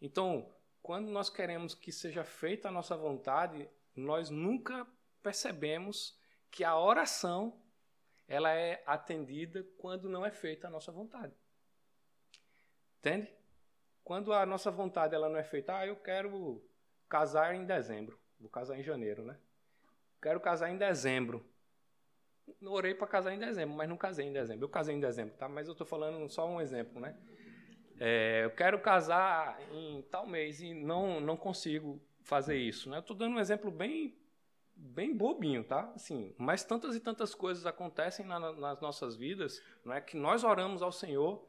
Então, 0.01 0.53
quando 0.81 1.09
nós 1.09 1.29
queremos 1.29 1.73
que 1.73 1.91
seja 1.91 2.23
feita 2.23 2.67
a 2.67 2.71
nossa 2.71 2.97
vontade, 2.97 3.69
nós 3.95 4.29
nunca 4.29 4.85
percebemos 5.21 6.19
que 6.51 6.63
a 6.63 6.77
oração 6.77 7.61
ela 8.27 8.51
é 8.53 8.83
atendida 8.85 9.63
quando 9.77 10.09
não 10.09 10.25
é 10.25 10.31
feita 10.31 10.67
a 10.67 10.69
nossa 10.69 10.91
vontade. 10.91 11.33
Entende? 13.03 13.29
Quando 14.01 14.31
a 14.31 14.45
nossa 14.45 14.71
vontade 14.71 15.13
ela 15.13 15.27
não 15.27 15.37
é 15.37 15.43
feita, 15.43 15.75
ah, 15.75 15.85
eu 15.85 15.97
quero 15.97 16.63
casar 17.09 17.53
em 17.53 17.65
dezembro, 17.65 18.17
vou 18.39 18.49
casar 18.49 18.79
em 18.79 18.83
janeiro, 18.83 19.25
né? 19.25 19.37
Quero 20.21 20.39
casar 20.39 20.69
em 20.69 20.77
dezembro. 20.77 21.45
Orei 22.65 22.93
para 22.93 23.05
casar 23.05 23.33
em 23.33 23.39
dezembro, 23.39 23.75
mas 23.75 23.89
não 23.89 23.97
casei 23.97 24.25
em 24.25 24.31
dezembro. 24.31 24.63
Eu 24.63 24.69
casei 24.69 24.95
em 24.95 25.01
dezembro, 25.01 25.35
tá? 25.35 25.49
Mas 25.49 25.67
eu 25.67 25.73
estou 25.73 25.85
falando 25.85 26.29
só 26.29 26.47
um 26.47 26.61
exemplo, 26.61 27.01
né? 27.01 27.13
É, 27.99 28.45
eu 28.45 28.51
quero 28.51 28.79
casar 28.79 29.59
em 29.69 30.01
tal 30.03 30.25
mês 30.25 30.61
e 30.61 30.73
não, 30.73 31.19
não 31.19 31.35
consigo 31.35 32.01
fazer 32.21 32.55
isso. 32.55 32.89
Né? 32.89 32.97
Eu 32.97 33.01
estou 33.01 33.15
dando 33.15 33.35
um 33.35 33.39
exemplo 33.39 33.69
bem, 33.69 34.17
bem 34.75 35.13
bobinho, 35.13 35.63
tá? 35.65 35.91
Assim, 35.93 36.33
mas 36.37 36.63
tantas 36.63 36.95
e 36.95 37.01
tantas 37.01 37.35
coisas 37.35 37.65
acontecem 37.65 38.25
na, 38.25 38.39
nas 38.53 38.79
nossas 38.79 39.15
vidas, 39.15 39.61
não 39.83 39.93
é 39.93 39.99
que 39.99 40.15
nós 40.15 40.45
oramos 40.45 40.81
ao 40.81 40.91
Senhor 40.91 41.45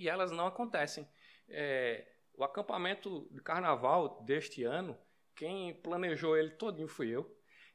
e 0.00 0.08
elas 0.08 0.30
não 0.30 0.46
acontecem. 0.46 1.08
É, 1.48 2.06
o 2.34 2.44
acampamento 2.44 3.28
de 3.30 3.40
carnaval 3.40 4.22
deste 4.24 4.64
ano, 4.64 4.98
quem 5.34 5.74
planejou 5.74 6.36
ele 6.36 6.50
todinho 6.50 6.88
fui 6.88 7.08
eu, 7.08 7.34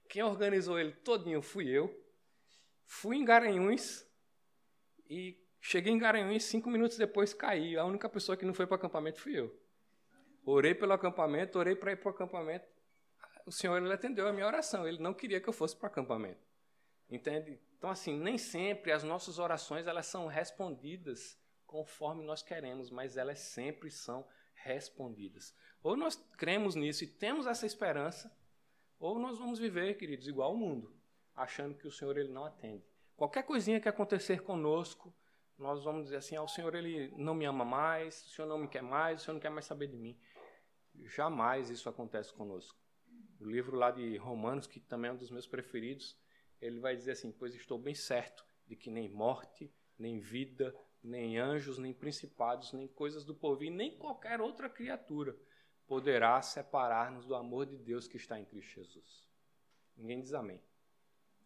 quem 0.10 0.24
organizou 0.24 0.80
ele 0.80 0.92
todinho 0.92 1.42
fui 1.42 1.70
eu. 1.70 2.00
Fui 2.86 3.16
em 3.16 3.24
Garanhuns 3.24 4.06
e 5.10 5.42
Cheguei 5.64 5.94
em 5.94 5.98
Garanhuns, 6.00 6.44
cinco 6.46 6.72
minutos 6.72 6.98
depois 6.98 7.36
caí. 7.36 7.78
A 7.78 7.86
única 7.86 8.10
pessoa 8.10 8.36
que 8.36 8.44
não 8.44 8.54
foi 8.54 8.66
para 8.66 8.74
o 8.74 8.78
acampamento 8.78 9.22
fui 9.22 9.40
eu. 9.40 9.56
Orei 10.44 10.74
pelo 10.74 10.92
acampamento, 10.92 11.60
orei 11.60 11.76
para 11.76 11.92
ir 11.92 11.98
para 11.98 12.10
o 12.10 12.16
acampamento. 12.16 12.66
O 13.46 13.52
Senhor 13.52 13.78
ele 13.78 13.94
atendeu 13.94 14.28
a 14.28 14.34
minha 14.34 14.48
oração. 14.48 14.88
Ele 14.88 14.98
não 14.98 15.14
queria 15.14 15.40
que 15.40 15.48
eu 15.48 15.54
fosse 15.54 15.76
para 15.76 15.88
o 15.88 15.92
acampamento. 15.92 16.42
Entende? 17.08 17.62
Então, 17.78 17.92
assim, 17.92 18.20
nem 18.20 18.40
sempre 18.40 18.92
as 18.92 19.04
nossas 19.04 19.38
orações 19.38 19.86
elas 19.86 20.08
são 20.08 20.26
respondidas 20.26 21.40
conforme 21.72 22.22
nós 22.26 22.44
queremos, 22.44 22.92
mas 22.92 23.16
elas 23.16 23.40
sempre 23.40 23.90
são 23.90 24.28
respondidas. 24.54 25.56
Ou 25.82 25.96
nós 25.96 26.18
cremos 26.38 26.76
nisso 26.76 27.06
e 27.06 27.08
temos 27.08 27.48
essa 27.48 27.66
esperança, 27.66 28.30
ou 29.00 29.18
nós 29.18 29.40
vamos 29.40 29.58
viver, 29.58 29.96
queridos, 29.96 30.28
igual 30.28 30.50
ao 30.50 30.58
mundo, 30.58 30.94
achando 31.34 31.74
que 31.74 31.88
o 31.88 31.92
Senhor 31.92 32.18
ele 32.18 32.30
não 32.30 32.44
atende. 32.44 32.86
Qualquer 33.16 33.44
coisinha 33.44 33.80
que 33.80 33.88
acontecer 33.88 34.44
conosco, 34.44 35.16
nós 35.58 35.82
vamos 35.82 36.04
dizer 36.04 36.18
assim: 36.18 36.36
ah, 36.36 36.44
o 36.44 36.48
Senhor 36.48 36.76
ele 36.76 37.14
não 37.16 37.34
me 37.34 37.46
ama 37.46 37.64
mais, 37.64 38.22
o 38.26 38.30
Senhor 38.32 38.48
não 38.50 38.60
me 38.60 38.68
quer 38.68 38.84
mais, 38.84 39.22
o 39.22 39.24
Senhor 39.24 39.36
não 39.36 39.42
quer 39.42 39.50
mais 39.50 39.66
saber 39.66 39.88
de 39.88 39.98
mim. 39.98 40.20
Jamais 41.06 41.70
isso 41.70 41.88
acontece 41.88 42.34
conosco. 42.34 42.78
O 43.40 43.46
livro 43.46 43.78
lá 43.78 43.92
de 43.92 44.18
Romanos, 44.18 44.68
que 44.68 44.82
também 44.82 45.10
é 45.10 45.14
um 45.14 45.18
dos 45.18 45.32
meus 45.32 45.48
preferidos, 45.48 46.20
ele 46.60 46.82
vai 46.82 46.98
dizer 46.98 47.12
assim: 47.12 47.32
Pois 47.32 47.56
estou 47.56 47.80
bem 47.80 47.96
certo 47.96 48.46
de 48.68 48.76
que 48.76 48.92
nem 48.92 49.10
morte, 49.10 49.74
nem 49.98 50.20
vida, 50.20 50.76
nem 51.04 51.38
anjos, 51.38 51.78
nem 51.78 51.94
principados, 51.94 52.74
nem 52.74 52.88
coisas 52.88 53.24
do 53.24 53.34
porvir, 53.34 53.72
nem 53.72 53.98
qualquer 53.98 54.40
outra 54.40 54.70
criatura 54.70 55.36
poderá 55.88 56.42
separar-nos 56.42 57.26
do 57.26 57.36
amor 57.36 57.66
de 57.66 57.78
Deus 57.78 58.08
que 58.08 58.18
está 58.18 58.40
em 58.40 58.46
Cristo 58.46 58.76
Jesus. 58.76 59.28
Ninguém 59.98 60.22
diz 60.22 60.34
amém. 60.34 60.62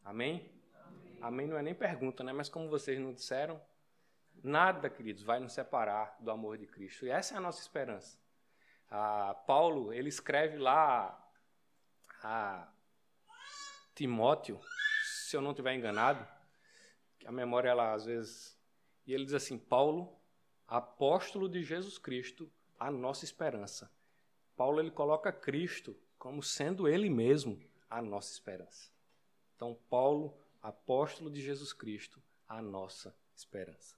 Amém? 0.04 0.52
Amém, 0.74 1.18
amém 1.22 1.48
não 1.48 1.58
é 1.58 1.64
nem 1.64 1.74
pergunta, 1.74 2.24
né? 2.24 2.32
Mas 2.32 2.50
como 2.50 2.70
vocês 2.70 3.00
não 3.00 3.14
disseram, 3.14 3.60
Nada, 4.44 4.90
queridos, 4.90 5.24
vai 5.24 5.40
nos 5.40 5.54
separar 5.54 6.16
do 6.20 6.30
amor 6.30 6.58
de 6.58 6.68
Cristo. 6.68 7.06
E 7.06 7.10
essa 7.10 7.34
é 7.34 7.38
a 7.38 7.42
nossa 7.42 7.62
esperança. 7.62 8.20
Ah, 8.90 9.34
Paulo, 9.48 9.92
ele 9.92 10.10
escreve 10.10 10.58
lá 10.58 11.20
a 12.24 12.68
Timóteo, 13.96 14.60
se 15.04 15.36
eu 15.36 15.42
não 15.42 15.52
estiver 15.52 15.74
enganado, 15.74 16.26
que 17.18 17.28
a 17.28 17.32
memória, 17.32 17.70
ela 17.70 17.94
às 17.94 18.06
vezes. 18.06 18.55
E 19.06 19.14
ele 19.14 19.26
diz 19.26 19.34
assim: 19.34 19.58
Paulo, 19.58 20.18
apóstolo 20.68 21.48
de 21.48 21.64
Jesus 21.64 21.98
Cristo, 21.98 22.52
a 22.80 22.92
nossa 22.92 23.26
esperança. 23.26 23.92
Paulo 24.56 24.80
ele 24.80 24.92
coloca 24.92 25.32
Cristo 25.32 25.96
como 26.18 26.42
sendo 26.42 26.88
ele 26.88 27.10
mesmo 27.10 27.62
a 27.90 28.02
nossa 28.02 28.32
esperança. 28.32 28.90
Então, 29.56 29.78
Paulo, 29.90 30.38
apóstolo 30.62 31.30
de 31.30 31.42
Jesus 31.42 31.72
Cristo, 31.72 32.22
a 32.48 32.62
nossa 32.62 33.16
esperança. 33.36 33.96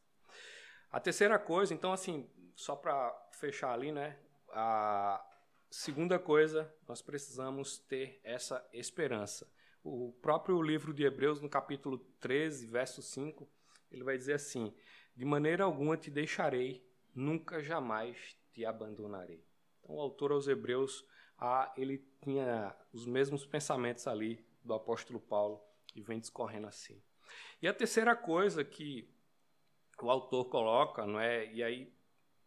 A 0.91 0.99
terceira 0.99 1.37
coisa, 1.37 1.73
então, 1.73 1.91
assim, 1.91 2.29
só 2.55 2.75
para 2.75 3.11
fechar 3.31 3.71
ali, 3.73 3.91
né? 3.91 4.19
A 4.49 5.23
segunda 5.69 6.17
coisa, 6.17 6.73
nós 6.87 7.01
precisamos 7.01 7.77
ter 7.77 8.19
essa 8.23 8.65
esperança. 8.73 9.49
O 9.83 10.13
próprio 10.21 10.61
livro 10.61 10.93
de 10.93 11.03
Hebreus, 11.03 11.41
no 11.41 11.49
capítulo 11.49 11.99
13, 12.19 12.67
verso 12.67 13.01
5, 13.01 13.47
ele 13.91 14.03
vai 14.03 14.17
dizer 14.17 14.33
assim: 14.33 14.73
De 15.17 15.25
maneira 15.25 15.63
alguma 15.63 15.97
te 15.97 16.11
deixarei, 16.11 16.87
nunca 17.15 17.63
jamais 17.63 18.37
te 18.53 18.63
abandonarei. 18.63 19.43
Então, 19.79 19.95
o 19.95 19.99
autor 19.99 20.31
aos 20.31 20.47
Hebreus, 20.47 21.03
ah, 21.39 21.73
ele 21.75 22.07
tinha 22.21 22.77
os 22.93 23.07
mesmos 23.07 23.43
pensamentos 23.43 24.05
ali 24.05 24.45
do 24.63 24.75
apóstolo 24.75 25.19
Paulo 25.19 25.59
e 25.95 26.03
vem 26.03 26.19
discorrendo 26.19 26.67
assim. 26.67 27.01
E 27.59 27.67
a 27.67 27.73
terceira 27.73 28.15
coisa 28.15 28.63
que 28.63 29.11
o 29.99 30.11
autor 30.11 30.45
coloca, 30.45 31.03
não 31.07 31.19
é? 31.19 31.51
E 31.51 31.63
aí 31.63 31.91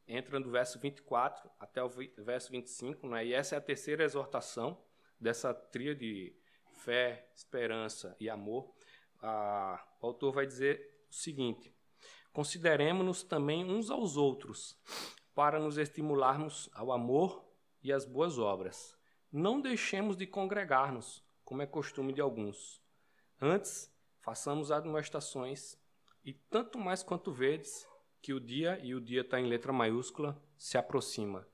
entra 0.06 0.38
do 0.38 0.48
verso 0.48 0.78
24 0.78 1.50
até 1.58 1.82
o 1.82 1.88
verso 2.18 2.52
25, 2.52 3.04
não 3.04 3.16
é? 3.16 3.26
E 3.26 3.32
essa 3.34 3.56
é 3.56 3.58
a 3.58 3.60
terceira 3.60 4.04
exortação 4.04 4.80
dessa 5.18 5.52
tria 5.52 5.92
de 5.92 6.32
fé, 6.70 7.28
esperança 7.34 8.16
e 8.20 8.30
amor. 8.30 8.72
Ah, 9.20 9.84
o 10.00 10.06
autor 10.06 10.32
vai 10.32 10.46
dizer 10.46 11.04
o 11.10 11.12
seguinte: 11.12 11.74
Consideremos-nos 12.32 13.22
também 13.22 13.64
uns 13.64 13.90
aos 13.90 14.16
outros, 14.16 14.78
para 15.34 15.58
nos 15.58 15.78
estimularmos 15.78 16.68
ao 16.72 16.92
amor 16.92 17.44
e 17.82 17.92
às 17.92 18.04
boas 18.04 18.38
obras. 18.38 18.96
Não 19.32 19.60
deixemos 19.60 20.16
de 20.16 20.26
congregar-nos, 20.26 21.24
como 21.44 21.62
é 21.62 21.66
costume 21.66 22.12
de 22.12 22.20
alguns. 22.20 22.80
Antes, 23.40 23.92
façamos 24.20 24.70
admoestações 24.70 25.78
e 26.24 26.32
tanto 26.32 26.78
mais 26.78 27.02
quanto 27.02 27.32
vedes 27.32 27.88
que 28.20 28.32
o 28.34 28.40
dia, 28.40 28.78
e 28.82 28.94
o 28.94 29.00
dia 29.00 29.22
está 29.22 29.40
em 29.40 29.46
letra 29.46 29.72
maiúscula, 29.72 30.40
se 30.56 30.76
aproxima. 30.76 31.48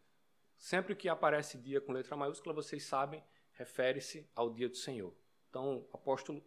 Sempre 0.59 0.97
que 0.97 1.09
aparece 1.09 1.57
dia 1.59 1.81
com 1.81 1.93
letra 1.93 2.17
maiúscula, 2.17 2.55
vocês 2.55 2.85
sabem, 2.85 3.23
refere-se 3.53 4.29
ao 4.35 4.53
dia 4.53 4.69
do 4.69 4.77
Senhor. 4.77 5.15
Então, 5.49 5.87
o 5.93 5.97
apóstolo, 5.97 6.43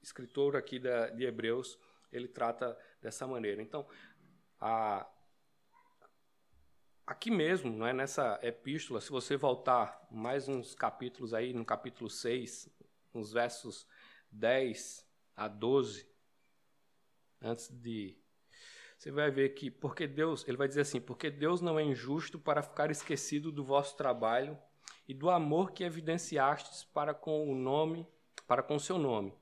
escritor 0.00 0.56
aqui 0.56 0.78
de 0.78 1.24
Hebreus, 1.24 1.78
ele 2.12 2.28
trata 2.28 2.76
dessa 3.00 3.26
maneira. 3.26 3.62
Então, 3.62 3.86
a, 4.60 5.08
aqui 7.06 7.30
mesmo, 7.30 7.70
não 7.70 7.86
é 7.86 7.92
nessa 7.92 8.38
epístola, 8.42 9.00
se 9.00 9.10
você 9.10 9.36
voltar 9.36 10.06
mais 10.10 10.48
uns 10.48 10.74
capítulos 10.74 11.34
aí, 11.34 11.52
no 11.52 11.64
capítulo 11.64 12.08
6, 12.08 12.68
nos 13.12 13.32
versos 13.32 13.86
10 14.30 15.06
a 15.36 15.48
12, 15.48 16.08
antes 17.42 17.68
de 17.68 18.20
você 19.00 19.10
vai 19.10 19.30
ver 19.30 19.54
que 19.54 19.70
porque 19.70 20.06
Deus, 20.06 20.46
ele 20.46 20.58
vai 20.58 20.68
dizer 20.68 20.82
assim, 20.82 21.00
porque 21.00 21.30
Deus 21.30 21.62
não 21.62 21.78
é 21.78 21.82
injusto 21.82 22.38
para 22.38 22.62
ficar 22.62 22.90
esquecido 22.90 23.50
do 23.50 23.64
vosso 23.64 23.96
trabalho 23.96 24.58
e 25.08 25.14
do 25.14 25.30
amor 25.30 25.72
que 25.72 25.82
evidenciastes 25.82 26.84
para 26.84 27.14
com 27.14 27.50
o 27.50 27.54
nome, 27.54 28.06
para 28.46 28.62
com 28.62 28.76
o 28.76 28.80
seu 28.80 28.98
nome, 28.98 29.32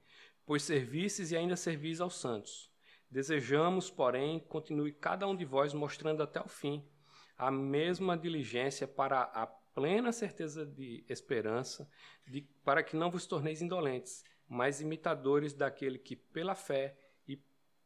pois 0.48 0.62
servistes 0.62 1.30
e 1.30 1.36
ainda 1.36 1.56
servis 1.56 2.00
aos 2.00 2.18
santos. 2.18 2.72
Desejamos, 3.10 3.90
porém, 3.90 4.40
continue 4.40 4.94
cada 4.94 5.28
um 5.28 5.36
de 5.36 5.44
vós 5.44 5.74
mostrando 5.74 6.22
até 6.22 6.40
o 6.40 6.48
fim 6.48 6.88
a 7.36 7.50
mesma 7.50 8.16
diligência 8.16 8.88
para 8.88 9.24
a 9.24 9.46
plena 9.46 10.10
certeza 10.10 10.64
de 10.64 11.04
esperança, 11.06 11.86
de, 12.26 12.40
para 12.64 12.82
que 12.82 12.96
não 12.96 13.10
vos 13.10 13.26
torneis 13.26 13.60
indolentes, 13.60 14.24
mas 14.48 14.80
imitadores 14.80 15.52
daquele 15.52 15.98
que, 15.98 16.16
pela 16.16 16.54
fé 16.54 16.96
e 17.28 17.36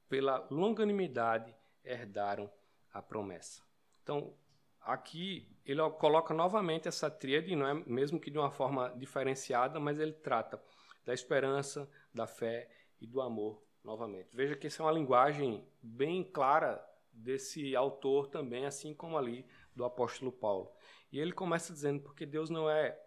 pela 0.08 0.46
longanimidade, 0.48 1.52
herdaram 1.84 2.48
a 2.92 3.02
promessa. 3.02 3.60
Então, 4.04 4.36
aqui 4.80 5.52
ele 5.64 5.80
coloca 5.98 6.32
novamente 6.32 6.86
essa 6.86 7.10
tríade, 7.10 7.56
não 7.56 7.66
é 7.66 7.74
mesmo 7.74 8.20
que 8.20 8.30
de 8.30 8.38
uma 8.38 8.52
forma 8.52 8.88
diferenciada, 8.96 9.80
mas 9.80 9.98
ele 9.98 10.12
trata 10.12 10.62
da 11.04 11.12
esperança, 11.12 11.90
da 12.12 12.26
fé 12.26 12.70
e 13.00 13.06
do 13.06 13.20
amor 13.20 13.62
novamente. 13.82 14.34
Veja 14.34 14.56
que 14.56 14.66
essa 14.66 14.82
é 14.82 14.86
uma 14.86 14.92
linguagem 14.92 15.66
bem 15.82 16.22
clara 16.22 16.84
desse 17.12 17.74
autor 17.76 18.28
também, 18.28 18.64
assim 18.64 18.94
como 18.94 19.18
ali 19.18 19.44
do 19.74 19.84
apóstolo 19.84 20.32
Paulo. 20.32 20.72
E 21.10 21.18
ele 21.18 21.32
começa 21.32 21.72
dizendo: 21.72 22.02
porque 22.02 22.24
Deus 22.24 22.48
não 22.48 22.70
é 22.70 22.98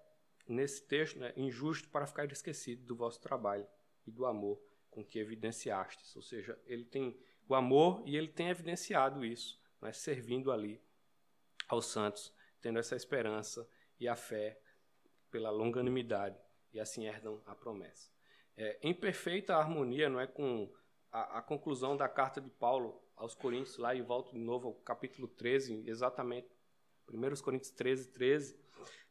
nesse 0.48 0.86
texto, 0.86 1.18
né, 1.18 1.34
injusto 1.36 1.90
para 1.90 2.06
ficar 2.06 2.32
esquecido 2.32 2.86
do 2.86 2.96
vosso 2.96 3.20
trabalho 3.20 3.68
e 4.06 4.12
do 4.12 4.26
amor 4.26 4.62
com 4.92 5.04
que 5.04 5.20
evidenciastes. 5.20 6.16
Ou 6.16 6.22
seja, 6.22 6.60
ele 6.66 6.86
tem 6.86 7.20
o 7.48 7.56
amor 7.56 8.04
e 8.06 8.16
ele 8.16 8.28
tem 8.28 8.50
evidenciado 8.50 9.26
isso, 9.26 9.60
né, 9.82 9.92
servindo 9.92 10.52
ali 10.52 10.82
aos 11.68 11.88
santos, 11.88 12.34
tendo 12.62 12.80
essa 12.80 12.96
esperança 12.96 13.68
e 14.00 14.08
a 14.08 14.16
fé 14.16 14.60
pela 15.32 15.50
longanimidade, 15.50 16.38
e 16.76 16.80
assim 16.80 17.06
herdam 17.06 17.42
a 17.46 17.56
promessa. 17.56 18.12
É, 18.58 18.78
em 18.82 18.94
perfeita 18.94 19.56
harmonia 19.56 20.10
não 20.10 20.20
é 20.20 20.28
com 20.28 20.70
a, 21.10 21.40
a 21.40 21.42
conclusão 21.42 21.96
da 21.96 22.08
carta 22.10 22.42
de 22.42 22.50
Paulo 22.50 23.02
aos 23.16 23.34
Coríntios, 23.34 23.78
lá 23.78 23.96
e 23.96 24.02
volto 24.02 24.34
de 24.34 24.40
novo 24.40 24.68
ao 24.68 24.74
capítulo 24.74 25.28
13, 25.28 25.84
exatamente, 25.88 26.50
1 27.10 27.42
Coríntios 27.42 27.72
13, 27.72 28.10
13, 28.10 28.60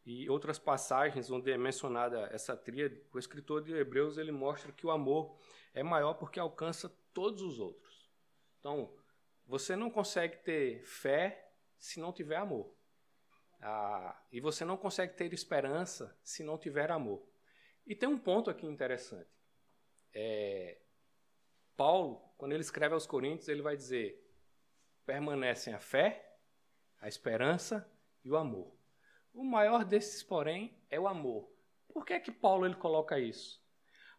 e 0.05 0.29
outras 0.29 0.59
passagens 0.59 1.31
onde 1.31 1.51
é 1.51 1.57
mencionada 1.57 2.29
essa 2.31 2.55
tríade, 2.55 3.03
o 3.11 3.19
escritor 3.19 3.63
de 3.63 3.73
Hebreus 3.73 4.19
ele 4.19 4.31
mostra 4.31 4.71
que 4.71 4.87
o 4.87 4.91
amor 4.91 5.35
é 5.73 5.83
maior 5.83 6.15
porque 6.15 6.39
alcança 6.39 6.95
todos 7.15 7.41
os 7.41 7.59
outros. 7.59 8.11
Então, 8.61 8.95
você 9.47 9.75
não 9.75 9.89
consegue 9.89 10.37
ter 10.37 10.85
fé 10.85 11.51
se 11.79 11.99
não 11.99 12.13
tiver 12.13 12.37
amor. 12.37 12.75
Ah, 13.63 14.23
e 14.31 14.39
você 14.39 14.67
não 14.67 14.77
consegue 14.77 15.15
ter 15.15 15.33
esperança 15.33 16.15
se 16.23 16.43
não 16.43 16.59
tiver 16.59 16.91
amor. 16.91 17.27
E 17.87 17.95
tem 17.95 18.09
um 18.09 18.19
ponto 18.19 18.51
aqui 18.51 18.67
interessante. 18.67 19.31
É, 20.13 20.79
Paulo, 21.77 22.33
quando 22.39 22.53
ele 22.53 22.63
escreve 22.63 22.95
aos 22.95 23.07
Coríntios, 23.07 23.49
ele 23.49 23.63
vai 23.63 23.77
dizer: 23.77 24.25
permanecem 25.05 25.75
a 25.75 25.81
fé, 25.81 26.39
a 27.01 27.09
esperança 27.09 27.91
e 28.25 28.31
o 28.31 28.37
amor. 28.37 28.73
O 29.33 29.45
maior 29.45 29.85
desses, 29.85 30.23
porém, 30.23 30.81
é 30.89 30.99
o 30.99 31.09
amor. 31.09 31.53
Por 31.89 32.05
que 32.05 32.13
é 32.13 32.21
que 32.21 32.33
Paulo 32.33 32.65
ele 32.65 32.77
coloca 32.77 33.19
isso? 33.19 33.63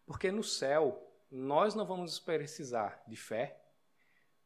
Porque 0.04 0.30
no 0.30 0.42
céu 0.42 1.02
nós 1.30 1.74
não 1.74 1.84
vamos 1.84 2.20
precisar 2.20 3.02
de 3.06 3.16
fé, 3.16 3.60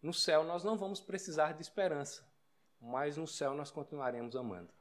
no 0.00 0.14
céu 0.14 0.42
nós 0.44 0.64
não 0.64 0.78
vamos 0.78 1.00
precisar 1.00 1.52
de 1.52 1.60
esperança, 1.60 2.26
mas 2.80 3.16
no 3.16 3.26
céu 3.26 3.54
nós 3.54 3.70
continuaremos 3.70 4.34
amando. 4.34 4.72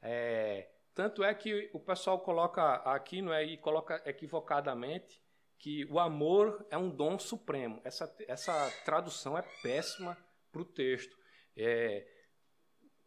É, 0.00 0.70
tanto 0.96 1.22
é 1.22 1.32
que 1.34 1.68
o 1.74 1.78
pessoal 1.78 2.18
coloca 2.18 2.76
aqui, 2.76 3.20
não 3.20 3.30
é, 3.30 3.44
e 3.44 3.58
coloca 3.58 4.02
equivocadamente, 4.06 5.22
que 5.58 5.84
o 5.90 6.00
amor 6.00 6.66
é 6.70 6.78
um 6.78 6.88
dom 6.88 7.18
supremo. 7.18 7.82
Essa, 7.84 8.12
essa 8.26 8.70
tradução 8.82 9.36
é 9.36 9.42
péssima 9.62 10.16
para 10.50 10.62
o 10.62 10.64
texto. 10.64 11.14
É, 11.54 12.06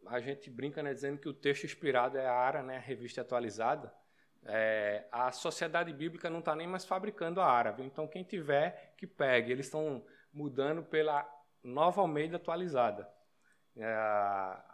a 0.06 0.20
gente 0.20 0.52
brinca 0.52 0.84
né, 0.84 0.94
dizendo 0.94 1.20
que 1.20 1.28
o 1.28 1.34
texto 1.34 1.64
inspirado 1.64 2.16
é 2.16 2.28
a 2.28 2.34
ARA, 2.34 2.62
né, 2.62 2.78
a 2.78 2.80
revista 2.80 3.22
atualizada. 3.22 3.92
É, 4.46 5.08
a 5.12 5.32
Sociedade 5.32 5.92
Bíblica 5.92 6.30
não 6.30 6.40
está 6.40 6.56
nem 6.56 6.68
mais 6.68 6.86
fabricando 6.86 7.42
a 7.42 7.52
ARA, 7.52 7.72
viu? 7.72 7.86
então 7.86 8.08
quem 8.08 8.24
tiver 8.24 8.94
que 8.98 9.08
pegue. 9.08 9.52
Eles 9.52 9.66
estão 9.66 10.06
mudando 10.32 10.84
pela 10.84 11.28
Nova 11.64 12.02
Almeida 12.02 12.36
atualizada. 12.36 13.10
É, 13.76 13.96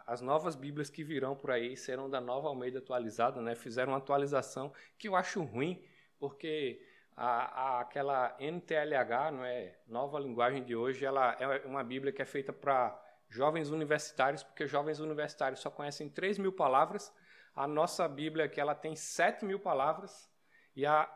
as 0.06 0.20
novas 0.20 0.56
Bíblias 0.56 0.90
que 0.90 1.04
virão 1.04 1.36
por 1.36 1.50
aí 1.50 1.76
serão 1.76 2.08
da 2.10 2.20
Nova 2.20 2.48
Almeida 2.48 2.78
atualizada, 2.78 3.40
né? 3.40 3.54
Fizeram 3.54 3.92
uma 3.92 3.98
atualização 3.98 4.72
que 4.98 5.08
eu 5.08 5.14
acho 5.14 5.42
ruim, 5.42 5.82
porque 6.18 6.80
a, 7.16 7.76
a, 7.76 7.80
aquela 7.80 8.36
NTLH, 8.38 9.30
não 9.32 9.44
é, 9.44 9.78
nova 9.86 10.18
linguagem 10.18 10.64
de 10.64 10.76
hoje, 10.76 11.04
ela 11.04 11.36
é 11.40 11.66
uma 11.66 11.82
Bíblia 11.82 12.12
que 12.12 12.20
é 12.20 12.26
feita 12.26 12.52
para 12.52 13.00
jovens 13.28 13.70
universitários, 13.70 14.42
porque 14.42 14.66
jovens 14.66 15.00
universitários 15.00 15.60
só 15.60 15.70
conhecem 15.70 16.08
3 16.08 16.38
mil 16.38 16.52
palavras. 16.52 17.12
A 17.54 17.66
nossa 17.66 18.06
Bíblia 18.06 18.48
que 18.48 18.60
ela 18.60 18.74
tem 18.74 18.94
7 18.94 19.44
mil 19.44 19.58
palavras 19.58 20.30
e 20.74 20.84
a 20.84 21.10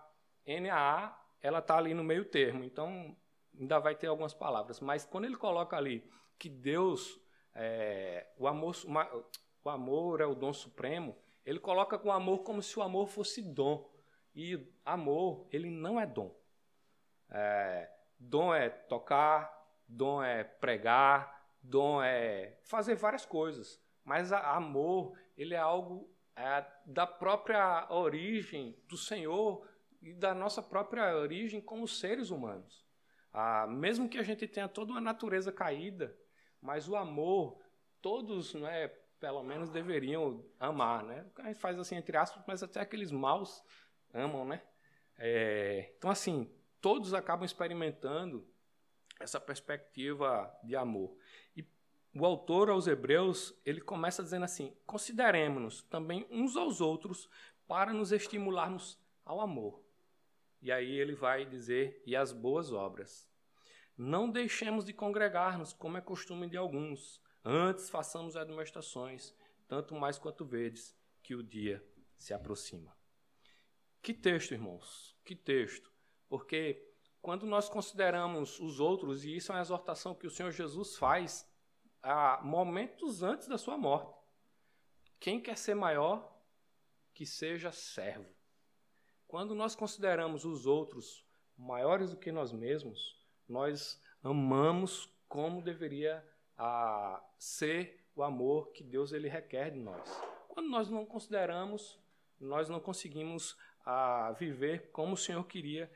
NAA 0.47 1.16
ela 1.43 1.59
está 1.59 1.76
ali 1.76 1.95
no 1.95 2.05
meio 2.05 2.24
termo, 2.24 2.64
então 2.64 3.16
ainda 3.59 3.78
vai 3.78 3.95
ter 3.95 4.07
algumas 4.07 4.35
palavras. 4.35 4.81
Mas 4.81 5.05
quando 5.05 5.26
ele 5.26 5.37
coloca 5.37 5.76
ali 5.76 6.09
que 6.39 6.49
Deus, 6.49 7.20
é, 7.55 8.26
o, 8.36 8.46
amor, 8.46 8.74
o 9.64 9.70
amor 9.70 10.20
é 10.20 10.26
o 10.26 10.34
dom 10.34 10.53
supremo, 10.53 11.16
ele 11.44 11.59
coloca 11.59 11.98
com 11.98 12.12
amor 12.12 12.38
como 12.40 12.62
se 12.62 12.78
o 12.78 12.82
amor 12.82 13.09
fosse 13.09 13.42
dom. 13.42 13.88
E 14.34 14.72
amor, 14.84 15.46
ele 15.51 15.70
não 15.70 16.01
é 16.01 16.07
dom. 16.07 16.34
É, 17.28 17.90
dom 18.18 18.55
é 18.55 18.68
tocar, 18.68 19.53
dom 19.88 20.22
é 20.22 20.44
pregar, 20.44 21.40
Dom 21.62 22.03
é 22.03 22.59
fazer 22.62 22.94
várias 22.94 23.26
coisas, 23.26 23.80
mas 24.05 24.32
a, 24.32 24.57
amor 24.57 25.16
ele 25.36 25.55
é 25.55 25.59
algo 25.59 26.11
é, 26.34 26.64
da 26.86 27.07
própria 27.07 27.86
origem 27.90 28.76
do 28.88 28.96
Senhor 28.96 29.66
e 30.01 30.14
da 30.14 30.34
nossa 30.34 30.62
própria 30.62 31.14
origem 31.16 31.61
como 31.61 31.86
seres 31.86 32.30
humanos. 32.30 32.84
Ah, 33.32 33.66
mesmo 33.66 34.09
que 34.09 34.18
a 34.18 34.22
gente 34.22 34.48
tenha 34.48 34.68
toda 34.68 34.92
uma 34.92 35.01
natureza 35.01 35.53
caída, 35.53 36.16
mas 36.61 36.88
o 36.88 36.96
amor, 36.96 37.58
todos, 38.00 38.54
né, 38.54 38.88
pelo 39.18 39.42
menos 39.42 39.70
deveriam 39.70 40.44
amar, 40.58 41.02
né? 41.04 41.26
A 41.36 41.48
gente 41.48 41.58
faz 41.58 41.78
assim 41.78 41.96
entre 41.96 42.16
aspas, 42.16 42.42
mas 42.46 42.62
até 42.62 42.80
aqueles 42.80 43.11
maus 43.11 43.62
amam, 44.12 44.44
né? 44.44 44.62
É, 45.18 45.92
então 45.96 46.11
assim, 46.11 46.50
todos 46.80 47.12
acabam 47.12 47.44
experimentando 47.44 48.46
essa 49.20 49.38
perspectiva 49.38 50.50
de 50.64 50.74
amor 50.74 51.14
o 52.14 52.26
autor 52.26 52.70
aos 52.70 52.86
Hebreus, 52.86 53.54
ele 53.64 53.80
começa 53.80 54.22
dizendo 54.22 54.44
assim: 54.44 54.74
consideremos-nos 54.86 55.82
também 55.82 56.26
uns 56.30 56.56
aos 56.56 56.80
outros 56.80 57.28
para 57.66 57.92
nos 57.92 58.12
estimularmos 58.12 58.98
ao 59.24 59.40
amor. 59.40 59.82
E 60.61 60.72
aí 60.72 60.90
ele 60.90 61.14
vai 61.14 61.44
dizer: 61.44 62.02
e 62.04 62.16
as 62.16 62.32
boas 62.32 62.72
obras. 62.72 63.30
Não 64.03 64.30
deixemos 64.30 64.86
de 64.86 64.94
congregar-nos, 64.94 65.74
como 65.74 65.98
é 65.98 66.01
costume 66.01 66.48
de 66.48 66.57
alguns. 66.57 67.20
Antes 67.44 67.90
façamos 67.90 68.34
admoestações, 68.34 69.34
tanto 69.68 69.94
mais 69.94 70.18
quanto 70.18 70.42
vedes 70.42 70.96
que 71.22 71.34
o 71.34 71.42
dia 71.42 71.86
se 72.16 72.32
aproxima. 72.32 72.96
Que 74.01 74.14
texto, 74.14 74.53
irmãos? 74.53 75.14
Que 75.22 75.36
texto? 75.36 75.92
Porque 76.30 76.82
quando 77.20 77.44
nós 77.44 77.68
consideramos 77.68 78.59
os 78.59 78.80
outros, 78.80 79.22
e 79.22 79.36
isso 79.36 79.53
é 79.53 79.57
uma 79.57 79.61
exortação 79.61 80.14
que 80.14 80.26
o 80.26 80.30
Senhor 80.30 80.51
Jesus 80.51 80.96
faz 80.96 81.46
a 82.03 82.40
momentos 82.42 83.22
antes 83.22 83.48
da 83.48 83.59
sua 83.59 83.76
morte. 83.76 84.18
Quem 85.18 85.42
quer 85.42 85.59
ser 85.59 85.74
maior, 85.74 86.42
que 87.12 87.26
seja 87.26 87.70
servo. 87.70 88.34
Quando 89.28 89.55
nós 89.55 89.76
consideramos 89.76 90.46
os 90.46 90.64
outros 90.64 91.22
maiores 91.55 92.12
do 92.12 92.16
que 92.16 92.32
nós 92.32 92.51
mesmos, 92.51 93.19
nós 93.51 94.01
amamos 94.22 95.12
como 95.28 95.61
deveria 95.61 96.24
a, 96.57 97.22
ser 97.38 98.07
o 98.14 98.22
amor 98.22 98.70
que 98.72 98.84
Deus 98.84 99.12
ele 99.12 99.28
requer 99.28 99.70
de 99.70 99.78
nós. 99.80 100.09
Quando 100.48 100.68
nós 100.68 100.88
não 100.88 101.05
consideramos, 101.05 101.98
nós 102.38 102.68
não 102.68 102.80
conseguimos 102.80 103.59
a, 103.84 104.32
viver 104.32 104.90
como 104.92 105.14
o 105.14 105.16
Senhor 105.16 105.44
queria 105.44 105.90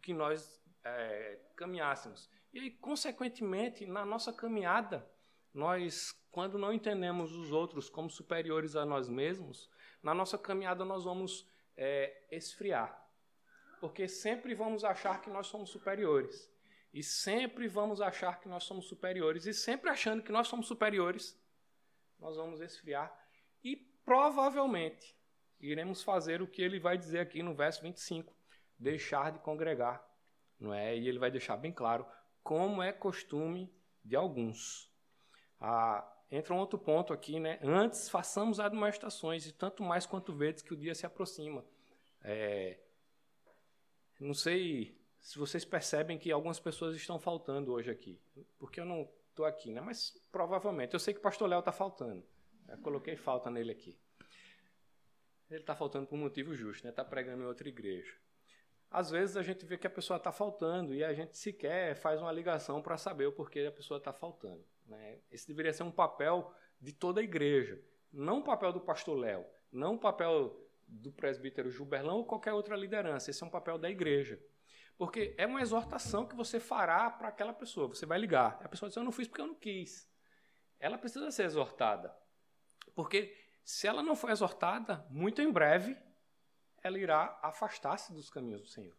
que 0.00 0.12
nós 0.12 0.62
é, 0.84 1.38
caminhássemos. 1.56 2.30
E 2.52 2.60
aí, 2.60 2.70
consequentemente, 2.70 3.86
na 3.86 4.04
nossa 4.04 4.32
caminhada, 4.32 5.04
nós, 5.52 6.12
quando 6.30 6.58
não 6.58 6.72
entendemos 6.72 7.32
os 7.32 7.50
outros 7.50 7.88
como 7.88 8.08
superiores 8.08 8.76
a 8.76 8.86
nós 8.86 9.08
mesmos, 9.08 9.68
na 10.00 10.14
nossa 10.14 10.38
caminhada 10.38 10.84
nós 10.84 11.04
vamos 11.04 11.48
é, 11.76 12.22
esfriar. 12.30 12.96
Porque 13.80 14.06
sempre 14.06 14.54
vamos 14.54 14.84
achar 14.84 15.20
que 15.20 15.30
nós 15.30 15.48
somos 15.48 15.70
superiores. 15.70 16.50
E 16.92 17.02
sempre 17.02 17.68
vamos 17.68 18.00
achar 18.00 18.40
que 18.40 18.48
nós 18.48 18.64
somos 18.64 18.86
superiores. 18.86 19.46
E 19.46 19.54
sempre 19.54 19.90
achando 19.90 20.22
que 20.22 20.32
nós 20.32 20.48
somos 20.48 20.66
superiores, 20.66 21.38
nós 22.18 22.36
vamos 22.36 22.60
esfriar. 22.60 23.12
E 23.62 23.76
provavelmente 24.04 25.16
iremos 25.60 26.02
fazer 26.02 26.42
o 26.42 26.46
que 26.46 26.62
ele 26.62 26.80
vai 26.80 26.98
dizer 26.98 27.20
aqui 27.20 27.42
no 27.42 27.54
verso 27.54 27.82
25: 27.82 28.34
deixar 28.78 29.32
de 29.32 29.38
congregar. 29.38 30.04
Não 30.58 30.74
é? 30.74 30.96
E 30.96 31.08
ele 31.08 31.18
vai 31.18 31.30
deixar 31.30 31.56
bem 31.56 31.72
claro 31.72 32.06
como 32.42 32.82
é 32.82 32.92
costume 32.92 33.72
de 34.04 34.16
alguns. 34.16 34.90
Ah, 35.60 36.06
entra 36.30 36.54
um 36.54 36.58
outro 36.58 36.78
ponto 36.78 37.12
aqui, 37.12 37.38
né? 37.38 37.58
Antes 37.62 38.08
façamos 38.08 38.58
admoestações, 38.58 39.46
e 39.46 39.52
tanto 39.52 39.82
mais 39.82 40.06
quanto 40.06 40.34
vedes 40.34 40.62
que 40.62 40.74
o 40.74 40.76
dia 40.76 40.94
se 40.94 41.06
aproxima. 41.06 41.64
É, 42.22 42.78
Não 44.18 44.34
sei 44.34 44.99
se 45.20 45.38
vocês 45.38 45.64
percebem 45.64 46.18
que 46.18 46.32
algumas 46.32 46.58
pessoas 46.58 46.96
estão 46.96 47.18
faltando 47.18 47.72
hoje 47.72 47.90
aqui, 47.90 48.20
porque 48.58 48.80
eu 48.80 48.84
não 48.84 49.08
estou 49.28 49.44
aqui, 49.44 49.70
né? 49.70 49.80
mas 49.80 50.20
provavelmente. 50.30 50.94
Eu 50.94 51.00
sei 51.00 51.14
que 51.14 51.20
o 51.20 51.22
pastor 51.22 51.48
Léo 51.48 51.60
está 51.60 51.72
faltando. 51.72 52.24
Eu 52.68 52.78
coloquei 52.78 53.16
falta 53.16 53.50
nele 53.50 53.72
aqui. 53.72 53.98
Ele 55.50 55.60
está 55.60 55.74
faltando 55.74 56.06
por 56.06 56.14
um 56.14 56.20
motivo 56.20 56.54
justo, 56.54 56.84
né? 56.84 56.90
Está 56.90 57.04
pregando 57.04 57.42
em 57.42 57.46
outra 57.46 57.68
igreja. 57.68 58.14
Às 58.88 59.10
vezes 59.10 59.36
a 59.36 59.42
gente 59.42 59.64
vê 59.66 59.76
que 59.76 59.86
a 59.86 59.90
pessoa 59.90 60.16
está 60.16 60.30
faltando 60.30 60.94
e 60.94 61.02
a 61.02 61.12
gente 61.12 61.36
sequer 61.36 61.96
faz 61.96 62.20
uma 62.20 62.30
ligação 62.30 62.80
para 62.80 62.96
saber 62.96 63.26
o 63.26 63.32
porquê 63.32 63.60
a 63.60 63.72
pessoa 63.72 63.98
está 63.98 64.12
faltando. 64.12 64.64
Né? 64.86 65.18
Esse 65.30 65.46
deveria 65.46 65.72
ser 65.72 65.82
um 65.82 65.90
papel 65.90 66.52
de 66.80 66.92
toda 66.92 67.20
a 67.20 67.24
igreja, 67.24 67.80
não 68.12 68.38
o 68.38 68.44
papel 68.44 68.72
do 68.72 68.80
pastor 68.80 69.16
Léo, 69.16 69.44
não 69.70 69.94
o 69.94 69.98
papel 69.98 70.56
do 70.86 71.12
presbítero 71.12 71.70
Gilberlão 71.70 72.18
ou 72.18 72.24
qualquer 72.24 72.52
outra 72.52 72.76
liderança. 72.76 73.30
Esse 73.30 73.42
é 73.42 73.46
um 73.46 73.50
papel 73.50 73.78
da 73.78 73.90
igreja. 73.90 74.40
Porque 75.00 75.34
é 75.38 75.46
uma 75.46 75.62
exortação 75.62 76.26
que 76.26 76.36
você 76.36 76.60
fará 76.60 77.10
para 77.10 77.28
aquela 77.28 77.54
pessoa. 77.54 77.88
Você 77.88 78.04
vai 78.04 78.18
ligar. 78.18 78.60
A 78.62 78.68
pessoa 78.68 78.86
diz: 78.86 78.98
Eu 78.98 79.02
não 79.02 79.10
fiz 79.10 79.26
porque 79.26 79.40
eu 79.40 79.46
não 79.46 79.54
quis. 79.54 80.06
Ela 80.78 80.98
precisa 80.98 81.30
ser 81.30 81.44
exortada. 81.44 82.14
Porque 82.94 83.34
se 83.64 83.86
ela 83.86 84.02
não 84.02 84.14
for 84.14 84.28
exortada, 84.28 85.06
muito 85.08 85.40
em 85.40 85.50
breve 85.50 85.96
ela 86.82 86.98
irá 86.98 87.40
afastar-se 87.42 88.12
dos 88.12 88.28
caminhos 88.28 88.60
do 88.60 88.66
Senhor. 88.66 88.94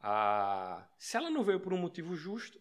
Ah, 0.00 0.88
se 0.96 1.18
ela 1.18 1.28
não 1.28 1.44
veio 1.44 1.60
por 1.60 1.74
um 1.74 1.78
motivo 1.78 2.16
justo, 2.16 2.58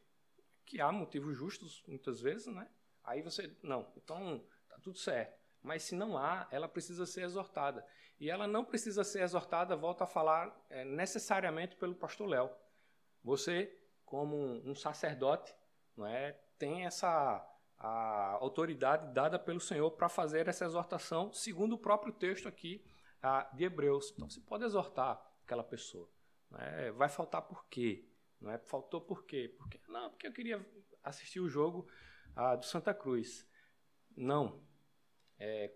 que 0.65 0.81
há 0.81 0.91
motivos 0.91 1.37
justos 1.37 1.81
muitas 1.87 2.19
vezes, 2.19 2.47
né? 2.47 2.69
Aí 3.01 3.21
você, 3.21 3.55
não, 3.63 3.89
então 3.95 4.45
tá 4.67 4.77
tudo 4.79 4.97
certo. 4.97 5.41
Mas 5.63 5.83
se 5.83 5.95
não 5.95 6.17
há, 6.17 6.47
ela 6.51 6.67
precisa 6.67 7.05
ser 7.05 7.23
exortada. 7.23 7.85
E 8.19 8.29
ela 8.29 8.45
não 8.45 8.63
precisa 8.65 9.03
ser 9.03 9.21
exortada, 9.21 9.75
volta 9.75 10.03
a 10.03 10.07
falar, 10.07 10.53
é, 10.69 10.83
necessariamente 10.83 11.75
pelo 11.77 11.95
pastor 11.95 12.27
Léo. 12.27 12.49
Você, 13.23 13.75
como 14.05 14.35
um 14.69 14.75
sacerdote, 14.75 15.55
não 15.95 16.05
é, 16.05 16.33
tem 16.59 16.85
essa 16.85 17.49
a 17.83 18.37
autoridade 18.39 19.13
dada 19.13 19.37
pelo 19.37 19.59
Senhor 19.59 19.91
para 19.91 20.07
fazer 20.07 20.47
essa 20.47 20.63
exortação, 20.63 21.33
segundo 21.33 21.73
o 21.73 21.77
próprio 21.77 22.13
texto 22.13 22.47
aqui 22.47 22.81
a, 23.21 23.43
de 23.53 23.65
Hebreus. 23.65 24.11
Então 24.11 24.29
você 24.29 24.39
pode 24.39 24.63
exortar 24.63 25.21
aquela 25.43 25.63
pessoa. 25.63 26.09
É? 26.59 26.91
Vai 26.91 27.09
faltar 27.09 27.41
por 27.41 27.65
quê? 27.67 28.07
Não 28.39 28.51
é? 28.51 28.57
Faltou 28.59 29.01
por 29.01 29.25
quê? 29.25 29.53
Porque, 29.57 29.81
não, 29.87 30.09
porque 30.09 30.27
eu 30.27 30.31
queria 30.31 30.65
assistir 31.03 31.41
o 31.41 31.49
jogo 31.49 31.87
a, 32.35 32.55
do 32.55 32.65
Santa 32.65 32.93
Cruz. 32.93 33.45
Não. 34.15 34.61
É, 35.39 35.71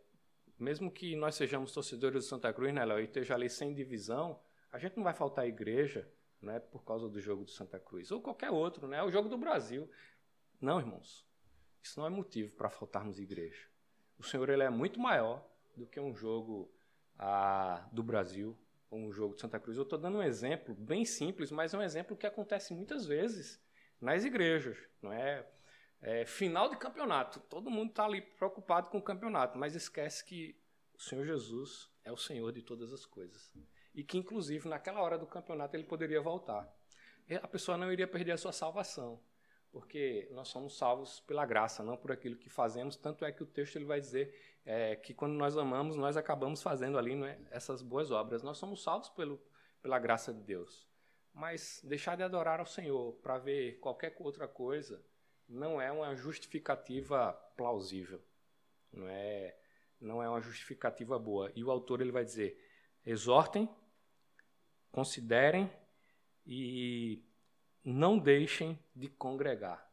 mesmo 0.58 0.92
que 0.92 1.16
nós 1.16 1.36
sejamos 1.36 1.72
torcedores 1.72 2.24
do 2.26 2.28
Santa 2.28 2.52
Cruz, 2.54 2.74
né, 2.74 2.84
Léo, 2.84 3.00
e 3.00 3.04
esteja 3.04 3.36
ali 3.36 3.50
sem 3.50 3.74
divisão, 3.74 4.40
a 4.72 4.80
gente 4.80 4.98
não 4.98 5.04
vai 5.04 5.14
faltar 5.14 5.46
à 5.46 5.48
igreja 5.48 6.10
né, 6.42 6.60
por 6.60 6.84
causa 6.84 7.10
do 7.10 7.20
jogo 7.20 7.44
do 7.44 7.52
Santa 7.52 7.80
Cruz. 7.80 8.12
Ou 8.12 8.22
qualquer 8.22 8.52
outro, 8.52 8.88
né? 8.88 9.02
O 9.04 9.12
jogo 9.12 9.30
do 9.30 9.38
Brasil. 9.38 9.90
Não, 10.60 10.80
irmãos. 10.80 11.26
Isso 11.82 12.00
não 12.00 12.08
é 12.08 12.10
motivo 12.10 12.52
para 12.56 12.70
faltarmos 12.70 13.20
igreja. 13.20 13.68
O 14.18 14.24
Senhor 14.24 14.50
ele 14.50 14.64
é 14.64 14.70
muito 14.70 15.00
maior 15.00 15.48
do 15.76 15.86
que 15.86 16.00
um 16.00 16.14
jogo 16.16 16.72
a, 17.18 17.88
do 17.92 18.04
Brasil, 18.04 18.58
um 18.92 19.12
jogo 19.12 19.36
de 19.36 19.42
Santa 19.42 19.60
Cruz. 19.60 19.78
Eu 19.78 19.84
estou 19.84 19.98
dando 19.98 20.18
um 20.18 20.24
exemplo 20.24 20.74
bem 20.76 21.06
simples, 21.06 21.52
mas 21.52 21.74
é 21.74 21.78
um 21.78 21.82
exemplo 21.82 22.18
que 22.18 22.26
acontece 22.26 22.74
muitas 22.74 23.06
vezes 23.06 23.62
nas 24.02 24.26
igrejas. 24.26 24.78
Não 25.02 25.14
é? 25.14 25.48
É 26.02 26.26
final 26.26 26.70
de 26.70 26.78
campeonato, 26.78 27.40
todo 27.42 27.72
mundo 27.72 27.90
está 27.90 28.06
ali 28.06 28.22
preocupado 28.22 28.90
com 28.90 28.98
o 28.98 29.02
campeonato, 29.02 29.58
mas 29.58 29.76
esquece 29.76 30.24
que 30.24 30.56
o 30.94 31.02
Senhor 31.02 31.26
Jesus 31.26 31.90
é 32.04 32.12
o 32.12 32.18
Senhor 32.18 32.52
de 32.52 32.62
todas 32.62 32.94
as 32.94 33.06
coisas. 33.06 33.52
E 33.94 34.04
que, 34.04 34.18
inclusive, 34.18 34.70
naquela 34.70 35.02
hora 35.02 35.18
do 35.18 35.26
campeonato 35.26 35.76
ele 35.76 35.84
poderia 35.84 36.22
voltar. 36.22 36.72
A 37.42 37.48
pessoa 37.48 37.78
não 37.78 37.92
iria 37.92 38.08
perder 38.08 38.34
a 38.34 38.38
sua 38.38 38.52
salvação 38.52 39.20
porque 39.72 40.28
nós 40.32 40.48
somos 40.48 40.78
salvos 40.78 41.20
pela 41.22 41.46
graça, 41.46 41.84
não 41.84 41.98
por 41.98 42.12
aquilo 42.12 42.36
que 42.36 42.50
fazemos. 42.50 42.96
Tanto 42.96 43.26
é 43.26 43.32
que 43.32 43.44
o 43.44 43.46
texto 43.46 43.76
ele 43.76 43.86
vai 43.86 44.00
dizer 44.00 44.34
é, 44.66 44.96
que 44.96 45.14
quando 45.14 45.34
nós 45.34 45.58
amamos, 45.58 45.96
nós 45.96 46.18
acabamos 46.18 46.62
fazendo 46.62 46.98
ali 46.98 47.14
é, 47.24 47.40
essas 47.52 47.82
boas 47.82 48.12
obras. 48.12 48.42
Nós 48.42 48.58
somos 48.58 48.82
salvos 48.82 49.10
pelo, 49.10 49.40
pela 49.82 50.00
graça 50.00 50.34
de 50.34 50.42
Deus. 50.42 50.88
Mas 51.34 51.82
deixar 51.84 52.16
de 52.16 52.24
adorar 52.24 52.60
ao 52.60 52.66
Senhor 52.66 53.14
para 53.22 53.38
ver 53.38 53.80
qualquer 53.80 54.16
outra 54.20 54.48
coisa 54.48 55.00
não 55.48 55.82
é 55.82 55.92
uma 55.92 56.16
justificativa 56.16 57.34
plausível. 57.56 58.22
Não 58.92 59.08
é, 59.08 59.58
não 60.00 60.22
é 60.22 60.30
uma 60.30 60.42
justificativa 60.42 61.18
boa. 61.18 61.52
E 61.56 61.64
o 61.64 61.72
autor 61.72 62.02
ele 62.02 62.12
vai 62.12 62.24
dizer: 62.24 62.62
exortem, 63.06 63.70
considerem 64.92 65.72
e 66.46 67.24
não 67.84 68.18
deixem 68.18 68.80
de 68.96 69.08
congregar. 69.08 69.86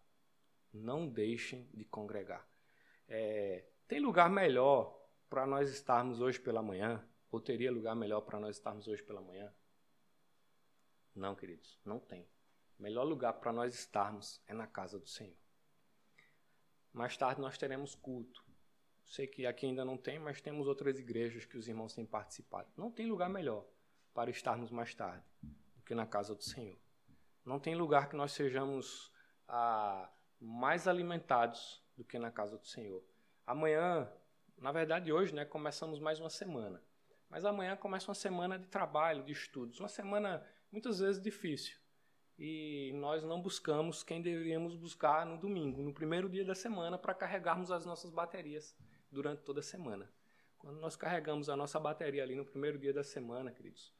Não 0.72 1.06
deixem 1.06 1.68
de 1.72 1.84
congregar. 1.84 2.46
É, 3.06 3.64
tem 3.86 4.00
lugar 4.00 4.28
melhor 4.28 4.98
para 5.28 5.46
nós 5.46 5.70
estarmos 5.70 6.20
hoje 6.20 6.40
pela 6.40 6.62
manhã? 6.62 7.06
Ou 7.30 7.40
teria 7.40 7.70
lugar 7.70 7.94
melhor 7.94 8.20
para 8.22 8.38
nós 8.40 8.56
estarmos 8.56 8.88
hoje 8.88 9.02
pela 9.02 9.20
manhã? 9.20 9.52
Não, 11.14 11.34
queridos, 11.34 11.78
não 11.84 12.00
tem. 12.00 12.28
O 12.78 12.82
melhor 12.82 13.04
lugar 13.04 13.34
para 13.34 13.52
nós 13.52 13.74
estarmos 13.74 14.40
é 14.46 14.54
na 14.54 14.66
casa 14.66 14.98
do 14.98 15.06
Senhor. 15.06 15.43
Mais 16.94 17.16
tarde 17.16 17.40
nós 17.40 17.58
teremos 17.58 17.96
culto. 17.96 18.44
Sei 19.04 19.26
que 19.26 19.44
aqui 19.46 19.66
ainda 19.66 19.84
não 19.84 19.98
tem, 19.98 20.18
mas 20.18 20.40
temos 20.40 20.68
outras 20.68 20.98
igrejas 20.98 21.44
que 21.44 21.58
os 21.58 21.66
irmãos 21.66 21.92
têm 21.92 22.06
participado. 22.06 22.68
Não 22.76 22.88
tem 22.88 23.06
lugar 23.06 23.28
melhor 23.28 23.66
para 24.14 24.30
estarmos 24.30 24.70
mais 24.70 24.94
tarde 24.94 25.24
do 25.74 25.82
que 25.82 25.92
na 25.92 26.06
casa 26.06 26.36
do 26.36 26.42
Senhor. 26.42 26.78
Não 27.44 27.58
tem 27.58 27.74
lugar 27.74 28.08
que 28.08 28.14
nós 28.14 28.30
sejamos 28.30 29.12
ah, 29.48 30.08
mais 30.40 30.86
alimentados 30.86 31.82
do 31.96 32.04
que 32.04 32.16
na 32.16 32.30
casa 32.30 32.56
do 32.56 32.66
Senhor. 32.66 33.04
Amanhã, 33.44 34.08
na 34.56 34.70
verdade 34.70 35.12
hoje, 35.12 35.34
né, 35.34 35.44
começamos 35.44 35.98
mais 35.98 36.20
uma 36.20 36.30
semana. 36.30 36.80
Mas 37.28 37.44
amanhã 37.44 37.76
começa 37.76 38.08
uma 38.08 38.14
semana 38.14 38.56
de 38.56 38.68
trabalho, 38.68 39.24
de 39.24 39.32
estudos, 39.32 39.80
uma 39.80 39.88
semana 39.88 40.46
muitas 40.70 41.00
vezes 41.00 41.20
difícil. 41.20 41.76
E 42.38 42.92
nós 42.94 43.22
não 43.22 43.40
buscamos 43.40 44.02
quem 44.02 44.20
deveríamos 44.20 44.74
buscar 44.74 45.24
no 45.24 45.38
domingo, 45.38 45.82
no 45.82 45.94
primeiro 45.94 46.28
dia 46.28 46.44
da 46.44 46.54
semana, 46.54 46.98
para 46.98 47.14
carregarmos 47.14 47.70
as 47.70 47.86
nossas 47.86 48.10
baterias 48.10 48.76
durante 49.10 49.42
toda 49.42 49.60
a 49.60 49.62
semana. 49.62 50.10
Quando 50.58 50.80
nós 50.80 50.96
carregamos 50.96 51.48
a 51.48 51.56
nossa 51.56 51.78
bateria 51.78 52.22
ali 52.22 52.34
no 52.34 52.44
primeiro 52.44 52.78
dia 52.78 52.92
da 52.92 53.04
semana, 53.04 53.52
queridos, 53.52 53.92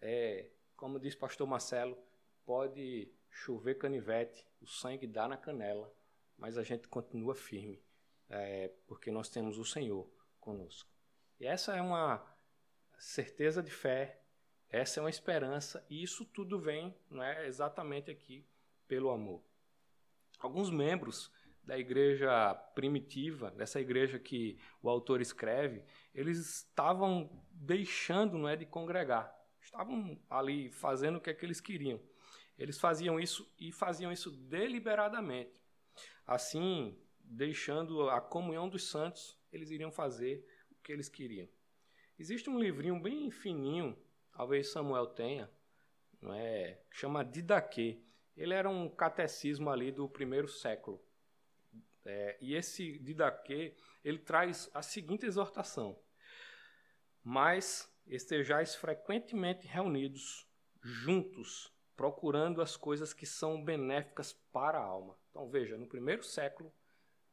é, 0.00 0.50
como 0.76 0.98
diz 0.98 1.14
pastor 1.14 1.46
Marcelo, 1.46 1.96
pode 2.44 3.10
chover 3.30 3.76
canivete, 3.76 4.46
o 4.60 4.66
sangue 4.66 5.06
dá 5.06 5.26
na 5.26 5.36
canela, 5.36 5.94
mas 6.36 6.58
a 6.58 6.62
gente 6.62 6.88
continua 6.88 7.34
firme, 7.34 7.82
é, 8.28 8.68
porque 8.86 9.10
nós 9.10 9.30
temos 9.30 9.58
o 9.58 9.64
Senhor 9.64 10.10
conosco. 10.40 10.90
E 11.38 11.46
essa 11.46 11.76
é 11.76 11.80
uma 11.80 12.24
certeza 12.98 13.62
de 13.62 13.70
fé, 13.70 14.21
essa 14.72 14.98
é 14.98 15.02
uma 15.02 15.10
esperança, 15.10 15.84
e 15.90 16.02
isso 16.02 16.24
tudo 16.24 16.58
vem 16.58 16.94
não 17.10 17.22
é, 17.22 17.46
exatamente 17.46 18.10
aqui 18.10 18.44
pelo 18.88 19.10
amor. 19.10 19.44
Alguns 20.38 20.70
membros 20.70 21.30
da 21.62 21.78
igreja 21.78 22.54
primitiva, 22.74 23.50
dessa 23.50 23.80
igreja 23.80 24.18
que 24.18 24.58
o 24.82 24.88
autor 24.88 25.20
escreve, 25.20 25.84
eles 26.14 26.38
estavam 26.38 27.30
deixando 27.52 28.38
não 28.38 28.48
é, 28.48 28.56
de 28.56 28.64
congregar, 28.64 29.32
estavam 29.60 30.18
ali 30.28 30.70
fazendo 30.70 31.16
o 31.16 31.20
que, 31.20 31.30
é 31.30 31.34
que 31.34 31.44
eles 31.44 31.60
queriam. 31.60 32.00
Eles 32.58 32.78
faziam 32.78 33.20
isso 33.20 33.50
e 33.58 33.72
faziam 33.72 34.10
isso 34.10 34.30
deliberadamente. 34.30 35.60
Assim, 36.26 36.98
deixando 37.20 38.08
a 38.08 38.20
comunhão 38.20 38.68
dos 38.68 38.88
santos, 38.88 39.38
eles 39.52 39.70
iriam 39.70 39.92
fazer 39.92 40.46
o 40.70 40.74
que 40.82 40.92
eles 40.92 41.08
queriam. 41.08 41.48
Existe 42.18 42.48
um 42.48 42.58
livrinho 42.58 43.00
bem 43.00 43.30
fininho, 43.30 43.96
talvez 44.32 44.70
Samuel 44.70 45.06
tenha, 45.08 45.50
não 46.20 46.34
é, 46.34 46.80
chama 46.90 47.24
Didaquê. 47.24 48.00
Ele 48.36 48.54
era 48.54 48.68
um 48.68 48.88
catecismo 48.88 49.70
ali 49.70 49.90
do 49.90 50.08
primeiro 50.08 50.48
século. 50.48 51.02
É, 52.04 52.36
e 52.40 52.54
esse 52.54 52.98
Didaquê, 52.98 53.76
ele 54.04 54.18
traz 54.18 54.70
a 54.72 54.82
seguinte 54.82 55.26
exortação: 55.26 55.98
Mas 57.22 57.92
estejais 58.06 58.74
frequentemente 58.74 59.66
reunidos, 59.66 60.48
juntos, 60.80 61.72
procurando 61.96 62.60
as 62.60 62.76
coisas 62.76 63.12
que 63.12 63.26
são 63.26 63.62
benéficas 63.62 64.32
para 64.52 64.78
a 64.78 64.84
alma. 64.84 65.16
Então 65.30 65.48
veja, 65.48 65.76
no 65.76 65.86
primeiro 65.86 66.22
século 66.22 66.72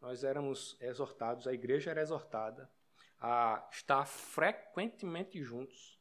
nós 0.02 0.24
éramos 0.24 0.78
exortados, 0.80 1.45
a 1.47 1.54
igreja 1.54 1.91
era 1.91 2.02
exortada 2.02 2.72
a 3.20 3.68
estar 3.72 4.06
frequentemente 4.06 5.43
juntos, 5.43 5.99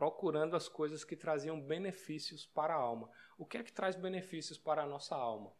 procurando 0.00 0.56
as 0.56 0.66
coisas 0.66 1.04
que 1.04 1.14
traziam 1.14 1.60
benefícios 1.60 2.46
para 2.46 2.72
a 2.72 2.78
alma. 2.78 3.10
O 3.36 3.44
que 3.44 3.58
é 3.58 3.62
que 3.62 3.70
traz 3.70 3.96
benefícios 3.96 4.56
para 4.56 4.82
a 4.82 4.86
nossa 4.86 5.14
alma? 5.14 5.52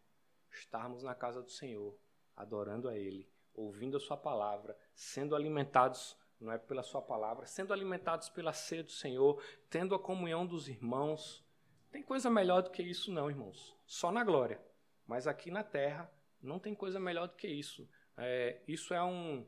Estarmos 0.49 1.03
na 1.03 1.13
casa 1.13 1.43
do 1.43 1.51
Senhor, 1.51 1.95
adorando 2.35 2.89
a 2.89 2.97
Ele, 2.97 3.29
ouvindo 3.53 3.97
a 3.97 3.99
Sua 3.99 4.17
palavra, 4.17 4.75
sendo 4.95 5.35
alimentados 5.35 6.17
não 6.39 6.51
é 6.51 6.57
pela 6.57 6.81
sua 6.81 7.03
palavra, 7.03 7.45
sendo 7.45 7.71
alimentados 7.71 8.29
pela 8.29 8.51
sede 8.51 8.85
do 8.85 8.91
Senhor, 8.91 9.39
tendo 9.69 9.93
a 9.93 9.99
comunhão 9.99 10.43
dos 10.43 10.67
irmãos. 10.67 11.45
Tem 11.91 12.01
coisa 12.01 12.27
melhor 12.27 12.63
do 12.63 12.71
que 12.71 12.81
isso, 12.81 13.11
não, 13.11 13.29
irmãos. 13.29 13.77
Só 13.85 14.11
na 14.11 14.23
glória. 14.23 14.59
Mas 15.05 15.27
aqui 15.27 15.51
na 15.51 15.63
terra 15.63 16.11
não 16.41 16.57
tem 16.57 16.73
coisa 16.73 16.99
melhor 16.99 17.27
do 17.27 17.35
que 17.35 17.47
isso. 17.47 17.87
É, 18.17 18.59
isso 18.67 18.91
é 18.91 19.03
um, 19.03 19.47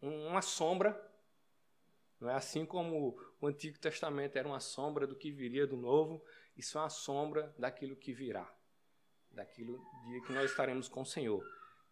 um, 0.00 0.28
uma 0.28 0.42
sombra. 0.42 0.96
Não 2.20 2.30
é 2.30 2.34
assim 2.34 2.64
como 2.64 3.18
o 3.40 3.46
Antigo 3.46 3.78
Testamento 3.78 4.36
era 4.36 4.48
uma 4.48 4.60
sombra 4.60 5.06
do 5.06 5.16
que 5.16 5.30
viria 5.30 5.66
do 5.66 5.76
Novo. 5.76 6.22
Isso 6.56 6.76
é 6.76 6.80
uma 6.80 6.90
sombra 6.90 7.54
daquilo 7.58 7.94
que 7.94 8.12
virá, 8.12 8.52
daquilo 9.30 9.78
dia 10.04 10.20
que 10.22 10.32
nós 10.32 10.50
estaremos 10.50 10.88
com 10.88 11.02
o 11.02 11.06
Senhor. 11.06 11.44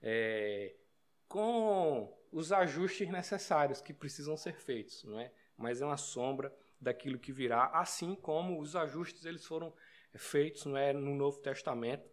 É, 0.02 0.74
com 1.28 2.16
os 2.32 2.52
ajustes 2.52 3.08
necessários 3.08 3.80
que 3.80 3.92
precisam 3.92 4.36
ser 4.36 4.54
feitos, 4.54 5.04
não 5.04 5.18
é? 5.18 5.32
Mas 5.56 5.80
é 5.80 5.86
uma 5.86 5.96
sombra 5.96 6.54
daquilo 6.80 7.18
que 7.18 7.32
virá, 7.32 7.66
assim 7.72 8.14
como 8.14 8.60
os 8.60 8.76
ajustes 8.76 9.24
eles 9.24 9.46
foram 9.46 9.72
feitos, 10.14 10.66
não 10.66 10.76
é, 10.76 10.92
no 10.92 11.14
Novo 11.14 11.38
Testamento, 11.38 12.08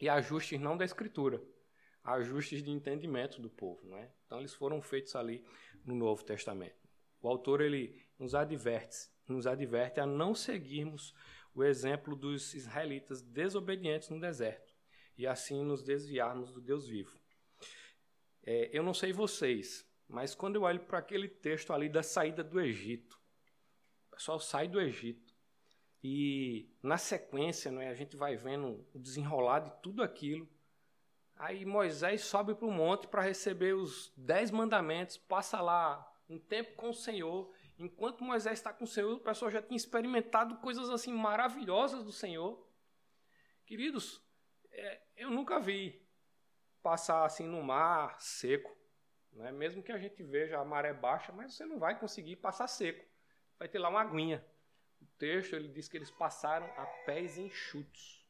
e 0.00 0.08
ajustes 0.08 0.58
não 0.60 0.76
da 0.76 0.84
Escritura, 0.84 1.42
ajustes 2.02 2.62
de 2.62 2.70
entendimento 2.70 3.40
do 3.40 3.50
povo, 3.50 3.86
não 3.86 3.98
é? 3.98 4.10
Então 4.26 4.38
eles 4.38 4.54
foram 4.54 4.80
feitos 4.80 5.14
ali 5.14 5.44
no 5.84 5.94
Novo 5.94 6.24
Testamento. 6.24 6.76
O 7.20 7.28
autor 7.28 7.60
ele 7.60 8.03
nos 8.24 8.34
adverte, 8.34 9.10
nos 9.28 9.46
adverte 9.46 10.00
a 10.00 10.06
não 10.06 10.34
seguirmos 10.34 11.14
o 11.54 11.62
exemplo 11.62 12.16
dos 12.16 12.54
israelitas 12.54 13.20
desobedientes 13.20 14.08
no 14.08 14.18
deserto 14.18 14.74
e 15.16 15.26
assim 15.26 15.62
nos 15.62 15.82
desviarmos 15.82 16.50
do 16.50 16.60
Deus 16.60 16.88
vivo. 16.88 17.14
É, 18.42 18.70
eu 18.72 18.82
não 18.82 18.94
sei 18.94 19.12
vocês, 19.12 19.86
mas 20.08 20.34
quando 20.34 20.56
eu 20.56 20.62
olho 20.62 20.80
para 20.80 20.98
aquele 20.98 21.28
texto 21.28 21.70
ali 21.72 21.86
da 21.86 22.02
saída 22.02 22.42
do 22.42 22.58
Egito, 22.58 23.20
o 24.08 24.16
pessoal 24.16 24.40
sai 24.40 24.68
do 24.68 24.80
Egito 24.80 25.34
e 26.02 26.74
na 26.82 26.96
sequência 26.96 27.68
é, 27.82 27.90
a 27.90 27.94
gente 27.94 28.16
vai 28.16 28.36
vendo 28.36 28.86
o 28.94 28.98
desenrolar 28.98 29.60
de 29.60 29.82
tudo 29.82 30.02
aquilo. 30.02 30.48
Aí 31.36 31.66
Moisés 31.66 32.22
sobe 32.22 32.54
para 32.54 32.66
o 32.66 32.72
monte 32.72 33.06
para 33.06 33.20
receber 33.20 33.74
os 33.74 34.10
dez 34.16 34.50
mandamentos, 34.50 35.18
passa 35.18 35.60
lá 35.60 36.10
um 36.28 36.38
tempo 36.38 36.74
com 36.74 36.88
o 36.88 36.94
Senhor. 36.94 37.52
Enquanto 37.78 38.22
Moisés 38.22 38.58
está 38.58 38.72
com 38.72 38.84
o 38.84 38.88
Senhor, 38.88 39.14
o 39.14 39.20
pessoal 39.20 39.50
já 39.50 39.60
tinha 39.60 39.76
experimentado 39.76 40.56
coisas 40.58 40.88
assim 40.90 41.12
maravilhosas 41.12 42.04
do 42.04 42.12
Senhor. 42.12 42.64
Queridos, 43.66 44.22
é, 44.70 45.02
eu 45.16 45.30
nunca 45.30 45.58
vi 45.58 46.06
passar 46.82 47.24
assim 47.24 47.46
no 47.46 47.62
mar 47.62 48.20
seco. 48.20 48.76
Né? 49.32 49.50
Mesmo 49.50 49.82
que 49.82 49.90
a 49.90 49.98
gente 49.98 50.22
veja 50.22 50.58
a 50.58 50.64
maré 50.64 50.92
baixa, 50.92 51.32
mas 51.32 51.54
você 51.54 51.64
não 51.64 51.78
vai 51.78 51.98
conseguir 51.98 52.36
passar 52.36 52.68
seco. 52.68 53.04
Vai 53.58 53.68
ter 53.68 53.78
lá 53.78 53.88
uma 53.88 54.00
aguinha. 54.00 54.44
O 55.00 55.06
texto 55.18 55.54
ele 55.56 55.68
diz 55.68 55.88
que 55.88 55.96
eles 55.96 56.10
passaram 56.10 56.66
a 56.76 56.86
pés 57.04 57.36
enxutos. 57.36 58.24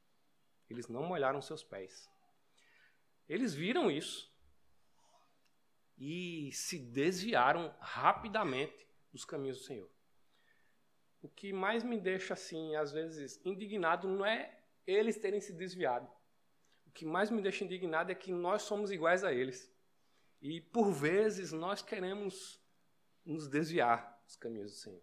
Eles 0.71 0.89
não 0.89 1.03
molharam 1.03 1.43
seus 1.43 1.63
pés. 1.63 2.11
Eles 3.29 3.55
viram 3.55 3.91
isso 3.91 4.33
e 5.97 6.51
se 6.53 6.79
desviaram 6.79 7.75
rapidamente 7.81 8.87
dos 9.15 9.25
caminhos 9.25 9.61
do 9.61 9.65
Senhor. 9.65 9.91
O 11.23 11.29
que 11.31 11.55
mais 11.55 11.83
me 11.83 11.99
deixa 11.99 12.35
assim, 12.35 12.77
às 12.77 12.93
vezes, 12.93 13.41
indignado 13.47 14.07
não 14.07 14.27
é 14.27 14.61
eles 14.87 15.17
terem 15.17 15.41
se 15.41 15.55
desviado 15.55 16.07
que 16.95 17.05
mais 17.05 17.29
me 17.29 17.43
deixa 17.43 17.65
indignado 17.65 18.13
é 18.13 18.15
que 18.15 18.33
nós 18.33 18.63
somos 18.63 18.93
iguais 18.93 19.25
a 19.25 19.33
eles. 19.33 19.71
E 20.41 20.61
por 20.61 20.93
vezes 20.93 21.51
nós 21.51 21.83
queremos 21.83 22.61
nos 23.25 23.49
desviar 23.49 24.23
dos 24.25 24.37
caminhos 24.37 24.71
do 24.71 24.79
Senhor. 24.79 25.03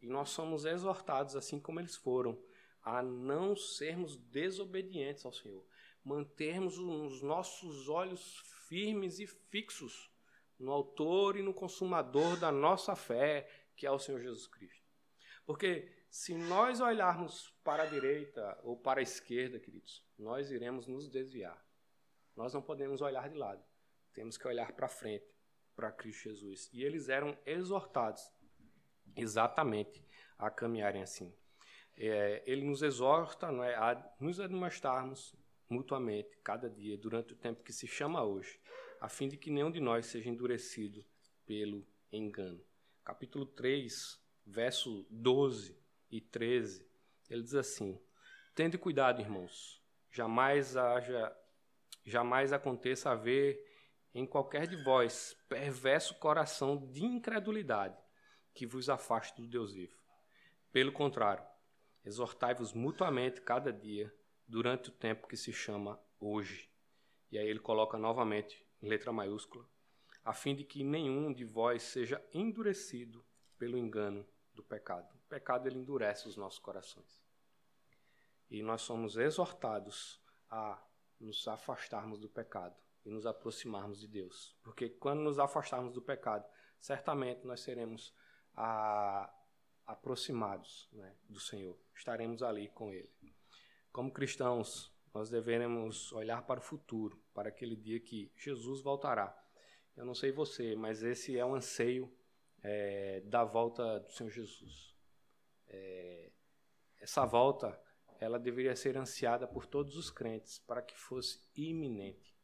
E 0.00 0.06
nós 0.06 0.30
somos 0.30 0.64
exortados, 0.64 1.36
assim 1.36 1.60
como 1.60 1.78
eles 1.78 1.94
foram, 1.94 2.42
a 2.82 3.02
não 3.02 3.54
sermos 3.54 4.16
desobedientes 4.16 5.24
ao 5.24 5.32
Senhor, 5.32 5.64
mantermos 6.02 6.78
os 6.78 7.22
nossos 7.22 7.88
olhos 7.88 8.38
firmes 8.68 9.18
e 9.18 9.26
fixos 9.26 10.10
no 10.58 10.72
Autor 10.72 11.36
e 11.36 11.42
no 11.42 11.52
Consumador 11.52 12.38
da 12.38 12.50
nossa 12.52 12.94
fé, 12.94 13.48
que 13.76 13.86
é 13.86 13.90
o 13.90 13.98
Senhor 13.98 14.20
Jesus 14.20 14.46
Cristo. 14.46 14.84
Porque 15.44 15.92
se 16.10 16.34
nós 16.34 16.80
olharmos 16.80 17.50
para 17.62 17.82
a 17.82 17.86
direita 17.86 18.58
ou 18.62 18.76
para 18.76 19.00
a 19.00 19.02
esquerda, 19.02 19.58
queridos, 19.58 20.02
nós 20.18 20.50
iremos 20.50 20.86
nos 20.86 21.08
desviar. 21.08 21.62
Nós 22.36 22.54
não 22.54 22.62
podemos 22.62 23.00
olhar 23.00 23.28
de 23.28 23.36
lado. 23.36 23.62
Temos 24.12 24.36
que 24.36 24.46
olhar 24.46 24.72
para 24.72 24.88
frente, 24.88 25.26
para 25.74 25.90
Cristo 25.90 26.28
Jesus. 26.28 26.70
E 26.72 26.82
eles 26.82 27.08
eram 27.08 27.36
exortados 27.44 28.30
exatamente 29.16 30.04
a 30.38 30.50
caminharem 30.50 31.02
assim. 31.02 31.34
É, 31.96 32.42
ele 32.46 32.64
nos 32.64 32.82
exorta 32.82 33.46
é, 33.64 33.74
a 33.76 34.14
nos 34.18 34.40
admoestarmos 34.40 35.34
mutuamente 35.68 36.36
cada 36.42 36.68
dia 36.68 36.96
durante 36.98 37.32
o 37.32 37.36
tempo 37.36 37.62
que 37.62 37.72
se 37.72 37.86
chama 37.86 38.22
hoje, 38.22 38.60
a 39.04 39.08
fim 39.10 39.28
de 39.28 39.36
que 39.36 39.50
nenhum 39.50 39.70
de 39.70 39.80
nós 39.80 40.06
seja 40.06 40.30
endurecido 40.30 41.04
pelo 41.44 41.86
engano. 42.10 42.64
Capítulo 43.04 43.44
3, 43.44 44.18
verso 44.46 45.06
12 45.10 45.78
e 46.10 46.22
13, 46.22 46.88
ele 47.28 47.42
diz 47.42 47.54
assim: 47.54 48.00
Tende 48.54 48.78
cuidado, 48.78 49.20
irmãos, 49.20 49.84
jamais 50.10 50.74
haja 50.74 51.36
jamais 52.06 52.50
aconteça 52.50 53.10
haver 53.10 53.62
em 54.14 54.24
qualquer 54.24 54.66
de 54.66 54.82
vós 54.82 55.36
perverso 55.50 56.14
coração 56.14 56.90
de 56.90 57.04
incredulidade 57.04 57.98
que 58.54 58.66
vos 58.66 58.88
afaste 58.88 59.38
do 59.38 59.46
Deus 59.46 59.74
vivo. 59.74 59.98
Pelo 60.72 60.92
contrário, 60.92 61.44
exortai-vos 62.06 62.72
mutuamente 62.72 63.42
cada 63.42 63.70
dia 63.70 64.10
durante 64.48 64.88
o 64.88 64.92
tempo 64.92 65.28
que 65.28 65.36
se 65.36 65.52
chama 65.52 66.00
hoje. 66.18 66.70
E 67.30 67.36
aí 67.36 67.46
ele 67.46 67.60
coloca 67.60 67.98
novamente 67.98 68.63
em 68.84 68.88
letra 68.88 69.10
maiúscula, 69.10 69.66
a 70.22 70.34
fim 70.34 70.54
de 70.54 70.62
que 70.62 70.84
nenhum 70.84 71.32
de 71.32 71.44
vós 71.44 71.82
seja 71.82 72.22
endurecido 72.32 73.24
pelo 73.58 73.78
engano 73.78 74.26
do 74.52 74.62
pecado. 74.62 75.10
O 75.14 75.28
pecado 75.28 75.66
ele 75.66 75.78
endurece 75.78 76.28
os 76.28 76.36
nossos 76.36 76.58
corações. 76.58 77.18
E 78.50 78.62
nós 78.62 78.82
somos 78.82 79.16
exortados 79.16 80.20
a 80.50 80.82
nos 81.18 81.48
afastarmos 81.48 82.20
do 82.20 82.28
pecado 82.28 82.76
e 83.04 83.10
nos 83.10 83.26
aproximarmos 83.26 84.00
de 84.00 84.06
Deus. 84.06 84.54
Porque 84.62 84.90
quando 84.90 85.20
nos 85.20 85.38
afastarmos 85.38 85.92
do 85.94 86.02
pecado, 86.02 86.46
certamente 86.78 87.46
nós 87.46 87.60
seremos 87.60 88.14
a, 88.54 89.32
aproximados 89.86 90.88
né, 90.92 91.16
do 91.28 91.40
Senhor. 91.40 91.78
Estaremos 91.94 92.42
ali 92.42 92.68
com 92.68 92.92
Ele. 92.92 93.10
Como 93.90 94.12
cristãos, 94.12 94.93
nós 95.14 95.30
devemos 95.30 96.12
olhar 96.12 96.42
para 96.42 96.58
o 96.58 96.62
futuro, 96.62 97.22
para 97.32 97.48
aquele 97.48 97.76
dia 97.76 98.00
que 98.00 98.32
Jesus 98.36 98.82
voltará. 98.82 99.40
Eu 99.96 100.04
não 100.04 100.14
sei 100.14 100.32
você, 100.32 100.74
mas 100.74 101.04
esse 101.04 101.38
é 101.38 101.46
um 101.46 101.54
anseio 101.54 102.12
é, 102.60 103.20
da 103.20 103.44
volta 103.44 104.00
do 104.00 104.10
Senhor 104.10 104.28
Jesus. 104.28 104.92
É, 105.68 106.32
essa 106.98 107.24
volta, 107.24 107.80
ela 108.18 108.40
deveria 108.40 108.74
ser 108.74 108.96
ansiada 108.96 109.46
por 109.46 109.66
todos 109.66 109.96
os 109.96 110.10
crentes 110.10 110.58
para 110.58 110.82
que 110.82 110.98
fosse 110.98 111.40
iminente. 111.54 112.34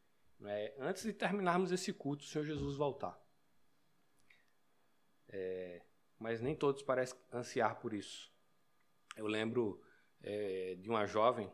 É? 0.45 0.75
Antes 0.79 1.03
de 1.03 1.13
terminarmos 1.13 1.73
esse 1.73 1.93
culto, 1.93 2.23
o 2.23 2.27
Senhor 2.27 2.45
Jesus 2.45 2.77
voltar. 2.77 3.21
É, 5.29 5.83
mas 6.19 6.41
nem 6.41 6.55
todos 6.55 6.83
parecem 6.83 7.19
ansiar 7.33 7.81
por 7.81 7.93
isso. 7.93 8.33
Eu 9.17 9.27
lembro 9.27 9.83
é, 10.23 10.77
de 10.77 10.89
uma 10.89 11.05
jovem, 11.05 11.53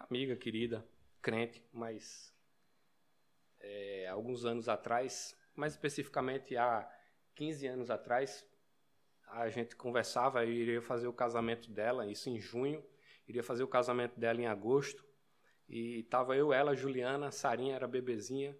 amiga 0.00 0.34
querida, 0.36 0.86
crente, 1.20 1.62
mas 1.72 2.34
é, 3.60 4.08
alguns 4.08 4.44
anos 4.44 4.68
atrás, 4.68 5.36
mais 5.54 5.74
especificamente 5.74 6.56
há 6.56 6.90
15 7.34 7.66
anos 7.66 7.90
atrás, 7.90 8.46
a 9.28 9.48
gente 9.48 9.76
conversava, 9.76 10.44
eu 10.44 10.52
iria 10.52 10.82
fazer 10.82 11.06
o 11.06 11.12
casamento 11.12 11.70
dela, 11.70 12.06
isso 12.06 12.28
em 12.28 12.38
junho, 12.38 12.84
iria 13.28 13.42
fazer 13.42 13.62
o 13.62 13.68
casamento 13.68 14.18
dela 14.18 14.40
em 14.40 14.46
agosto, 14.46 15.04
e 15.68 16.02
tava 16.04 16.36
eu, 16.36 16.52
ela, 16.52 16.74
Juliana, 16.74 17.30
Sarinha 17.30 17.76
era 17.76 17.86
bebezinha, 17.86 18.56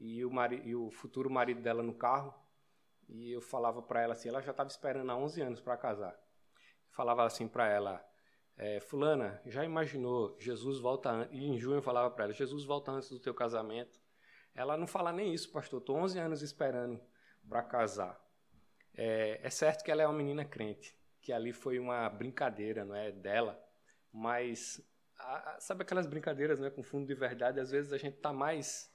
e 0.00 0.24
o, 0.24 0.30
mari, 0.30 0.60
e 0.64 0.74
o 0.74 0.90
futuro 0.90 1.30
marido 1.30 1.60
dela 1.60 1.82
no 1.82 1.94
carro, 1.94 2.34
e 3.08 3.30
eu 3.30 3.40
falava 3.40 3.82
para 3.82 4.02
ela 4.02 4.14
assim, 4.14 4.28
ela 4.28 4.40
já 4.40 4.50
estava 4.50 4.68
esperando 4.68 5.10
há 5.10 5.16
11 5.16 5.42
anos 5.42 5.60
para 5.60 5.76
casar. 5.76 6.18
falava 6.90 7.24
assim 7.24 7.46
para 7.46 7.68
ela, 7.68 8.04
é, 8.60 8.78
fulana, 8.78 9.40
já 9.46 9.64
imaginou, 9.64 10.36
Jesus 10.38 10.78
volta 10.78 11.10
antes, 11.10 11.32
e 11.32 11.42
em 11.42 11.58
junho 11.58 11.78
eu 11.78 11.82
falava 11.82 12.10
para 12.10 12.24
ela, 12.24 12.32
Jesus 12.34 12.62
volta 12.62 12.92
antes 12.92 13.08
do 13.08 13.18
teu 13.18 13.32
casamento. 13.32 13.98
Ela 14.54 14.76
não 14.76 14.86
fala 14.86 15.10
nem 15.10 15.32
isso, 15.32 15.50
pastor, 15.50 15.80
estou 15.80 15.96
11 15.96 16.18
anos 16.18 16.42
esperando 16.42 17.00
para 17.48 17.62
casar. 17.62 18.22
É, 18.94 19.40
é, 19.42 19.48
certo 19.48 19.82
que 19.82 19.90
ela 19.90 20.02
é 20.02 20.06
uma 20.06 20.12
menina 20.12 20.44
crente, 20.44 20.94
que 21.22 21.32
ali 21.32 21.54
foi 21.54 21.78
uma 21.78 22.06
brincadeira, 22.10 22.84
não 22.84 22.94
é 22.94 23.10
dela, 23.10 23.58
mas 24.12 24.78
a, 25.18 25.52
a, 25.52 25.60
sabe 25.60 25.80
aquelas 25.80 26.06
brincadeiras, 26.06 26.60
né, 26.60 26.68
com 26.68 26.82
fundo 26.82 27.06
de 27.06 27.14
verdade? 27.14 27.60
Às 27.60 27.70
vezes 27.70 27.94
a 27.94 27.98
gente 27.98 28.16
está 28.16 28.30
mais 28.30 28.89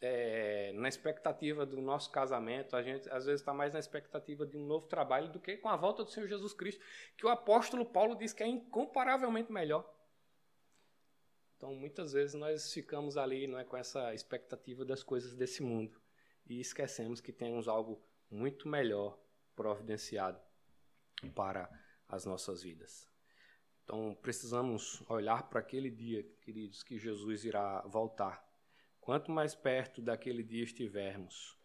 é, 0.00 0.72
na 0.74 0.88
expectativa 0.88 1.66
do 1.66 1.80
nosso 1.80 2.10
casamento, 2.10 2.76
a 2.76 2.82
gente 2.82 3.08
às 3.10 3.24
vezes 3.26 3.40
está 3.40 3.52
mais 3.52 3.72
na 3.72 3.78
expectativa 3.78 4.46
de 4.46 4.56
um 4.56 4.66
novo 4.66 4.86
trabalho 4.86 5.28
do 5.30 5.40
que 5.40 5.56
com 5.56 5.68
a 5.68 5.76
volta 5.76 6.04
do 6.04 6.10
Senhor 6.10 6.26
Jesus 6.26 6.52
Cristo, 6.52 6.82
que 7.16 7.26
o 7.26 7.28
apóstolo 7.28 7.84
Paulo 7.84 8.14
diz 8.14 8.32
que 8.32 8.42
é 8.42 8.46
incomparavelmente 8.46 9.52
melhor. 9.52 9.88
Então, 11.56 11.74
muitas 11.74 12.12
vezes 12.12 12.34
nós 12.34 12.72
ficamos 12.72 13.16
ali 13.16 13.46
não 13.46 13.58
é, 13.58 13.64
com 13.64 13.76
essa 13.76 14.14
expectativa 14.14 14.84
das 14.84 15.02
coisas 15.02 15.34
desse 15.34 15.62
mundo 15.62 16.00
e 16.46 16.60
esquecemos 16.60 17.20
que 17.20 17.32
temos 17.32 17.66
algo 17.66 18.00
muito 18.30 18.68
melhor 18.68 19.18
providenciado 19.56 20.40
para 21.34 21.68
as 22.08 22.24
nossas 22.24 22.62
vidas. 22.62 23.08
Então, 23.84 24.16
precisamos 24.22 25.02
olhar 25.08 25.48
para 25.48 25.60
aquele 25.60 25.90
dia, 25.90 26.22
queridos, 26.42 26.82
que 26.82 26.98
Jesus 26.98 27.44
irá 27.44 27.80
voltar 27.82 28.47
Quanto 29.08 29.32
mais 29.32 29.54
perto 29.54 30.02
daquele 30.02 30.42
dia 30.42 30.62
estivermos, 30.62 31.58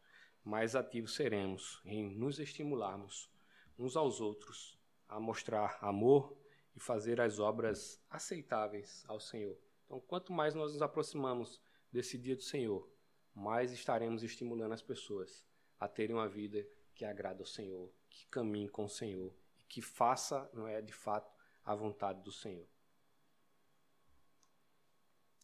mais 0.45 0.77
ativos 0.77 1.13
seremos 1.13 1.81
em 1.83 2.09
nos 2.09 2.39
estimularmos 2.39 3.29
uns 3.77 3.97
aos 3.97 4.21
outros 4.21 4.79
a 5.09 5.19
mostrar 5.19 5.77
amor 5.81 6.37
e 6.73 6.79
fazer 6.79 7.19
as 7.19 7.39
obras 7.39 8.01
aceitáveis 8.09 9.03
ao 9.09 9.19
Senhor. 9.19 9.59
Então, 9.83 9.99
quanto 9.99 10.31
mais 10.31 10.55
nós 10.55 10.71
nos 10.71 10.81
aproximamos 10.81 11.61
desse 11.91 12.17
dia 12.17 12.37
do 12.37 12.41
Senhor, 12.41 12.89
mais 13.35 13.73
estaremos 13.73 14.23
estimulando 14.23 14.71
as 14.71 14.81
pessoas 14.81 15.45
a 15.77 15.85
terem 15.85 16.15
uma 16.15 16.29
vida 16.29 16.65
que 16.95 17.03
agrada 17.03 17.41
ao 17.41 17.45
Senhor, 17.45 17.91
que 18.09 18.25
caminhe 18.27 18.69
com 18.69 18.85
o 18.85 18.89
Senhor 18.89 19.35
e 19.59 19.63
que 19.63 19.81
faça, 19.81 20.49
não 20.53 20.65
é, 20.65 20.81
de 20.81 20.93
fato, 20.93 21.29
a 21.65 21.75
vontade 21.75 22.21
do 22.21 22.31
Senhor. 22.31 22.69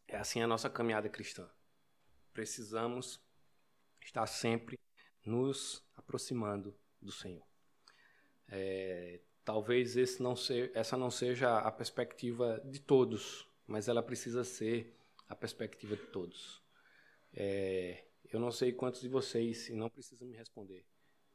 É 0.07 0.15
assim 0.15 0.41
a 0.41 0.47
nossa 0.47 0.69
caminhada 0.69 1.09
cristã 1.09 1.51
precisamos 2.39 3.19
estar 4.01 4.25
sempre 4.25 4.79
nos 5.25 5.85
aproximando 5.97 6.73
do 7.01 7.11
Senhor. 7.11 7.45
É, 8.47 9.19
talvez 9.43 10.17
não 10.19 10.37
ser, 10.37 10.71
essa 10.73 10.95
não 10.95 11.11
seja 11.11 11.57
a 11.57 11.69
perspectiva 11.69 12.61
de 12.63 12.79
todos, 12.79 13.45
mas 13.67 13.89
ela 13.89 14.01
precisa 14.01 14.45
ser 14.45 14.97
a 15.27 15.35
perspectiva 15.35 15.97
de 15.97 16.05
todos. 16.07 16.63
É, 17.33 18.05
eu 18.31 18.39
não 18.39 18.53
sei 18.53 18.71
quantos 18.71 19.01
de 19.01 19.09
vocês, 19.09 19.67
e 19.67 19.73
não 19.73 19.89
precisam 19.89 20.25
me 20.25 20.37
responder, 20.37 20.85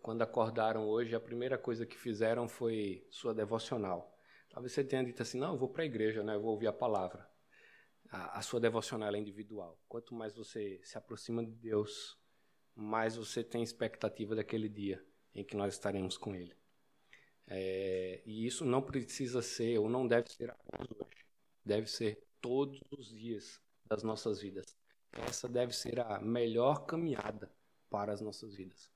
quando 0.00 0.22
acordaram 0.22 0.88
hoje, 0.88 1.14
a 1.14 1.20
primeira 1.20 1.59
coisa 1.59 1.84
que 1.84 1.98
fizeram 1.98 2.48
foi 2.48 3.07
sua 3.11 3.34
devocional. 3.34 4.18
Talvez 4.48 4.72
você 4.72 4.82
tenha 4.82 5.05
dito 5.05 5.20
assim: 5.20 5.38
não, 5.38 5.52
eu 5.52 5.59
vou 5.59 5.68
para 5.68 5.82
a 5.82 5.86
igreja, 5.86 6.22
né? 6.22 6.34
eu 6.34 6.40
vou 6.40 6.52
ouvir 6.52 6.66
a 6.66 6.72
palavra 6.72 7.34
a, 8.14 8.38
a 8.38 8.42
sua 8.42 8.60
devocional 8.60 9.12
é 9.12 9.18
individual. 9.18 9.76
Quanto 9.88 10.14
mais 10.14 10.36
você 10.36 10.80
se 10.84 10.96
aproxima 10.96 11.44
de 11.44 11.52
Deus, 11.52 12.16
mais 12.74 13.16
você 13.16 13.42
tem 13.42 13.62
expectativa 13.62 14.36
daquele 14.36 14.68
dia 14.68 15.04
em 15.34 15.44
que 15.44 15.56
nós 15.56 15.74
estaremos 15.74 16.16
com 16.16 16.34
Ele. 16.34 16.56
É, 17.46 18.22
e 18.24 18.46
isso 18.46 18.64
não 18.64 18.80
precisa 18.80 19.42
ser, 19.42 19.78
ou 19.78 19.88
não 19.88 20.06
deve 20.06 20.30
ser 20.30 20.50
apenas 20.50 20.88
hoje. 20.92 21.26
Deve 21.64 21.88
ser 21.88 22.24
todos 22.40 22.80
os 22.92 23.08
dias 23.08 23.60
das 23.84 24.04
nossas 24.04 24.40
vidas. 24.40 24.76
Essa 25.10 25.48
deve 25.48 25.72
ser 25.72 25.98
a 25.98 26.20
melhor 26.20 26.86
caminhada 26.86 27.52
para 27.90 28.12
as 28.12 28.20
nossas 28.20 28.54
vidas. 28.54 28.90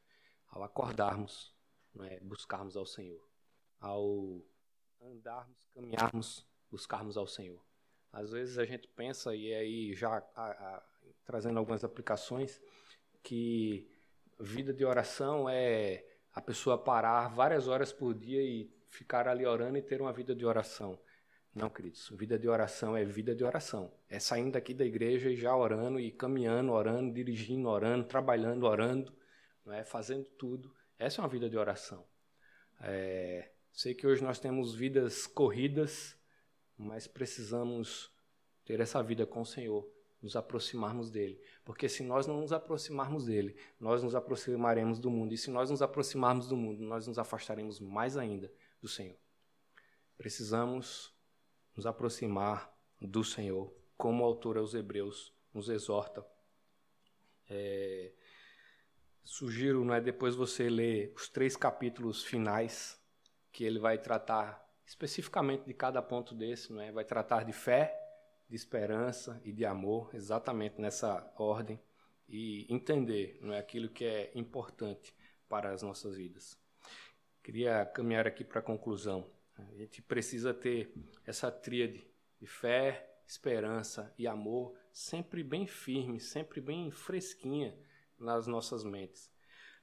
Ao 0.49 0.63
acordarmos, 0.63 1.53
é, 2.01 2.21
buscarmos 2.21 2.77
ao 2.77 2.87
Senhor. 2.87 3.29
Ao 3.81 4.41
andarmos, 5.01 5.57
caminharmos, 5.75 6.47
buscarmos 6.71 7.17
ao 7.17 7.27
Senhor. 7.27 7.68
Às 8.13 8.33
vezes 8.33 8.59
a 8.59 8.65
gente 8.65 8.89
pensa, 8.89 9.35
e 9.35 9.53
aí 9.53 9.95
já 9.95 10.23
a, 10.35 10.45
a, 10.45 10.83
trazendo 11.25 11.59
algumas 11.59 11.85
aplicações, 11.85 12.61
que 13.23 13.91
vida 14.41 14.73
de 14.73 14.85
oração 14.85 15.49
é 15.49 16.05
a 16.33 16.41
pessoa 16.41 16.79
parar 16.79 17.29
várias 17.29 17.69
horas 17.69 17.93
por 17.93 18.15
dia 18.15 18.43
e 18.43 18.71
ficar 18.89 19.29
ali 19.29 19.45
orando 19.45 19.77
e 19.77 19.83
ter 19.83 20.01
uma 20.01 20.13
vida 20.13 20.35
de 20.35 20.47
oração. 20.47 20.99
Não, 21.55 21.69
queridos, 21.69 22.09
vida 22.11 22.39
de 22.39 22.49
oração 22.49 22.97
é 22.97 23.05
vida 23.05 23.35
de 23.35 23.43
oração. 23.43 23.93
É 24.09 24.19
saindo 24.21 24.53
daqui 24.53 24.73
da 24.73 24.85
igreja 24.85 25.31
e 25.31 25.37
já 25.37 25.55
orando 25.57 25.99
e 25.99 26.11
caminhando, 26.11 26.73
orando, 26.73 27.13
dirigindo, 27.13 27.69
orando, 27.69 28.05
trabalhando, 28.05 28.65
orando, 28.65 29.13
não 29.65 29.73
é? 29.73 29.85
fazendo 29.85 30.25
tudo. 30.25 30.73
Essa 30.99 31.21
é 31.21 31.23
uma 31.23 31.29
vida 31.29 31.49
de 31.49 31.57
oração. 31.57 32.07
É, 32.81 33.51
sei 33.73 33.95
que 33.95 34.07
hoje 34.07 34.23
nós 34.23 34.39
temos 34.39 34.75
vidas 34.75 35.27
corridas, 35.27 36.18
mas 36.79 37.09
precisamos 37.09 38.11
ter 38.65 38.81
essa 38.81 39.03
vida 39.03 39.27
com 39.27 39.41
o 39.41 39.47
Senhor, 39.47 39.91
nos 40.23 40.37
aproximarmos 40.37 41.11
dele. 41.11 41.41
Porque 41.65 41.89
se 41.89 42.03
nós 42.03 42.27
não 42.27 42.41
nos 42.41 42.53
aproximarmos 42.53 43.27
dele, 43.27 43.57
nós 43.79 44.03
nos 44.03 44.15
aproximaremos 44.15 44.99
do 44.99 45.11
mundo. 45.11 45.33
E 45.33 45.39
se 45.39 45.51
nós 45.51 45.71
nos 45.71 45.83
aproximarmos 45.83 46.47
do 46.49 46.57
mundo, 46.57 46.83
nós 46.83 47.07
nos 47.07 47.19
afastaremos 47.19 47.81
mais 47.81 48.17
ainda 48.17 48.53
do 48.81 48.89
Senhor. 48.89 49.17
Precisamos 50.17 51.15
nos 51.75 51.87
aproximar 51.87 52.73
do 53.01 53.23
Senhor, 53.23 53.73
como 53.97 54.23
o 54.23 54.27
autor 54.27 54.59
aos 54.59 54.75
Hebreus 54.75 55.33
nos 55.55 55.69
exorta. 55.69 56.27
É, 57.49 58.13
sugiro, 59.25 59.85
não 59.85 59.95
é, 59.95 60.01
depois 60.01 60.35
você 60.35 60.69
ler 60.69 61.13
os 61.17 61.29
três 61.29 61.57
capítulos 61.57 62.25
finais 62.25 63.01
que 63.53 63.65
ele 63.65 63.79
vai 63.79 63.99
tratar 63.99 64.68
especificamente 64.89 65.67
de 65.67 65.75
cada 65.75 66.01
ponto 66.01 66.35
desse, 66.35 66.73
não 66.73 66.81
é? 66.81 66.91
Vai 66.91 67.05
tratar 67.05 67.45
de 67.45 67.53
fé, 67.53 67.95
de 68.49 68.57
esperança 68.57 69.39
e 69.45 69.53
de 69.53 69.67
amor, 69.67 70.11
exatamente 70.15 70.81
nessa 70.81 71.31
ordem 71.37 71.79
e 72.27 72.67
entender, 72.73 73.39
não 73.43 73.53
é 73.53 73.59
aquilo 73.59 73.91
que 73.91 74.05
é 74.07 74.33
importante 74.35 75.15
para 75.47 75.71
as 75.71 75.83
nossas 75.83 76.17
vidas. 76.17 76.59
Queria 77.43 77.85
caminhar 77.85 78.27
aqui 78.27 78.43
para 78.43 78.61
a 78.61 78.63
conclusão. 78.63 79.31
A 79.59 79.75
gente 79.75 80.01
precisa 80.01 80.55
ter 80.55 80.91
essa 81.27 81.51
tríade 81.51 82.07
de 82.41 82.47
fé, 82.47 83.21
esperança 83.27 84.13
e 84.17 84.27
amor 84.27 84.75
sempre 84.91 85.43
bem 85.43 85.67
firme, 85.67 86.19
sempre 86.19 86.63
bem 86.63 86.91
fresquinha 86.91 87.79
nas 88.19 88.47
nossas 88.47 88.85
mentes. 88.85 89.31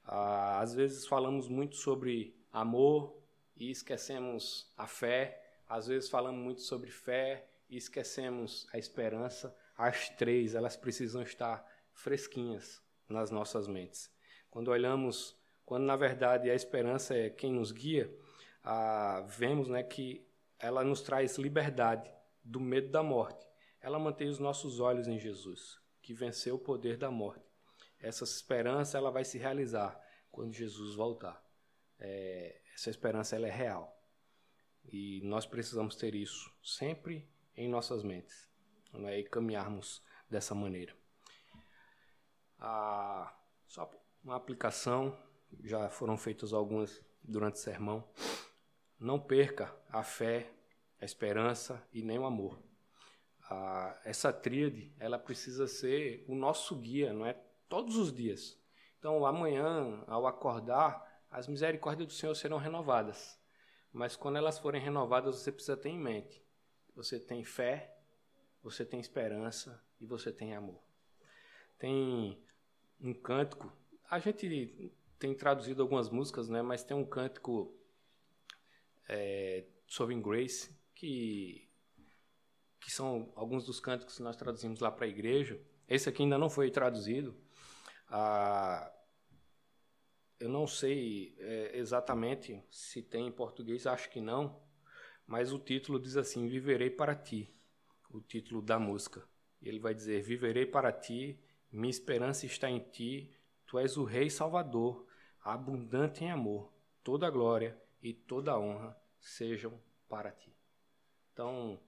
Ah, 0.04 0.58
às 0.60 0.74
vezes 0.74 1.06
falamos 1.06 1.48
muito 1.48 1.76
sobre 1.76 2.36
amor, 2.52 3.16
e 3.56 3.70
esquecemos 3.70 4.70
a 4.76 4.86
fé. 4.86 5.42
Às 5.68 5.86
vezes 5.86 6.08
falamos 6.08 6.40
muito 6.40 6.60
sobre 6.60 6.90
fé 6.90 7.48
e 7.68 7.76
esquecemos 7.76 8.66
a 8.72 8.78
esperança. 8.78 9.56
As 9.76 10.08
três, 10.10 10.54
elas 10.54 10.76
precisam 10.76 11.22
estar 11.22 11.66
fresquinhas 11.92 12.82
nas 13.08 13.30
nossas 13.30 13.66
mentes. 13.66 14.10
Quando 14.50 14.68
olhamos, 14.68 15.36
quando 15.64 15.84
na 15.84 15.96
verdade 15.96 16.50
a 16.50 16.54
esperança 16.54 17.14
é 17.14 17.30
quem 17.30 17.52
nos 17.52 17.72
guia, 17.72 18.12
ah, 18.62 19.24
vemos 19.28 19.68
né, 19.68 19.82
que 19.82 20.26
ela 20.58 20.82
nos 20.84 21.02
traz 21.02 21.36
liberdade 21.38 22.10
do 22.42 22.60
medo 22.60 22.90
da 22.90 23.02
morte. 23.02 23.46
Ela 23.80 23.98
mantém 23.98 24.28
os 24.28 24.38
nossos 24.38 24.80
olhos 24.80 25.06
em 25.06 25.18
Jesus, 25.18 25.78
que 26.02 26.14
venceu 26.14 26.56
o 26.56 26.58
poder 26.58 26.96
da 26.96 27.10
morte. 27.10 27.44
Essa 28.00 28.24
esperança 28.24 28.98
ela 28.98 29.10
vai 29.10 29.24
se 29.24 29.38
realizar 29.38 30.00
quando 30.30 30.52
Jesus 30.52 30.94
voltar. 30.94 31.42
É, 31.98 32.60
essa 32.76 32.90
esperança 32.90 33.34
ela 33.34 33.48
é 33.48 33.50
real. 33.50 33.98
E 34.84 35.22
nós 35.24 35.46
precisamos 35.46 35.96
ter 35.96 36.14
isso 36.14 36.54
sempre 36.62 37.26
em 37.56 37.66
nossas 37.68 38.04
mentes 38.04 38.48
né, 38.92 39.18
e 39.18 39.24
caminharmos 39.24 40.04
dessa 40.28 40.54
maneira. 40.54 40.94
Ah, 42.58 43.34
só 43.66 43.90
uma 44.22 44.36
aplicação, 44.36 45.18
já 45.64 45.88
foram 45.88 46.18
feitas 46.18 46.52
algumas 46.52 47.02
durante 47.22 47.54
o 47.54 47.60
sermão. 47.60 48.06
Não 49.00 49.18
perca 49.18 49.74
a 49.88 50.02
fé, 50.02 50.52
a 51.00 51.04
esperança 51.06 51.82
e 51.94 52.02
nem 52.02 52.18
o 52.18 52.26
amor. 52.26 52.62
Ah, 53.48 53.98
essa 54.04 54.30
tríade, 54.34 54.94
ela 54.98 55.18
precisa 55.18 55.66
ser 55.66 56.26
o 56.28 56.34
nosso 56.34 56.76
guia, 56.76 57.12
não 57.14 57.24
é? 57.24 57.32
Todos 57.70 57.96
os 57.96 58.12
dias. 58.12 58.60
Então, 58.98 59.24
amanhã, 59.24 60.04
ao 60.06 60.26
acordar, 60.26 61.05
as 61.30 61.46
misericórdias 61.46 62.06
do 62.06 62.12
Senhor 62.12 62.34
serão 62.34 62.58
renovadas. 62.58 63.38
Mas 63.92 64.16
quando 64.16 64.36
elas 64.36 64.58
forem 64.58 64.80
renovadas, 64.80 65.36
você 65.36 65.50
precisa 65.50 65.76
ter 65.76 65.88
em 65.88 65.98
mente: 65.98 66.44
você 66.94 67.18
tem 67.18 67.44
fé, 67.44 67.96
você 68.62 68.84
tem 68.84 69.00
esperança 69.00 69.82
e 70.00 70.06
você 70.06 70.32
tem 70.32 70.54
amor. 70.54 70.82
Tem 71.78 72.42
um 73.00 73.14
cântico, 73.14 73.72
a 74.10 74.18
gente 74.18 74.92
tem 75.18 75.34
traduzido 75.34 75.82
algumas 75.82 76.10
músicas, 76.10 76.48
né? 76.48 76.62
Mas 76.62 76.84
tem 76.84 76.96
um 76.96 77.04
cântico 77.04 77.74
é, 79.08 79.66
Sovereign 79.86 80.22
Grace 80.22 80.74
que 80.94 81.66
que 82.80 82.92
são 82.92 83.32
alguns 83.34 83.64
dos 83.64 83.80
cânticos 83.80 84.16
que 84.16 84.22
nós 84.22 84.36
traduzimos 84.36 84.78
lá 84.78 84.92
para 84.92 85.06
a 85.06 85.08
igreja. 85.08 85.60
Esse 85.88 86.08
aqui 86.08 86.22
ainda 86.22 86.38
não 86.38 86.48
foi 86.48 86.70
traduzido. 86.70 87.36
Ah, 88.08 88.92
eu 90.38 90.48
não 90.48 90.66
sei 90.66 91.34
é, 91.38 91.78
exatamente 91.78 92.62
se 92.70 93.02
tem 93.02 93.26
em 93.26 93.32
português, 93.32 93.86
acho 93.86 94.10
que 94.10 94.20
não, 94.20 94.60
mas 95.26 95.52
o 95.52 95.58
título 95.58 95.98
diz 95.98 96.16
assim: 96.16 96.46
Viverei 96.46 96.90
para 96.90 97.14
ti, 97.14 97.52
o 98.10 98.20
título 98.20 98.62
da 98.62 98.78
música. 98.78 99.26
Ele 99.60 99.78
vai 99.78 99.94
dizer: 99.94 100.22
Viverei 100.22 100.66
para 100.66 100.92
ti, 100.92 101.40
Minha 101.72 101.90
esperança 101.90 102.46
está 102.46 102.70
em 102.70 102.78
ti, 102.78 103.34
tu 103.66 103.78
és 103.78 103.96
o 103.96 104.04
Rei 104.04 104.30
Salvador, 104.30 105.06
abundante 105.42 106.24
em 106.24 106.30
amor. 106.30 106.72
Toda 107.02 107.30
glória 107.30 107.80
e 108.02 108.12
toda 108.12 108.58
honra 108.58 108.96
sejam 109.18 109.80
para 110.08 110.30
ti. 110.30 110.54
Então, 111.32 111.78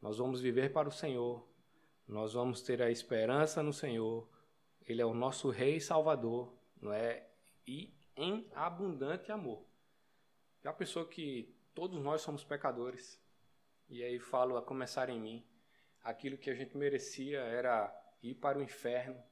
nós 0.00 0.18
vamos 0.18 0.40
viver 0.40 0.72
para 0.72 0.88
o 0.88 0.92
Senhor, 0.92 1.46
nós 2.06 2.32
vamos 2.32 2.62
ter 2.62 2.80
a 2.80 2.90
esperança 2.90 3.62
no 3.62 3.72
Senhor. 3.72 4.28
Ele 4.86 5.02
é 5.02 5.06
o 5.06 5.12
nosso 5.14 5.50
Rei 5.50 5.80
Salvador, 5.80 6.56
não 6.80 6.92
é? 6.92 7.27
E 7.68 7.94
em 8.16 8.50
abundante 8.54 9.30
amor. 9.30 9.62
Já 10.64 10.72
pensou 10.72 11.04
que 11.04 11.54
todos 11.74 12.02
nós 12.02 12.22
somos 12.22 12.42
pecadores? 12.42 13.22
E 13.90 14.02
aí 14.02 14.18
falo 14.18 14.56
a 14.56 14.62
começar 14.62 15.10
em 15.10 15.20
mim. 15.20 15.46
Aquilo 16.02 16.38
que 16.38 16.48
a 16.48 16.54
gente 16.54 16.78
merecia 16.78 17.40
era 17.40 17.94
ir 18.22 18.36
para 18.36 18.58
o 18.58 18.62
inferno, 18.62 19.22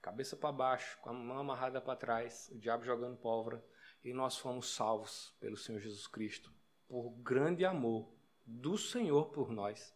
cabeça 0.00 0.36
para 0.36 0.52
baixo, 0.52 1.00
com 1.00 1.10
a 1.10 1.12
mão 1.12 1.36
amarrada 1.36 1.80
para 1.80 1.98
trás, 1.98 2.48
o 2.52 2.58
diabo 2.60 2.84
jogando 2.84 3.16
pólvora, 3.16 3.64
e 4.04 4.12
nós 4.12 4.38
fomos 4.38 4.72
salvos 4.72 5.34
pelo 5.40 5.56
Senhor 5.56 5.80
Jesus 5.80 6.06
Cristo, 6.06 6.54
por 6.86 7.10
grande 7.10 7.64
amor 7.64 8.08
do 8.46 8.78
Senhor 8.78 9.30
por 9.30 9.50
nós. 9.50 9.92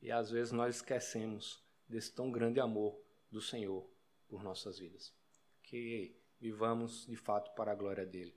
E 0.00 0.12
às 0.12 0.30
vezes 0.30 0.52
nós 0.52 0.76
esquecemos 0.76 1.60
desse 1.88 2.14
tão 2.14 2.30
grande 2.30 2.60
amor 2.60 3.02
do 3.32 3.40
Senhor 3.40 3.90
por 4.28 4.44
nossas 4.44 4.78
vidas. 4.78 5.12
Que 5.60 6.16
vivamos 6.40 7.06
de 7.06 7.16
fato 7.16 7.54
para 7.54 7.72
a 7.72 7.74
glória 7.74 8.06
dele. 8.06 8.34